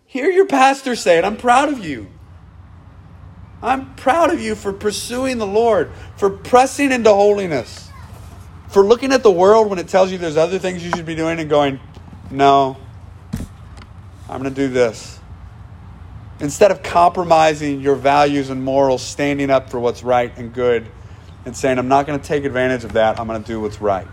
Hear 0.10 0.32
your 0.32 0.48
pastor 0.48 0.95
say 0.95 1.19
it. 1.19 1.24
I'm 1.24 1.38
proud 1.38 1.69
of 1.69 1.86
you. 1.86 2.08
I'm 3.62 3.93
proud 3.93 4.34
of 4.34 4.41
you 4.41 4.56
for 4.56 4.74
pursuing 4.74 5.38
the 5.38 5.45
Lord, 5.45 5.91
for 6.17 6.32
pressing 6.32 6.91
into 6.91 7.12
holiness, 7.13 7.91
for 8.69 8.84
looking 8.84 9.12
at 9.13 9.22
the 9.22 9.30
world 9.30 9.69
when 9.69 9.78
it 9.78 9.88
tells 9.88 10.12
you 10.12 10.17
there's 10.17 10.36
other 10.36 10.58
things 10.58 10.84
you 10.84 10.89
should 10.95 11.06
be 11.06 11.13
doing 11.13 11.39
and 11.39 11.48
going, 11.48 11.80
no, 12.32 12.76
I'm 14.28 14.41
going 14.41 14.52
to 14.52 14.62
do 14.62 14.67
this. 14.67 15.19
Instead 16.39 16.72
of 16.72 16.82
compromising 16.82 17.80
your 17.80 17.93
values 17.93 18.50
and 18.50 18.63
morals, 18.63 19.04
standing 19.04 19.52
up 19.52 19.69
for 19.69 19.80
what's 19.80 20.02
right 20.02 20.36
and 20.39 20.52
good, 20.52 20.88
and 21.45 21.56
saying, 21.56 21.78
I'm 21.78 21.88
not 21.88 22.08
going 22.08 22.19
to 22.19 22.26
take 22.26 22.45
advantage 22.45 22.84
of 22.84 22.93
that, 22.93 23.19
I'm 23.19 23.28
going 23.28 23.43
to 23.43 23.48
do 23.48 23.62
what's 23.62 23.80
right. 23.80 24.08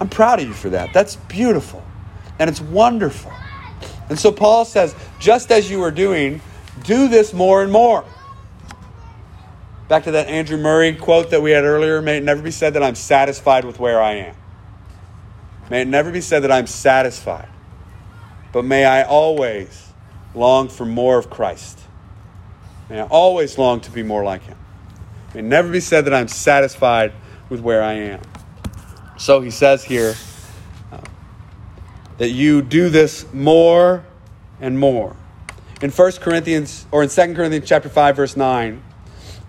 I'm 0.00 0.08
proud 0.08 0.40
of 0.40 0.48
you 0.48 0.52
for 0.52 0.70
that. 0.70 0.92
That's 0.92 1.14
beautiful. 1.14 1.84
And 2.40 2.50
it's 2.50 2.60
wonderful. 2.60 3.30
And 4.08 4.18
so 4.18 4.30
Paul 4.30 4.64
says, 4.64 4.94
just 5.18 5.50
as 5.50 5.70
you 5.70 5.82
are 5.82 5.90
doing, 5.90 6.40
do 6.82 7.08
this 7.08 7.32
more 7.32 7.62
and 7.62 7.72
more. 7.72 8.04
Back 9.88 10.04
to 10.04 10.12
that 10.12 10.28
Andrew 10.28 10.56
Murray 10.56 10.94
quote 10.94 11.30
that 11.30 11.42
we 11.42 11.50
had 11.50 11.64
earlier 11.64 12.00
may 12.00 12.18
it 12.18 12.24
never 12.24 12.42
be 12.42 12.50
said 12.50 12.74
that 12.74 12.82
I'm 12.82 12.94
satisfied 12.94 13.64
with 13.64 13.78
where 13.78 14.00
I 14.00 14.12
am. 14.14 14.36
May 15.70 15.82
it 15.82 15.88
never 15.88 16.10
be 16.10 16.20
said 16.20 16.40
that 16.40 16.52
I'm 16.52 16.66
satisfied. 16.66 17.48
But 18.52 18.64
may 18.64 18.84
I 18.84 19.02
always 19.02 19.92
long 20.34 20.68
for 20.68 20.84
more 20.84 21.18
of 21.18 21.30
Christ. 21.30 21.80
May 22.88 23.00
I 23.00 23.06
always 23.06 23.58
long 23.58 23.80
to 23.80 23.90
be 23.90 24.02
more 24.02 24.24
like 24.24 24.42
Him. 24.42 24.58
May 25.32 25.40
it 25.40 25.44
never 25.44 25.70
be 25.70 25.80
said 25.80 26.04
that 26.04 26.14
I'm 26.14 26.28
satisfied 26.28 27.12
with 27.48 27.60
where 27.60 27.82
I 27.82 27.94
am. 27.94 28.20
So 29.16 29.40
he 29.40 29.50
says 29.50 29.84
here, 29.84 30.14
that 32.18 32.30
you 32.30 32.62
do 32.62 32.88
this 32.88 33.26
more 33.32 34.04
and 34.60 34.78
more. 34.78 35.16
In 35.82 35.90
1 35.90 36.12
Corinthians 36.20 36.86
or 36.90 37.02
in 37.02 37.08
2 37.08 37.34
Corinthians 37.34 37.66
chapter 37.66 37.88
5 37.88 38.16
verse 38.16 38.36
9, 38.36 38.82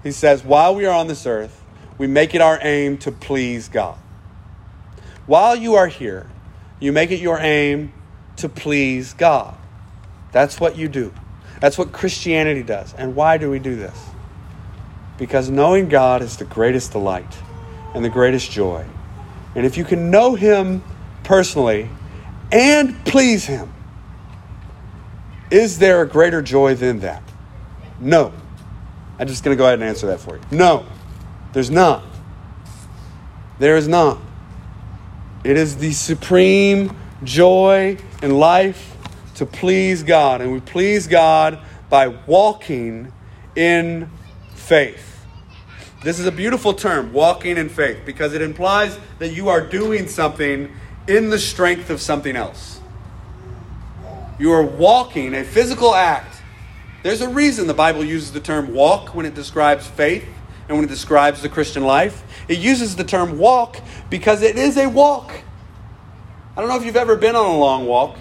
he 0.03 0.11
says, 0.11 0.43
"While 0.43 0.75
we 0.75 0.85
are 0.85 0.93
on 0.93 1.07
this 1.07 1.25
earth, 1.25 1.61
we 1.97 2.07
make 2.07 2.35
it 2.35 2.41
our 2.41 2.59
aim 2.61 2.97
to 2.99 3.11
please 3.11 3.67
God." 3.67 3.97
While 5.25 5.55
you 5.55 5.75
are 5.75 5.87
here, 5.87 6.27
you 6.79 6.91
make 6.91 7.11
it 7.11 7.19
your 7.19 7.39
aim 7.39 7.93
to 8.37 8.49
please 8.49 9.13
God. 9.13 9.55
That's 10.31 10.59
what 10.59 10.77
you 10.77 10.87
do. 10.87 11.13
That's 11.61 11.77
what 11.77 11.91
Christianity 11.91 12.61
does. 12.61 12.93
And 12.97 13.15
why 13.15 13.37
do 13.37 13.49
we 13.49 13.59
do 13.59 13.75
this? 13.75 13.97
Because 15.17 15.49
knowing 15.49 15.87
God 15.87 16.21
is 16.21 16.37
the 16.37 16.45
greatest 16.45 16.91
delight 16.91 17.37
and 17.93 18.03
the 18.03 18.09
greatest 18.09 18.51
joy. 18.51 18.83
And 19.55 19.65
if 19.65 19.77
you 19.77 19.85
can 19.85 20.11
know 20.11 20.35
Him 20.35 20.83
personally, 21.23 21.89
and 22.51 23.05
please 23.05 23.45
Him. 23.45 23.73
Is 25.51 25.79
there 25.79 26.01
a 26.01 26.07
greater 26.07 26.41
joy 26.41 26.75
than 26.75 26.99
that? 27.01 27.23
No. 27.99 28.33
I'm 29.17 29.27
just 29.27 29.43
going 29.43 29.55
to 29.55 29.57
go 29.57 29.65
ahead 29.65 29.79
and 29.79 29.87
answer 29.87 30.07
that 30.07 30.19
for 30.19 30.35
you. 30.35 30.41
No, 30.51 30.85
there's 31.53 31.71
not. 31.71 32.03
There 33.59 33.77
is 33.77 33.87
not. 33.87 34.19
It 35.45 35.57
is 35.57 35.77
the 35.77 35.93
supreme 35.93 36.95
joy 37.23 37.97
in 38.21 38.37
life 38.37 38.97
to 39.35 39.45
please 39.45 40.03
God. 40.03 40.41
And 40.41 40.51
we 40.51 40.59
please 40.59 41.07
God 41.07 41.59
by 41.89 42.07
walking 42.07 43.13
in 43.55 44.09
faith. 44.53 45.25
This 46.03 46.19
is 46.19 46.25
a 46.25 46.31
beautiful 46.31 46.73
term, 46.73 47.13
walking 47.13 47.57
in 47.57 47.69
faith, 47.69 47.99
because 48.05 48.33
it 48.33 48.41
implies 48.41 48.99
that 49.19 49.29
you 49.29 49.49
are 49.49 49.61
doing 49.61 50.07
something 50.07 50.71
in 51.07 51.29
the 51.29 51.39
strength 51.39 51.89
of 51.89 52.01
something 52.01 52.35
else. 52.35 52.79
You 54.39 54.51
are 54.51 54.63
walking 54.63 55.33
a 55.33 55.43
physical 55.43 55.95
act. 55.95 56.41
There's 57.03 57.21
a 57.21 57.29
reason 57.29 57.67
the 57.67 57.73
Bible 57.73 58.03
uses 58.03 58.31
the 58.31 58.39
term 58.39 58.73
walk 58.73 59.13
when 59.15 59.25
it 59.25 59.35
describes 59.35 59.87
faith 59.87 60.25
and 60.67 60.77
when 60.77 60.85
it 60.85 60.89
describes 60.89 61.41
the 61.41 61.49
Christian 61.49 61.83
life. 61.83 62.23
It 62.47 62.57
uses 62.57 62.95
the 62.95 63.03
term 63.03 63.37
walk 63.37 63.79
because 64.09 64.41
it 64.41 64.57
is 64.57 64.77
a 64.77 64.87
walk. 64.87 65.31
I 66.55 66.61
don't 66.61 66.69
know 66.69 66.77
if 66.77 66.85
you've 66.85 66.95
ever 66.95 67.15
been 67.15 67.35
on 67.35 67.45
a 67.45 67.57
long 67.57 67.85
walk, 67.85 68.17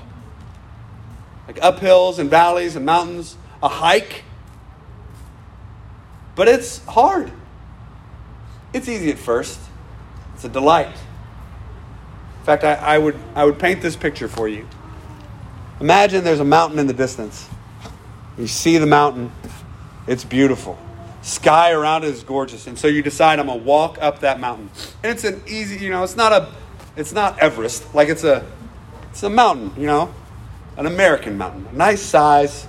like 1.47 1.62
up 1.62 1.79
hills 1.79 2.18
and 2.18 2.29
valleys 2.29 2.77
and 2.77 2.85
mountains, 2.85 3.37
a 3.62 3.68
hike, 3.68 4.25
but 6.35 6.49
it's 6.49 6.85
hard. 6.87 7.31
It's 8.73 8.88
easy 8.88 9.11
at 9.11 9.19
first, 9.19 9.59
it's 10.35 10.44
a 10.44 10.48
delight. 10.48 10.96
In 12.45 12.47
fact, 12.47 12.63
I, 12.63 12.75
I, 12.75 12.99
would, 12.99 13.19
I 13.35 13.47
would 13.47 13.59
paint 13.59 13.81
this 13.81 13.97
picture 13.97 14.29
for 14.29 14.47
you. 14.47 14.69
Imagine 15.81 16.25
there's 16.25 16.40
a 16.40 16.45
mountain 16.45 16.79
in 16.79 16.87
the 16.87 16.92
distance. 16.92 17.49
You 18.37 18.47
see 18.49 18.77
the 18.77 18.85
mountain, 18.85 19.33
it's 20.07 20.25
beautiful. 20.25 20.79
Sky 21.23 21.73
around 21.73 22.05
it 22.05 22.09
is 22.09 22.23
gorgeous. 22.23 22.67
And 22.67 22.79
so 22.79 22.87
you 22.87 23.03
decide 23.03 23.38
I'm 23.38 23.47
gonna 23.47 23.63
walk 23.63 23.97
up 23.99 24.21
that 24.21 24.40
mountain. 24.40 24.69
And 25.03 25.11
it's 25.11 25.25
an 25.25 25.40
easy, 25.47 25.83
you 25.83 25.88
know, 25.88 26.05
it's 26.05 26.17
not 26.17 26.33
a 26.33 26.53
it's 26.99 27.15
not 27.15 27.38
Everest. 27.38 27.95
Like 27.95 28.11
it's 28.11 28.25
a 28.25 28.47
it's 29.09 29.23
a 29.23 29.31
mountain, 29.31 29.73
you 29.81 29.87
know, 29.87 30.15
an 30.77 30.85
American 30.85 31.38
mountain. 31.38 31.67
A 31.73 31.75
nice 31.75 32.03
size, 32.03 32.69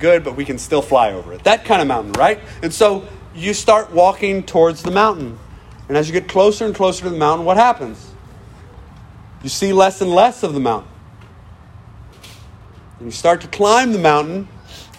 good, 0.00 0.24
but 0.24 0.34
we 0.34 0.44
can 0.44 0.58
still 0.58 0.82
fly 0.82 1.12
over 1.12 1.32
it. 1.32 1.44
That 1.44 1.64
kind 1.64 1.80
of 1.80 1.86
mountain, 1.86 2.10
right? 2.14 2.40
And 2.60 2.74
so 2.74 3.06
you 3.36 3.54
start 3.54 3.92
walking 3.92 4.42
towards 4.42 4.82
the 4.82 4.90
mountain. 4.90 5.38
And 5.86 5.96
as 5.96 6.08
you 6.08 6.12
get 6.12 6.26
closer 6.28 6.66
and 6.66 6.74
closer 6.74 7.04
to 7.04 7.10
the 7.10 7.16
mountain, 7.16 7.46
what 7.46 7.56
happens? 7.56 8.11
You 9.42 9.48
see 9.48 9.72
less 9.72 10.00
and 10.00 10.10
less 10.10 10.42
of 10.42 10.54
the 10.54 10.60
mountain. 10.60 10.90
And 12.98 13.08
you 13.08 13.12
start 13.12 13.40
to 13.40 13.48
climb 13.48 13.92
the 13.92 13.98
mountain, 13.98 14.48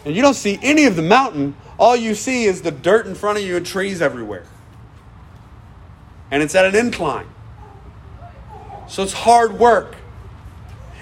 And 0.06 0.14
you 0.16 0.22
don't 0.22 0.34
see 0.34 0.60
any 0.62 0.86
of 0.86 0.98
the 0.98 1.02
mountain. 1.02 1.56
All 1.78 1.96
you 1.96 2.14
see 2.14 2.44
is 2.44 2.62
the 2.62 2.72
dirt 2.72 3.08
in 3.08 3.16
front 3.16 3.38
of 3.38 3.46
you 3.46 3.56
and 3.56 3.66
trees 3.66 4.02
everywhere. 4.02 4.44
And 6.30 6.44
it's 6.44 6.56
at 6.56 6.66
an 6.66 6.76
incline. 6.76 7.28
So 8.88 9.04
it's 9.04 9.14
hard 9.14 9.58
work. 9.60 9.96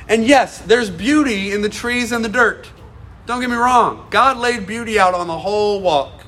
And 0.08 0.26
yes, 0.26 0.60
there's 0.60 0.90
beauty 0.90 1.52
in 1.52 1.62
the 1.62 1.70
trees 1.70 2.12
and 2.12 2.24
the 2.24 2.30
dirt. 2.30 2.70
Don't 3.26 3.40
get 3.40 3.50
me 3.50 3.56
wrong. 3.56 4.08
God 4.10 4.38
laid 4.38 4.68
beauty 4.68 5.00
out 5.00 5.14
on 5.14 5.28
the 5.28 5.38
whole 5.38 5.82
walk. 5.82 6.26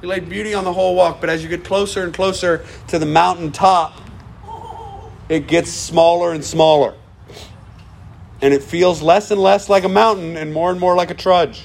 He 0.00 0.06
laid 0.06 0.28
beauty 0.28 0.52
on 0.52 0.64
the 0.64 0.72
whole 0.72 0.94
walk, 0.94 1.20
but 1.20 1.30
as 1.30 1.42
you 1.42 1.48
get 1.48 1.64
closer 1.64 2.02
and 2.04 2.12
closer 2.12 2.64
to 2.88 2.98
the 2.98 3.06
mountain 3.06 3.52
top, 3.52 4.01
it 5.32 5.46
gets 5.46 5.70
smaller 5.70 6.32
and 6.34 6.44
smaller. 6.44 6.94
And 8.42 8.52
it 8.52 8.62
feels 8.62 9.00
less 9.00 9.30
and 9.30 9.40
less 9.40 9.70
like 9.70 9.82
a 9.82 9.88
mountain 9.88 10.36
and 10.36 10.52
more 10.52 10.70
and 10.70 10.78
more 10.78 10.94
like 10.94 11.10
a 11.10 11.14
trudge 11.14 11.62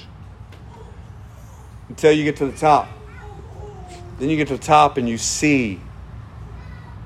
until 1.90 2.10
you 2.10 2.24
get 2.24 2.36
to 2.36 2.46
the 2.46 2.56
top. 2.56 2.88
Then 4.18 4.30
you 4.30 4.38
get 4.38 4.48
to 4.48 4.56
the 4.56 4.62
top 4.62 4.96
and 4.96 5.06
you 5.06 5.18
see, 5.18 5.82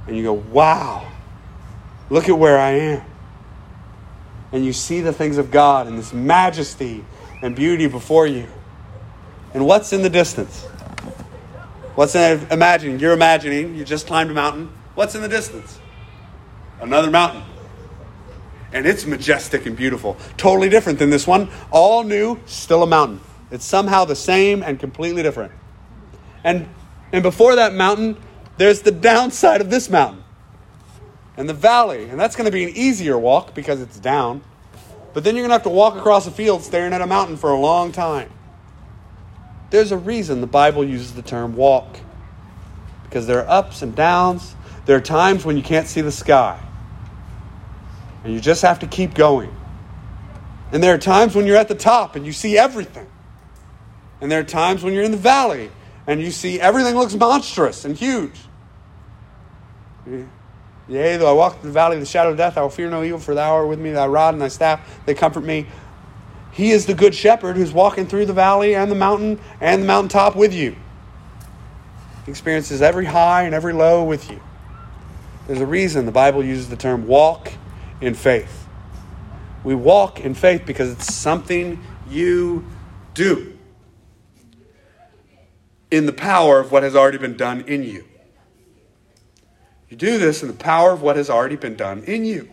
and 0.06 0.16
you 0.16 0.22
go, 0.22 0.34
wow, 0.34 1.10
look 2.10 2.28
at 2.28 2.38
where 2.38 2.60
I 2.60 2.70
am. 2.70 3.02
And 4.52 4.64
you 4.64 4.72
see 4.72 5.00
the 5.00 5.12
things 5.12 5.38
of 5.38 5.50
God 5.50 5.88
and 5.88 5.98
this 5.98 6.12
majesty 6.12 7.04
and 7.42 7.56
beauty 7.56 7.88
before 7.88 8.28
you. 8.28 8.46
And 9.52 9.66
what's 9.66 9.92
in 9.92 10.02
the 10.02 10.10
distance? 10.10 10.62
What's 11.96 12.14
in 12.14 12.46
imagining? 12.52 13.00
You're 13.00 13.14
imagining, 13.14 13.74
you 13.74 13.84
just 13.84 14.06
climbed 14.06 14.30
a 14.30 14.34
mountain. 14.34 14.70
What's 14.94 15.16
in 15.16 15.22
the 15.22 15.28
distance? 15.28 15.80
Another 16.82 17.10
mountain. 17.10 17.42
And 18.72 18.86
it's 18.86 19.06
majestic 19.06 19.64
and 19.66 19.76
beautiful. 19.76 20.16
Totally 20.36 20.68
different 20.68 20.98
than 20.98 21.10
this 21.10 21.26
one. 21.26 21.48
All 21.70 22.04
new, 22.04 22.40
still 22.46 22.82
a 22.82 22.86
mountain. 22.86 23.20
It's 23.50 23.64
somehow 23.64 24.04
the 24.04 24.16
same 24.16 24.62
and 24.62 24.78
completely 24.80 25.22
different. 25.22 25.52
And 26.42 26.68
and 27.12 27.22
before 27.22 27.56
that 27.56 27.74
mountain, 27.74 28.16
there's 28.56 28.82
the 28.82 28.90
downside 28.90 29.60
of 29.60 29.70
this 29.70 29.90
mountain. 29.90 30.24
And 31.36 31.48
the 31.48 31.54
valley. 31.54 32.08
And 32.08 32.18
that's 32.18 32.34
going 32.34 32.46
to 32.46 32.50
be 32.52 32.64
an 32.64 32.70
easier 32.70 33.18
walk 33.18 33.54
because 33.54 33.80
it's 33.80 33.98
down. 33.98 34.42
But 35.12 35.24
then 35.24 35.36
you're 35.36 35.42
going 35.42 35.50
to 35.50 35.54
have 35.54 35.62
to 35.64 35.68
walk 35.68 35.96
across 35.96 36.26
a 36.26 36.30
field 36.30 36.62
staring 36.62 36.94
at 36.94 37.02
a 37.02 37.06
mountain 37.06 37.36
for 37.36 37.50
a 37.50 37.58
long 37.58 37.92
time. 37.92 38.30
There's 39.70 39.92
a 39.92 39.98
reason 39.98 40.40
the 40.40 40.46
Bible 40.46 40.84
uses 40.84 41.12
the 41.12 41.22
term 41.22 41.54
walk. 41.54 41.98
Because 43.04 43.26
there 43.26 43.44
are 43.44 43.48
ups 43.48 43.82
and 43.82 43.94
downs. 43.94 44.54
There 44.86 44.96
are 44.96 45.00
times 45.02 45.44
when 45.44 45.58
you 45.58 45.62
can't 45.62 45.86
see 45.86 46.00
the 46.00 46.10
sky. 46.10 46.58
And 48.24 48.32
you 48.32 48.40
just 48.40 48.62
have 48.62 48.78
to 48.80 48.86
keep 48.86 49.14
going. 49.14 49.54
And 50.72 50.82
there 50.82 50.94
are 50.94 50.98
times 50.98 51.34
when 51.34 51.46
you're 51.46 51.56
at 51.56 51.68
the 51.68 51.74
top 51.74 52.16
and 52.16 52.24
you 52.24 52.32
see 52.32 52.56
everything. 52.56 53.06
And 54.20 54.30
there 54.30 54.40
are 54.40 54.44
times 54.44 54.82
when 54.82 54.94
you're 54.94 55.02
in 55.02 55.10
the 55.10 55.16
valley 55.16 55.70
and 56.06 56.20
you 56.20 56.30
see 56.30 56.60
everything 56.60 56.94
looks 56.94 57.14
monstrous 57.14 57.84
and 57.84 57.96
huge. 57.96 58.38
Yea, 60.88 61.16
though 61.16 61.28
I 61.28 61.32
walk 61.32 61.60
through 61.60 61.70
the 61.70 61.74
valley 61.74 61.96
of 61.96 62.00
the 62.00 62.06
shadow 62.06 62.30
of 62.30 62.36
death, 62.36 62.56
I 62.56 62.62
will 62.62 62.70
fear 62.70 62.90
no 62.90 63.02
evil, 63.02 63.18
for 63.18 63.34
thou 63.34 63.54
art 63.54 63.68
with 63.68 63.78
me, 63.78 63.92
thy 63.92 64.06
rod 64.06 64.34
and 64.34 64.42
thy 64.42 64.48
staff, 64.48 65.00
they 65.06 65.14
comfort 65.14 65.44
me. 65.44 65.66
He 66.52 66.70
is 66.70 66.86
the 66.86 66.94
good 66.94 67.14
shepherd 67.14 67.56
who's 67.56 67.72
walking 67.72 68.06
through 68.06 68.26
the 68.26 68.32
valley 68.32 68.74
and 68.74 68.90
the 68.90 68.96
mountain 68.96 69.40
and 69.60 69.82
the 69.82 69.86
mountaintop 69.86 70.36
with 70.36 70.52
you. 70.52 70.76
He 72.24 72.30
experiences 72.30 72.82
every 72.82 73.06
high 73.06 73.44
and 73.44 73.54
every 73.54 73.72
low 73.72 74.04
with 74.04 74.30
you. 74.30 74.40
There's 75.46 75.60
a 75.60 75.66
reason 75.66 76.06
the 76.06 76.12
Bible 76.12 76.44
uses 76.44 76.68
the 76.68 76.76
term 76.76 77.06
walk 77.06 77.52
in 78.02 78.14
faith. 78.14 78.66
We 79.64 79.74
walk 79.74 80.20
in 80.20 80.34
faith 80.34 80.64
because 80.66 80.90
it's 80.90 81.14
something 81.14 81.82
you 82.08 82.64
do 83.14 83.56
in 85.90 86.06
the 86.06 86.12
power 86.12 86.58
of 86.58 86.72
what 86.72 86.82
has 86.82 86.96
already 86.96 87.18
been 87.18 87.36
done 87.36 87.62
in 87.62 87.84
you. 87.84 88.04
You 89.88 89.96
do 89.96 90.18
this 90.18 90.42
in 90.42 90.48
the 90.48 90.54
power 90.54 90.92
of 90.92 91.02
what 91.02 91.16
has 91.16 91.28
already 91.28 91.56
been 91.56 91.76
done 91.76 92.02
in 92.04 92.24
you. 92.24 92.48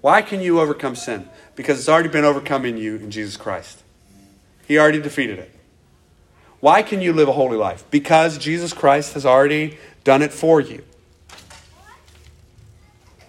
Why 0.00 0.20
can 0.20 0.40
you 0.40 0.60
overcome 0.60 0.96
sin? 0.96 1.28
Because 1.54 1.78
it's 1.78 1.88
already 1.88 2.08
been 2.08 2.24
overcome 2.24 2.64
in 2.64 2.76
you 2.76 2.96
in 2.96 3.10
Jesus 3.10 3.36
Christ. 3.36 3.82
He 4.66 4.78
already 4.78 5.00
defeated 5.00 5.38
it. 5.38 5.52
Why 6.60 6.82
can 6.82 7.00
you 7.00 7.12
live 7.12 7.28
a 7.28 7.32
holy 7.32 7.56
life? 7.56 7.84
Because 7.90 8.36
Jesus 8.36 8.72
Christ 8.72 9.14
has 9.14 9.24
already 9.24 9.78
done 10.04 10.22
it 10.22 10.32
for 10.32 10.60
you. 10.60 10.84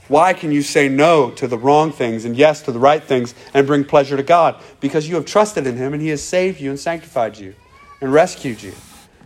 Why 0.08 0.34
can 0.34 0.52
you 0.52 0.62
say 0.62 0.88
no 0.88 1.32
to 1.32 1.48
the 1.48 1.58
wrong 1.58 1.92
things 1.92 2.24
and 2.24 2.36
yes 2.36 2.62
to 2.64 2.72
the 2.72 2.80
right 2.80 3.04
things 3.04 3.36
and 3.54 3.68
bring 3.68 3.84
pleasure 3.84 4.16
to 4.16 4.24
God? 4.24 4.62
Because 4.80 5.10
you 5.10 5.16
have 5.16 5.26
trusted 5.26 5.68
in 5.68 5.76
Him 5.76 5.94
and 5.94 6.02
He 6.02 6.10
has 6.10 6.24
saved 6.24 6.62
you 6.62 6.70
and 6.70 6.80
sanctified 6.80 7.38
you 7.38 7.56
and 8.00 8.14
rescued 8.14 8.62
you. 8.62 8.74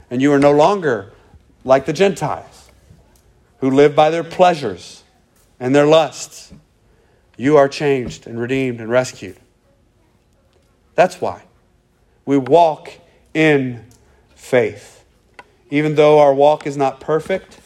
And 0.09 0.21
you 0.21 0.33
are 0.33 0.39
no 0.39 0.51
longer 0.51 1.13
like 1.63 1.85
the 1.85 1.93
Gentiles 1.93 2.69
who 3.59 3.69
live 3.69 3.95
by 3.95 4.09
their 4.09 4.23
pleasures 4.23 5.03
and 5.59 5.75
their 5.75 5.85
lusts. 5.85 6.51
You 7.37 7.57
are 7.57 7.69
changed 7.69 8.25
and 8.25 8.39
redeemed 8.39 8.81
and 8.81 8.89
rescued. 8.89 9.37
That's 10.95 11.21
why 11.21 11.43
we 12.25 12.37
walk 12.37 12.91
in 13.33 13.85
faith. 14.35 15.05
Even 15.69 15.95
though 15.95 16.19
our 16.19 16.33
walk 16.33 16.67
is 16.67 16.75
not 16.75 16.99
perfect, 16.99 17.59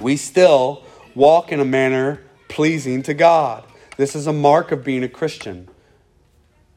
we 0.00 0.16
still 0.16 0.84
walk 1.18 1.50
in 1.50 1.58
a 1.58 1.64
manner 1.64 2.20
pleasing 2.48 3.02
to 3.02 3.12
God. 3.12 3.64
This 3.96 4.14
is 4.14 4.28
a 4.28 4.32
mark 4.32 4.70
of 4.70 4.84
being 4.84 5.02
a 5.02 5.08
Christian. 5.08 5.68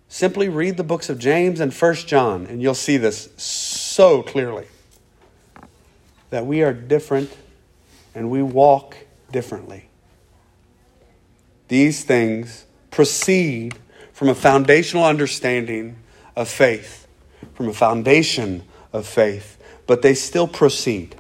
Simply 0.10 0.50
read 0.50 0.78
the 0.78 0.84
books 0.84 1.10
of 1.10 1.20
James 1.20 1.60
and 1.60 1.72
First 1.72 2.08
John, 2.08 2.48
and 2.48 2.60
you'll 2.60 2.74
see 2.74 2.98
this 2.98 3.30
so 3.38 4.24
clearly 4.24 4.66
that 6.32 6.48
we 6.48 6.64
are 6.64 6.74
different 6.74 7.38
and 8.16 8.32
we 8.32 8.42
walk 8.42 8.98
differently. 9.32 9.88
These 11.68 12.04
things 12.04 12.66
proceed 12.90 13.78
from 14.12 14.28
a 14.28 14.36
foundational 14.36 15.06
understanding 15.06 15.98
of 16.36 16.50
faith, 16.50 17.08
from 17.54 17.70
a 17.70 17.74
foundation 17.74 18.64
of 18.92 19.06
faith, 19.06 19.62
but 19.86 20.02
they 20.02 20.16
still 20.16 20.48
proceed. 20.48 21.16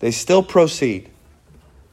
They 0.00 0.10
still 0.10 0.42
proceed. 0.42 1.10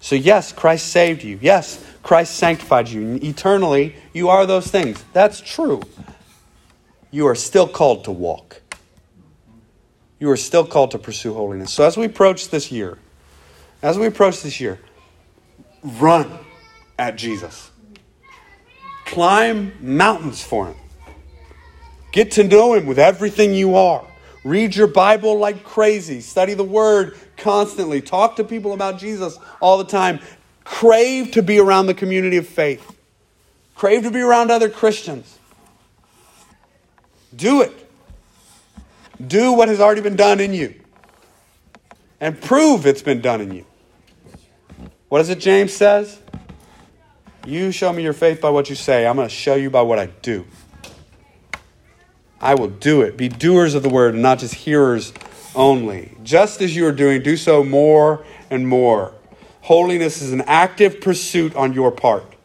So, 0.05 0.13
yes, 0.13 0.51
Christ 0.51 0.89
saved 0.89 1.23
you. 1.23 1.39
Yes, 1.41 1.83
Christ 2.03 2.35
sanctified 2.35 2.89
you. 2.89 3.17
Eternally, 3.23 3.95
you 4.13 4.29
are 4.29 4.45
those 4.45 4.67
things. 4.67 5.03
That's 5.13 5.41
true. 5.41 5.81
You 7.09 7.25
are 7.25 7.33
still 7.33 7.67
called 7.67 8.03
to 8.03 8.11
walk. 8.11 8.61
You 10.19 10.29
are 10.29 10.37
still 10.37 10.63
called 10.63 10.91
to 10.91 10.99
pursue 10.99 11.33
holiness. 11.33 11.73
So, 11.73 11.83
as 11.83 11.97
we 11.97 12.05
approach 12.05 12.49
this 12.49 12.71
year, 12.71 12.99
as 13.81 13.97
we 13.97 14.05
approach 14.05 14.43
this 14.43 14.61
year, 14.61 14.79
run 15.81 16.37
at 16.99 17.15
Jesus. 17.15 17.71
Climb 19.07 19.73
mountains 19.81 20.43
for 20.43 20.67
him. 20.67 20.75
Get 22.11 22.29
to 22.33 22.43
know 22.43 22.75
him 22.75 22.85
with 22.85 22.99
everything 22.99 23.55
you 23.55 23.75
are. 23.75 24.05
Read 24.45 24.75
your 24.75 24.85
Bible 24.85 25.39
like 25.39 25.63
crazy. 25.63 26.21
Study 26.21 26.53
the 26.53 26.63
Word 26.63 27.17
constantly. 27.35 27.99
Talk 27.99 28.35
to 28.35 28.43
people 28.43 28.73
about 28.73 28.99
Jesus 28.99 29.39
all 29.59 29.79
the 29.79 29.83
time. 29.83 30.19
Crave 30.63 31.31
to 31.31 31.41
be 31.41 31.57
around 31.57 31.87
the 31.87 31.95
community 31.95 32.37
of 32.37 32.47
faith. 32.47 32.95
Crave 33.73 34.03
to 34.03 34.11
be 34.11 34.21
around 34.21 34.51
other 34.51 34.69
Christians. 34.69 35.39
Do 37.35 37.61
it. 37.61 37.73
Do 39.25 39.51
what 39.51 39.67
has 39.67 39.81
already 39.81 40.01
been 40.01 40.15
done 40.15 40.39
in 40.39 40.53
you. 40.53 40.75
And 42.21 42.39
prove 42.39 42.85
it's 42.85 43.01
been 43.01 43.21
done 43.21 43.41
in 43.41 43.51
you. 43.51 43.65
What 45.09 45.21
is 45.21 45.29
it 45.29 45.39
James 45.39 45.73
says? 45.73 46.19
You 47.47 47.71
show 47.71 47.91
me 47.91 48.03
your 48.03 48.13
faith 48.13 48.41
by 48.41 48.51
what 48.51 48.69
you 48.69 48.75
say. 48.75 49.07
I'm 49.07 49.15
going 49.15 49.27
to 49.27 49.33
show 49.33 49.55
you 49.55 49.71
by 49.71 49.81
what 49.81 49.97
I 49.97 50.05
do. 50.05 50.45
I 52.45 52.53
will 52.53 52.69
do 52.69 53.01
it. 53.01 53.17
Be 53.17 53.27
doers 53.27 53.73
of 53.73 53.81
the 53.81 53.89
word 53.89 54.13
and 54.13 54.21
not 54.21 54.37
just 54.37 54.53
hearers 54.53 55.11
only. 55.55 56.15
Just 56.21 56.61
as 56.61 56.75
you 56.75 56.85
are 56.85 56.91
doing, 56.91 57.23
do 57.23 57.37
so 57.37 57.63
more 57.63 58.23
and 58.51 58.67
more. 58.67 59.13
Holiness 59.61 60.21
is 60.21 60.31
an 60.31 60.41
active 60.41 61.01
pursuit 61.01 61.55
on 61.55 61.73
your 61.73 61.91
part. 61.91 62.35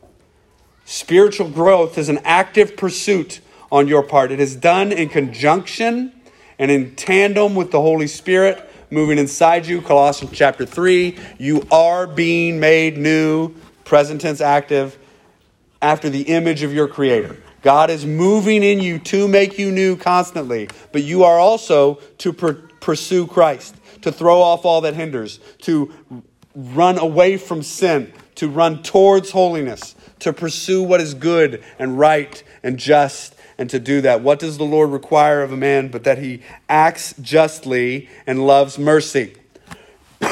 Spiritual 0.87 1.51
growth 1.51 1.99
is 1.99 2.09
an 2.09 2.19
active 2.25 2.79
pursuit 2.79 3.41
on 3.71 3.89
your 3.89 4.03
part. 4.03 4.33
It 4.33 4.41
is 4.41 4.57
done 4.57 4.91
in 4.91 5.11
conjunction 5.11 6.15
and 6.59 6.71
in 6.71 6.97
tandem 6.97 7.55
with 7.55 7.71
the 7.71 7.83
Holy 7.83 8.07
Spirit 8.07 8.71
moving 8.89 9.19
inside 9.19 9.67
you. 9.67 9.83
Colossians 9.83 10.33
chapter 10.35 10.65
3. 10.65 11.19
You 11.37 11.67
are 11.71 12.07
being 12.07 12.59
made 12.59 12.97
new, 12.97 13.55
present 13.85 14.23
tense 14.23 14.41
active, 14.41 14.99
after 15.83 16.09
the 16.09 16.23
image 16.23 16.63
of 16.63 16.73
your 16.73 16.89
Creator. 16.89 17.37
God 17.63 17.91
is 17.91 18.07
moving 18.07 18.63
in 18.63 18.81
you 18.81 18.99
to 19.01 19.29
make 19.29 19.59
you 19.59 19.71
new 19.71 19.97
constantly, 19.97 20.69
but 20.93 21.03
you 21.03 21.25
are 21.25 21.39
also 21.39 21.97
to 22.19 22.33
pursue 22.33 23.27
Christ, 23.27 23.77
to 24.03 24.11
throw 24.11 24.41
off 24.41 24.65
all 24.65 24.81
that 24.83 24.95
hinders, 24.95 25.41
to 25.63 25.93
run 26.55 26.99
away 26.99 27.37
from 27.37 27.63
sin, 27.63 28.13
to 28.37 28.49
run 28.49 28.83
towards 28.83 29.31
holiness, 29.33 29.95
to 30.21 30.33
pursue 30.33 30.83
what 30.83 31.01
is 31.01 31.15
good 31.15 31.63
and 31.79 31.99
right 31.99 32.43
and 32.63 32.79
just, 32.79 33.35
and 33.59 33.69
to 33.71 33.79
do 33.79 34.01
that. 34.01 34.23
What 34.23 34.39
does 34.39 34.57
the 34.57 34.65
Lord 34.65 34.91
require 34.91 35.43
of 35.43 35.53
a 35.53 35.57
man 35.57 35.89
but 35.89 36.05
that 36.05 36.19
he 36.19 36.43
acts 36.69 37.15
justly 37.21 38.09
and 38.27 38.47
loves 38.47 38.79
mercy? 38.79 39.37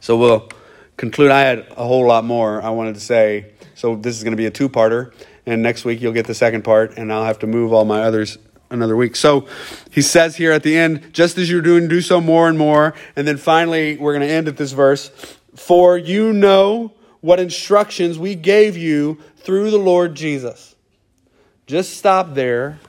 so 0.00 0.16
we'll 0.16 0.50
conclude. 0.98 1.30
I 1.30 1.40
had 1.40 1.66
a 1.76 1.86
whole 1.86 2.06
lot 2.06 2.24
more 2.24 2.60
I 2.62 2.68
wanted 2.70 2.94
to 2.94 3.00
say. 3.00 3.52
So 3.80 3.96
this 3.96 4.14
is 4.18 4.22
going 4.22 4.32
to 4.32 4.36
be 4.36 4.44
a 4.44 4.50
two 4.50 4.68
parter. 4.68 5.10
And 5.46 5.62
next 5.62 5.86
week 5.86 6.02
you'll 6.02 6.12
get 6.12 6.26
the 6.26 6.34
second 6.34 6.64
part, 6.64 6.98
and 6.98 7.10
I'll 7.10 7.24
have 7.24 7.38
to 7.38 7.46
move 7.46 7.72
all 7.72 7.86
my 7.86 8.02
others 8.02 8.36
another 8.68 8.94
week. 8.94 9.16
So 9.16 9.48
he 9.90 10.02
says 10.02 10.36
here 10.36 10.52
at 10.52 10.62
the 10.62 10.76
end, 10.76 11.14
just 11.14 11.38
as 11.38 11.50
you're 11.50 11.62
doing, 11.62 11.88
do 11.88 12.02
so 12.02 12.20
more 12.20 12.46
and 12.46 12.58
more. 12.58 12.92
And 13.16 13.26
then 13.26 13.38
finally, 13.38 13.96
we're 13.96 14.12
going 14.12 14.28
to 14.28 14.32
end 14.32 14.48
at 14.48 14.58
this 14.58 14.72
verse 14.72 15.08
For 15.54 15.96
you 15.96 16.34
know 16.34 16.92
what 17.22 17.40
instructions 17.40 18.18
we 18.18 18.34
gave 18.34 18.76
you 18.76 19.18
through 19.38 19.70
the 19.70 19.78
Lord 19.78 20.14
Jesus. 20.14 20.76
Just 21.66 21.96
stop 21.96 22.34
there 22.34 22.80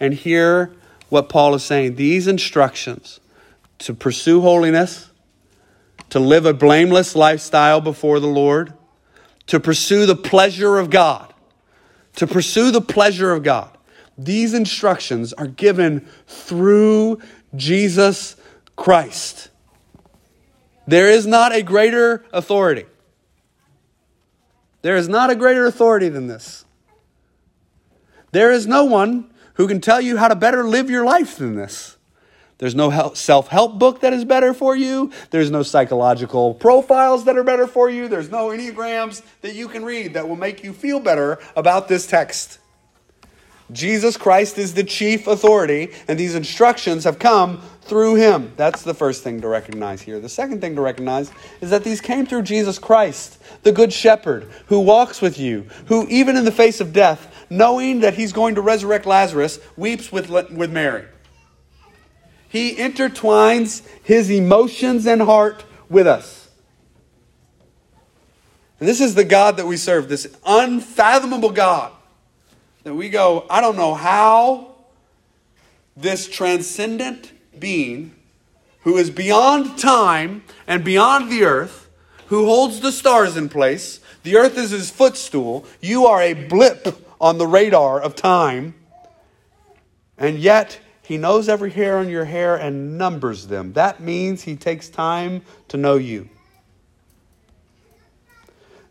and 0.00 0.14
hear 0.14 0.72
what 1.10 1.28
Paul 1.28 1.54
is 1.54 1.62
saying. 1.62 1.96
These 1.96 2.26
instructions 2.26 3.20
to 3.80 3.92
pursue 3.92 4.40
holiness, 4.40 5.10
to 6.08 6.18
live 6.18 6.46
a 6.46 6.54
blameless 6.54 7.14
lifestyle 7.14 7.82
before 7.82 8.18
the 8.18 8.26
Lord, 8.26 8.72
to 9.46 9.60
pursue 9.60 10.06
the 10.06 10.16
pleasure 10.16 10.78
of 10.78 10.90
God, 10.90 11.32
to 12.16 12.26
pursue 12.26 12.70
the 12.70 12.80
pleasure 12.80 13.32
of 13.32 13.42
God. 13.42 13.76
These 14.16 14.54
instructions 14.54 15.32
are 15.32 15.46
given 15.46 16.06
through 16.26 17.20
Jesus 17.56 18.36
Christ. 18.76 19.50
There 20.86 21.08
is 21.08 21.26
not 21.26 21.54
a 21.54 21.62
greater 21.62 22.24
authority. 22.32 22.86
There 24.82 24.96
is 24.96 25.08
not 25.08 25.30
a 25.30 25.36
greater 25.36 25.64
authority 25.66 26.08
than 26.08 26.26
this. 26.26 26.64
There 28.32 28.50
is 28.50 28.66
no 28.66 28.84
one 28.84 29.30
who 29.54 29.68
can 29.68 29.80
tell 29.80 30.00
you 30.00 30.16
how 30.16 30.28
to 30.28 30.34
better 30.34 30.64
live 30.64 30.90
your 30.90 31.04
life 31.04 31.36
than 31.36 31.54
this. 31.54 31.96
There's 32.62 32.76
no 32.76 33.12
self 33.14 33.48
help 33.48 33.80
book 33.80 34.02
that 34.02 34.12
is 34.12 34.24
better 34.24 34.54
for 34.54 34.76
you. 34.76 35.10
There's 35.30 35.50
no 35.50 35.64
psychological 35.64 36.54
profiles 36.54 37.24
that 37.24 37.36
are 37.36 37.42
better 37.42 37.66
for 37.66 37.90
you. 37.90 38.06
There's 38.06 38.30
no 38.30 38.50
Enneagrams 38.50 39.20
that 39.40 39.56
you 39.56 39.66
can 39.66 39.84
read 39.84 40.14
that 40.14 40.28
will 40.28 40.36
make 40.36 40.62
you 40.62 40.72
feel 40.72 41.00
better 41.00 41.40
about 41.56 41.88
this 41.88 42.06
text. 42.06 42.60
Jesus 43.72 44.16
Christ 44.16 44.58
is 44.58 44.74
the 44.74 44.84
chief 44.84 45.26
authority, 45.26 45.90
and 46.06 46.16
these 46.16 46.36
instructions 46.36 47.02
have 47.02 47.18
come 47.18 47.60
through 47.80 48.14
him. 48.14 48.52
That's 48.56 48.82
the 48.84 48.94
first 48.94 49.24
thing 49.24 49.40
to 49.40 49.48
recognize 49.48 50.00
here. 50.00 50.20
The 50.20 50.28
second 50.28 50.60
thing 50.60 50.76
to 50.76 50.82
recognize 50.82 51.32
is 51.60 51.70
that 51.70 51.82
these 51.82 52.00
came 52.00 52.26
through 52.26 52.42
Jesus 52.42 52.78
Christ, 52.78 53.42
the 53.64 53.72
Good 53.72 53.92
Shepherd, 53.92 54.48
who 54.66 54.78
walks 54.78 55.20
with 55.20 55.36
you, 55.36 55.66
who, 55.86 56.06
even 56.06 56.36
in 56.36 56.44
the 56.44 56.52
face 56.52 56.80
of 56.80 56.92
death, 56.92 57.44
knowing 57.50 57.98
that 58.02 58.14
he's 58.14 58.32
going 58.32 58.54
to 58.54 58.60
resurrect 58.60 59.04
Lazarus, 59.04 59.58
weeps 59.76 60.12
with, 60.12 60.30
with 60.30 60.70
Mary. 60.70 61.06
He 62.52 62.76
intertwines 62.76 63.80
his 64.02 64.28
emotions 64.28 65.06
and 65.06 65.22
heart 65.22 65.64
with 65.88 66.06
us. 66.06 66.50
And 68.78 68.86
this 68.86 69.00
is 69.00 69.14
the 69.14 69.24
God 69.24 69.56
that 69.56 69.66
we 69.66 69.78
serve, 69.78 70.10
this 70.10 70.28
unfathomable 70.44 71.48
God 71.48 71.92
that 72.84 72.92
we 72.92 73.08
go, 73.08 73.46
I 73.48 73.62
don't 73.62 73.76
know 73.76 73.94
how 73.94 74.74
this 75.96 76.28
transcendent 76.28 77.32
being 77.58 78.14
who 78.82 78.98
is 78.98 79.08
beyond 79.08 79.78
time 79.78 80.44
and 80.66 80.84
beyond 80.84 81.32
the 81.32 81.44
earth, 81.44 81.88
who 82.26 82.44
holds 82.44 82.80
the 82.80 82.92
stars 82.92 83.34
in 83.34 83.48
place, 83.48 84.00
the 84.24 84.36
earth 84.36 84.58
is 84.58 84.72
his 84.72 84.90
footstool, 84.90 85.64
you 85.80 86.04
are 86.04 86.20
a 86.20 86.34
blip 86.34 87.02
on 87.18 87.38
the 87.38 87.46
radar 87.46 87.98
of 87.98 88.14
time, 88.14 88.74
and 90.18 90.38
yet 90.38 90.80
he 91.02 91.18
knows 91.18 91.48
every 91.48 91.70
hair 91.70 91.98
on 91.98 92.08
your 92.08 92.24
hair 92.24 92.56
and 92.56 92.96
numbers 92.96 93.48
them. 93.48 93.72
That 93.72 94.00
means 94.00 94.42
He 94.42 94.54
takes 94.54 94.88
time 94.88 95.42
to 95.68 95.76
know 95.76 95.96
you. 95.96 96.28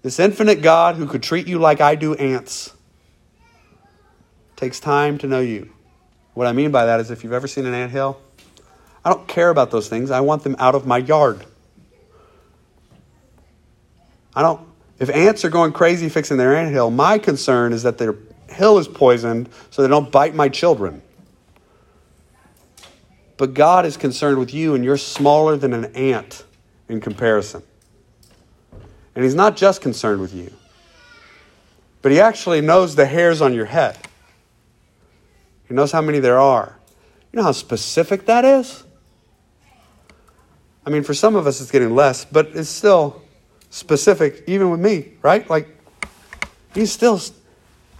This 0.01 0.19
infinite 0.19 0.61
God 0.61 0.95
who 0.95 1.07
could 1.07 1.23
treat 1.23 1.47
you 1.47 1.59
like 1.59 1.79
I 1.79 1.95
do 1.95 2.13
ants 2.15 2.73
takes 4.55 4.79
time 4.79 5.17
to 5.19 5.27
know 5.27 5.39
you. 5.39 5.71
What 6.33 6.47
I 6.47 6.53
mean 6.53 6.71
by 6.71 6.85
that 6.85 6.99
is 6.99 7.11
if 7.11 7.23
you've 7.23 7.33
ever 7.33 7.47
seen 7.47 7.65
an 7.65 7.73
ant 7.73 7.91
hill, 7.91 8.19
I 9.05 9.09
don't 9.09 9.27
care 9.27 9.49
about 9.49 9.71
those 9.71 9.87
things. 9.87 10.11
I 10.11 10.19
want 10.21 10.43
them 10.43 10.55
out 10.59 10.75
of 10.75 10.85
my 10.85 10.97
yard. 10.97 11.45
I 14.35 14.41
don't 14.41 14.61
if 14.99 15.09
ants 15.09 15.45
are 15.45 15.49
going 15.49 15.71
crazy 15.71 16.09
fixing 16.09 16.37
their 16.37 16.55
ant 16.55 16.71
hill, 16.71 16.91
my 16.91 17.17
concern 17.17 17.73
is 17.73 17.83
that 17.83 17.97
their 17.97 18.15
hill 18.49 18.77
is 18.77 18.87
poisoned 18.87 19.49
so 19.69 19.81
they 19.81 19.87
don't 19.87 20.11
bite 20.11 20.35
my 20.35 20.49
children. 20.49 21.01
But 23.41 23.55
God 23.55 23.87
is 23.87 23.97
concerned 23.97 24.37
with 24.37 24.53
you, 24.53 24.75
and 24.75 24.85
you're 24.85 24.97
smaller 24.97 25.57
than 25.57 25.73
an 25.73 25.85
ant 25.95 26.43
in 26.87 27.01
comparison. 27.01 27.63
And 29.15 29.23
He's 29.23 29.33
not 29.33 29.57
just 29.57 29.81
concerned 29.81 30.21
with 30.21 30.31
you, 30.31 30.53
but 32.03 32.11
He 32.11 32.19
actually 32.19 32.61
knows 32.61 32.93
the 32.93 33.07
hairs 33.07 33.41
on 33.41 33.55
your 33.55 33.65
head. 33.65 33.97
He 35.67 35.73
knows 35.73 35.91
how 35.91 36.01
many 36.01 36.19
there 36.19 36.39
are. 36.39 36.77
You 37.33 37.37
know 37.37 37.43
how 37.43 37.51
specific 37.51 38.27
that 38.27 38.45
is? 38.45 38.83
I 40.85 40.91
mean, 40.91 41.01
for 41.01 41.15
some 41.15 41.35
of 41.35 41.47
us, 41.47 41.61
it's 41.61 41.71
getting 41.71 41.95
less, 41.95 42.25
but 42.25 42.49
it's 42.53 42.69
still 42.69 43.23
specific, 43.71 44.43
even 44.45 44.69
with 44.69 44.81
me, 44.81 45.13
right? 45.23 45.49
Like, 45.49 45.67
He's 46.75 46.91
still, 46.91 47.19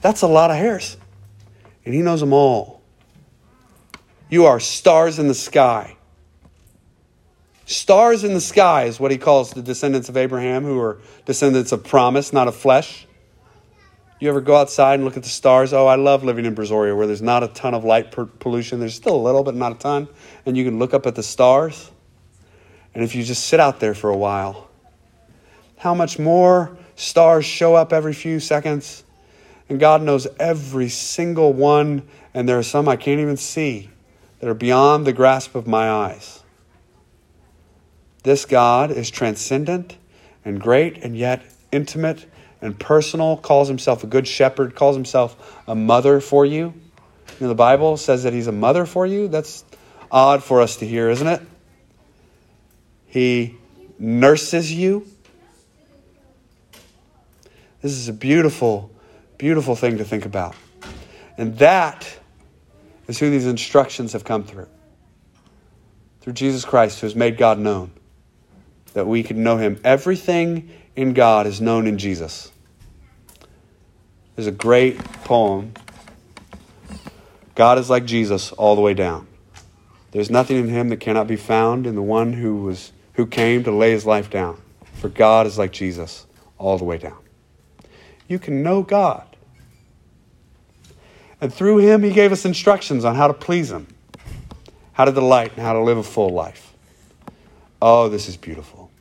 that's 0.02 0.22
a 0.22 0.28
lot 0.28 0.52
of 0.52 0.58
hairs. 0.58 0.98
And 1.84 1.96
He 1.96 2.04
knows 2.04 2.20
them 2.20 2.32
all. 2.32 2.81
You 4.32 4.46
are 4.46 4.62
stars 4.62 5.20
in 5.20 5.28
the 5.28 5.36
sky. 5.36 5.98
Stars 7.66 8.24
in 8.24 8.34
the 8.34 8.40
sky 8.40 8.86
is 8.86 8.98
what 8.98 9.12
he 9.12 9.18
calls 9.18 9.52
the 9.52 9.62
descendants 9.62 10.08
of 10.08 10.16
Abraham, 10.16 10.64
who 10.64 10.80
are 10.80 11.00
descendants 11.26 11.74
of 11.74 11.84
promise, 11.84 12.32
not 12.32 12.48
of 12.48 12.56
flesh. 12.56 13.06
You 14.22 14.30
ever 14.30 14.40
go 14.40 14.56
outside 14.56 14.96
and 14.96 15.04
look 15.04 15.18
at 15.18 15.24
the 15.24 15.30
stars? 15.30 15.74
Oh, 15.74 15.86
I 15.86 15.96
love 15.96 16.24
living 16.24 16.46
in 16.46 16.56
Brazoria 16.56 16.96
where 16.96 17.08
there's 17.08 17.22
not 17.22 17.44
a 17.44 17.50
ton 17.50 17.74
of 17.74 17.84
light 17.84 18.16
pollution. 18.40 18.80
There's 18.80 18.96
still 18.96 19.18
a 19.18 19.22
little, 19.22 19.44
but 19.44 19.54
not 19.54 19.74
a 19.74 19.76
ton. 19.76 20.08
And 20.46 20.56
you 20.56 20.64
can 20.64 20.80
look 20.80 20.94
up 20.94 21.06
at 21.06 21.16
the 21.16 21.24
stars. 21.24 21.92
And 22.96 23.04
if 23.04 23.14
you 23.16 23.24
just 23.24 23.48
sit 23.48 23.60
out 23.60 23.82
there 23.82 23.94
for 23.94 24.10
a 24.12 24.18
while, 24.18 24.70
how 25.76 25.94
much 25.94 26.20
more 26.20 26.78
stars 26.96 27.44
show 27.44 27.76
up 27.76 27.92
every 27.92 28.14
few 28.14 28.40
seconds? 28.40 29.04
And 29.68 29.78
God 29.78 30.02
knows 30.02 30.26
every 30.40 30.88
single 30.88 31.52
one, 31.52 32.08
and 32.34 32.48
there 32.48 32.58
are 32.58 32.64
some 32.64 32.88
I 32.88 32.96
can't 32.96 33.20
even 33.20 33.36
see 33.36 33.91
that 34.42 34.50
are 34.50 34.56
beyond 34.56 35.06
the 35.06 35.14
grasp 35.14 35.54
of 35.54 35.68
my 35.68 35.90
eyes. 35.90 36.42
This 38.24 38.46
God 38.46 38.92
is 38.92 39.10
transcendent 39.10 39.98
and 40.44 40.60
great 40.60 40.98
and 40.98 41.16
yet 41.16 41.44
intimate 41.72 42.26
and 42.60 42.78
personal, 42.78 43.38
calls 43.38 43.68
himself 43.68 44.04
a 44.04 44.08
good 44.08 44.28
shepherd, 44.28 44.76
calls 44.76 44.96
himself 44.96 45.62
a 45.68 45.76
mother 45.76 46.20
for 46.20 46.46
you. 46.46 46.74
You 47.40 47.42
know, 47.42 47.48
the 47.48 47.56
Bible 47.56 47.98
says 47.98 48.24
that 48.24 48.34
he's 48.34 48.48
a 48.48 48.52
mother 48.52 48.86
for 48.86 49.06
you. 49.06 49.28
That's 49.28 49.64
odd 50.12 50.44
for 50.44 50.62
us 50.62 50.78
to 50.78 50.88
hear, 50.88 51.10
isn't 51.10 51.28
it? 51.28 51.42
He 53.08 53.58
nurses 54.00 54.74
you. 54.74 55.06
This 57.82 57.92
is 57.92 58.08
a 58.08 58.14
beautiful, 58.14 58.92
beautiful 59.38 59.76
thing 59.76 59.98
to 60.00 60.04
think 60.04 60.26
about. 60.26 60.56
And 61.38 61.58
that 61.60 62.08
is 63.12 63.20
who 63.20 63.30
these 63.30 63.46
instructions 63.46 64.14
have 64.14 64.24
come 64.24 64.44
through. 64.44 64.68
Through 66.22 66.34
Jesus 66.34 66.66
Christ, 66.66 67.00
who 67.00 67.06
has 67.06 67.16
made 67.16 67.38
God 67.38 67.60
known, 67.60 67.92
that 68.94 69.06
we 69.06 69.22
can 69.22 69.44
know 69.44 69.58
Him. 69.58 69.80
Everything 69.84 70.72
in 70.96 71.14
God 71.14 71.46
is 71.46 71.62
known 71.62 71.88
in 71.88 71.98
Jesus. 71.98 72.52
There's 74.36 74.48
a 74.48 74.52
great 74.52 74.98
poem 75.24 75.74
God 77.54 77.78
is 77.78 77.90
like 77.90 78.06
Jesus 78.06 78.52
all 78.54 78.76
the 78.76 78.82
way 78.82 78.94
down. 78.94 79.28
There's 80.12 80.30
nothing 80.30 80.58
in 80.58 80.70
him 80.70 80.90
that 80.90 80.98
cannot 80.98 81.28
be 81.28 81.36
found 81.36 81.86
in 81.86 81.96
the 81.96 82.02
one 82.02 82.34
who 82.34 82.64
was 82.64 82.92
who 83.14 83.28
came 83.28 83.64
to 83.66 83.72
lay 83.72 83.92
his 83.92 84.06
life 84.06 84.30
down. 84.30 84.60
For 84.94 85.10
God 85.10 85.46
is 85.46 85.58
like 85.58 85.72
Jesus 85.72 86.26
all 86.58 86.78
the 86.78 86.86
way 86.86 86.98
down. 86.98 87.20
You 88.28 88.40
can 88.40 88.64
know 88.64 88.84
God 88.84 89.31
and 91.42 91.52
through 91.52 91.78
him, 91.78 92.04
he 92.04 92.12
gave 92.12 92.32
us 92.32 92.46
instructions 92.46 93.04
on 93.04 93.16
how 93.16 93.28
to 93.28 93.34
please 93.34 93.72
him, 93.72 93.88
how 94.94 95.06
to 95.06 95.12
delight, 95.12 95.54
and 95.54 95.62
how 95.62 95.74
to 95.74 95.82
live 95.82 95.98
a 95.98 96.04
full 96.04 96.30
life. 96.30 96.74
Oh, 97.82 98.08
this 98.10 98.30
is 98.30 98.38
beautiful. 98.38 98.92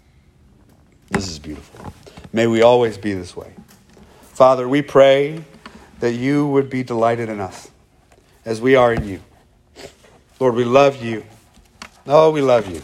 This 1.10 1.28
is 1.28 1.38
beautiful. 1.38 1.92
May 2.32 2.46
we 2.46 2.62
always 2.62 2.96
be 2.96 3.12
this 3.12 3.36
way. 3.36 3.52
Father, 4.22 4.66
we 4.66 4.80
pray 4.80 5.44
that 5.98 6.12
you 6.12 6.46
would 6.46 6.70
be 6.70 6.82
delighted 6.82 7.28
in 7.28 7.40
us 7.40 7.70
as 8.46 8.58
we 8.58 8.74
are 8.74 8.94
in 8.94 9.06
you. 9.06 9.20
Lord, 10.38 10.54
we 10.54 10.64
love 10.64 11.04
you. 11.04 11.24
Oh, 12.06 12.30
we 12.30 12.40
love 12.40 12.66
you. 12.66 12.80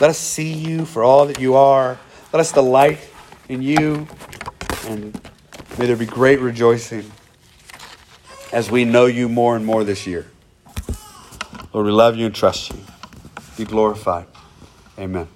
Let 0.00 0.10
us 0.10 0.18
see 0.18 0.52
you 0.52 0.84
for 0.84 1.02
all 1.02 1.26
that 1.26 1.40
you 1.40 1.56
are. 1.56 1.98
Let 2.32 2.38
us 2.38 2.52
delight 2.52 3.00
in 3.48 3.62
you, 3.62 4.06
and 4.86 5.12
may 5.76 5.86
there 5.86 5.96
be 5.96 6.06
great 6.06 6.38
rejoicing 6.38 7.10
as 8.54 8.70
we 8.70 8.84
know 8.84 9.06
you 9.06 9.28
more 9.28 9.56
and 9.56 9.66
more 9.66 9.82
this 9.82 10.06
year. 10.06 10.26
Lord, 11.72 11.86
we 11.86 11.92
love 11.92 12.16
you 12.16 12.26
and 12.26 12.34
trust 12.34 12.70
you. 12.70 12.78
Be 13.56 13.64
glorified. 13.64 14.26
Amen. 14.96 15.26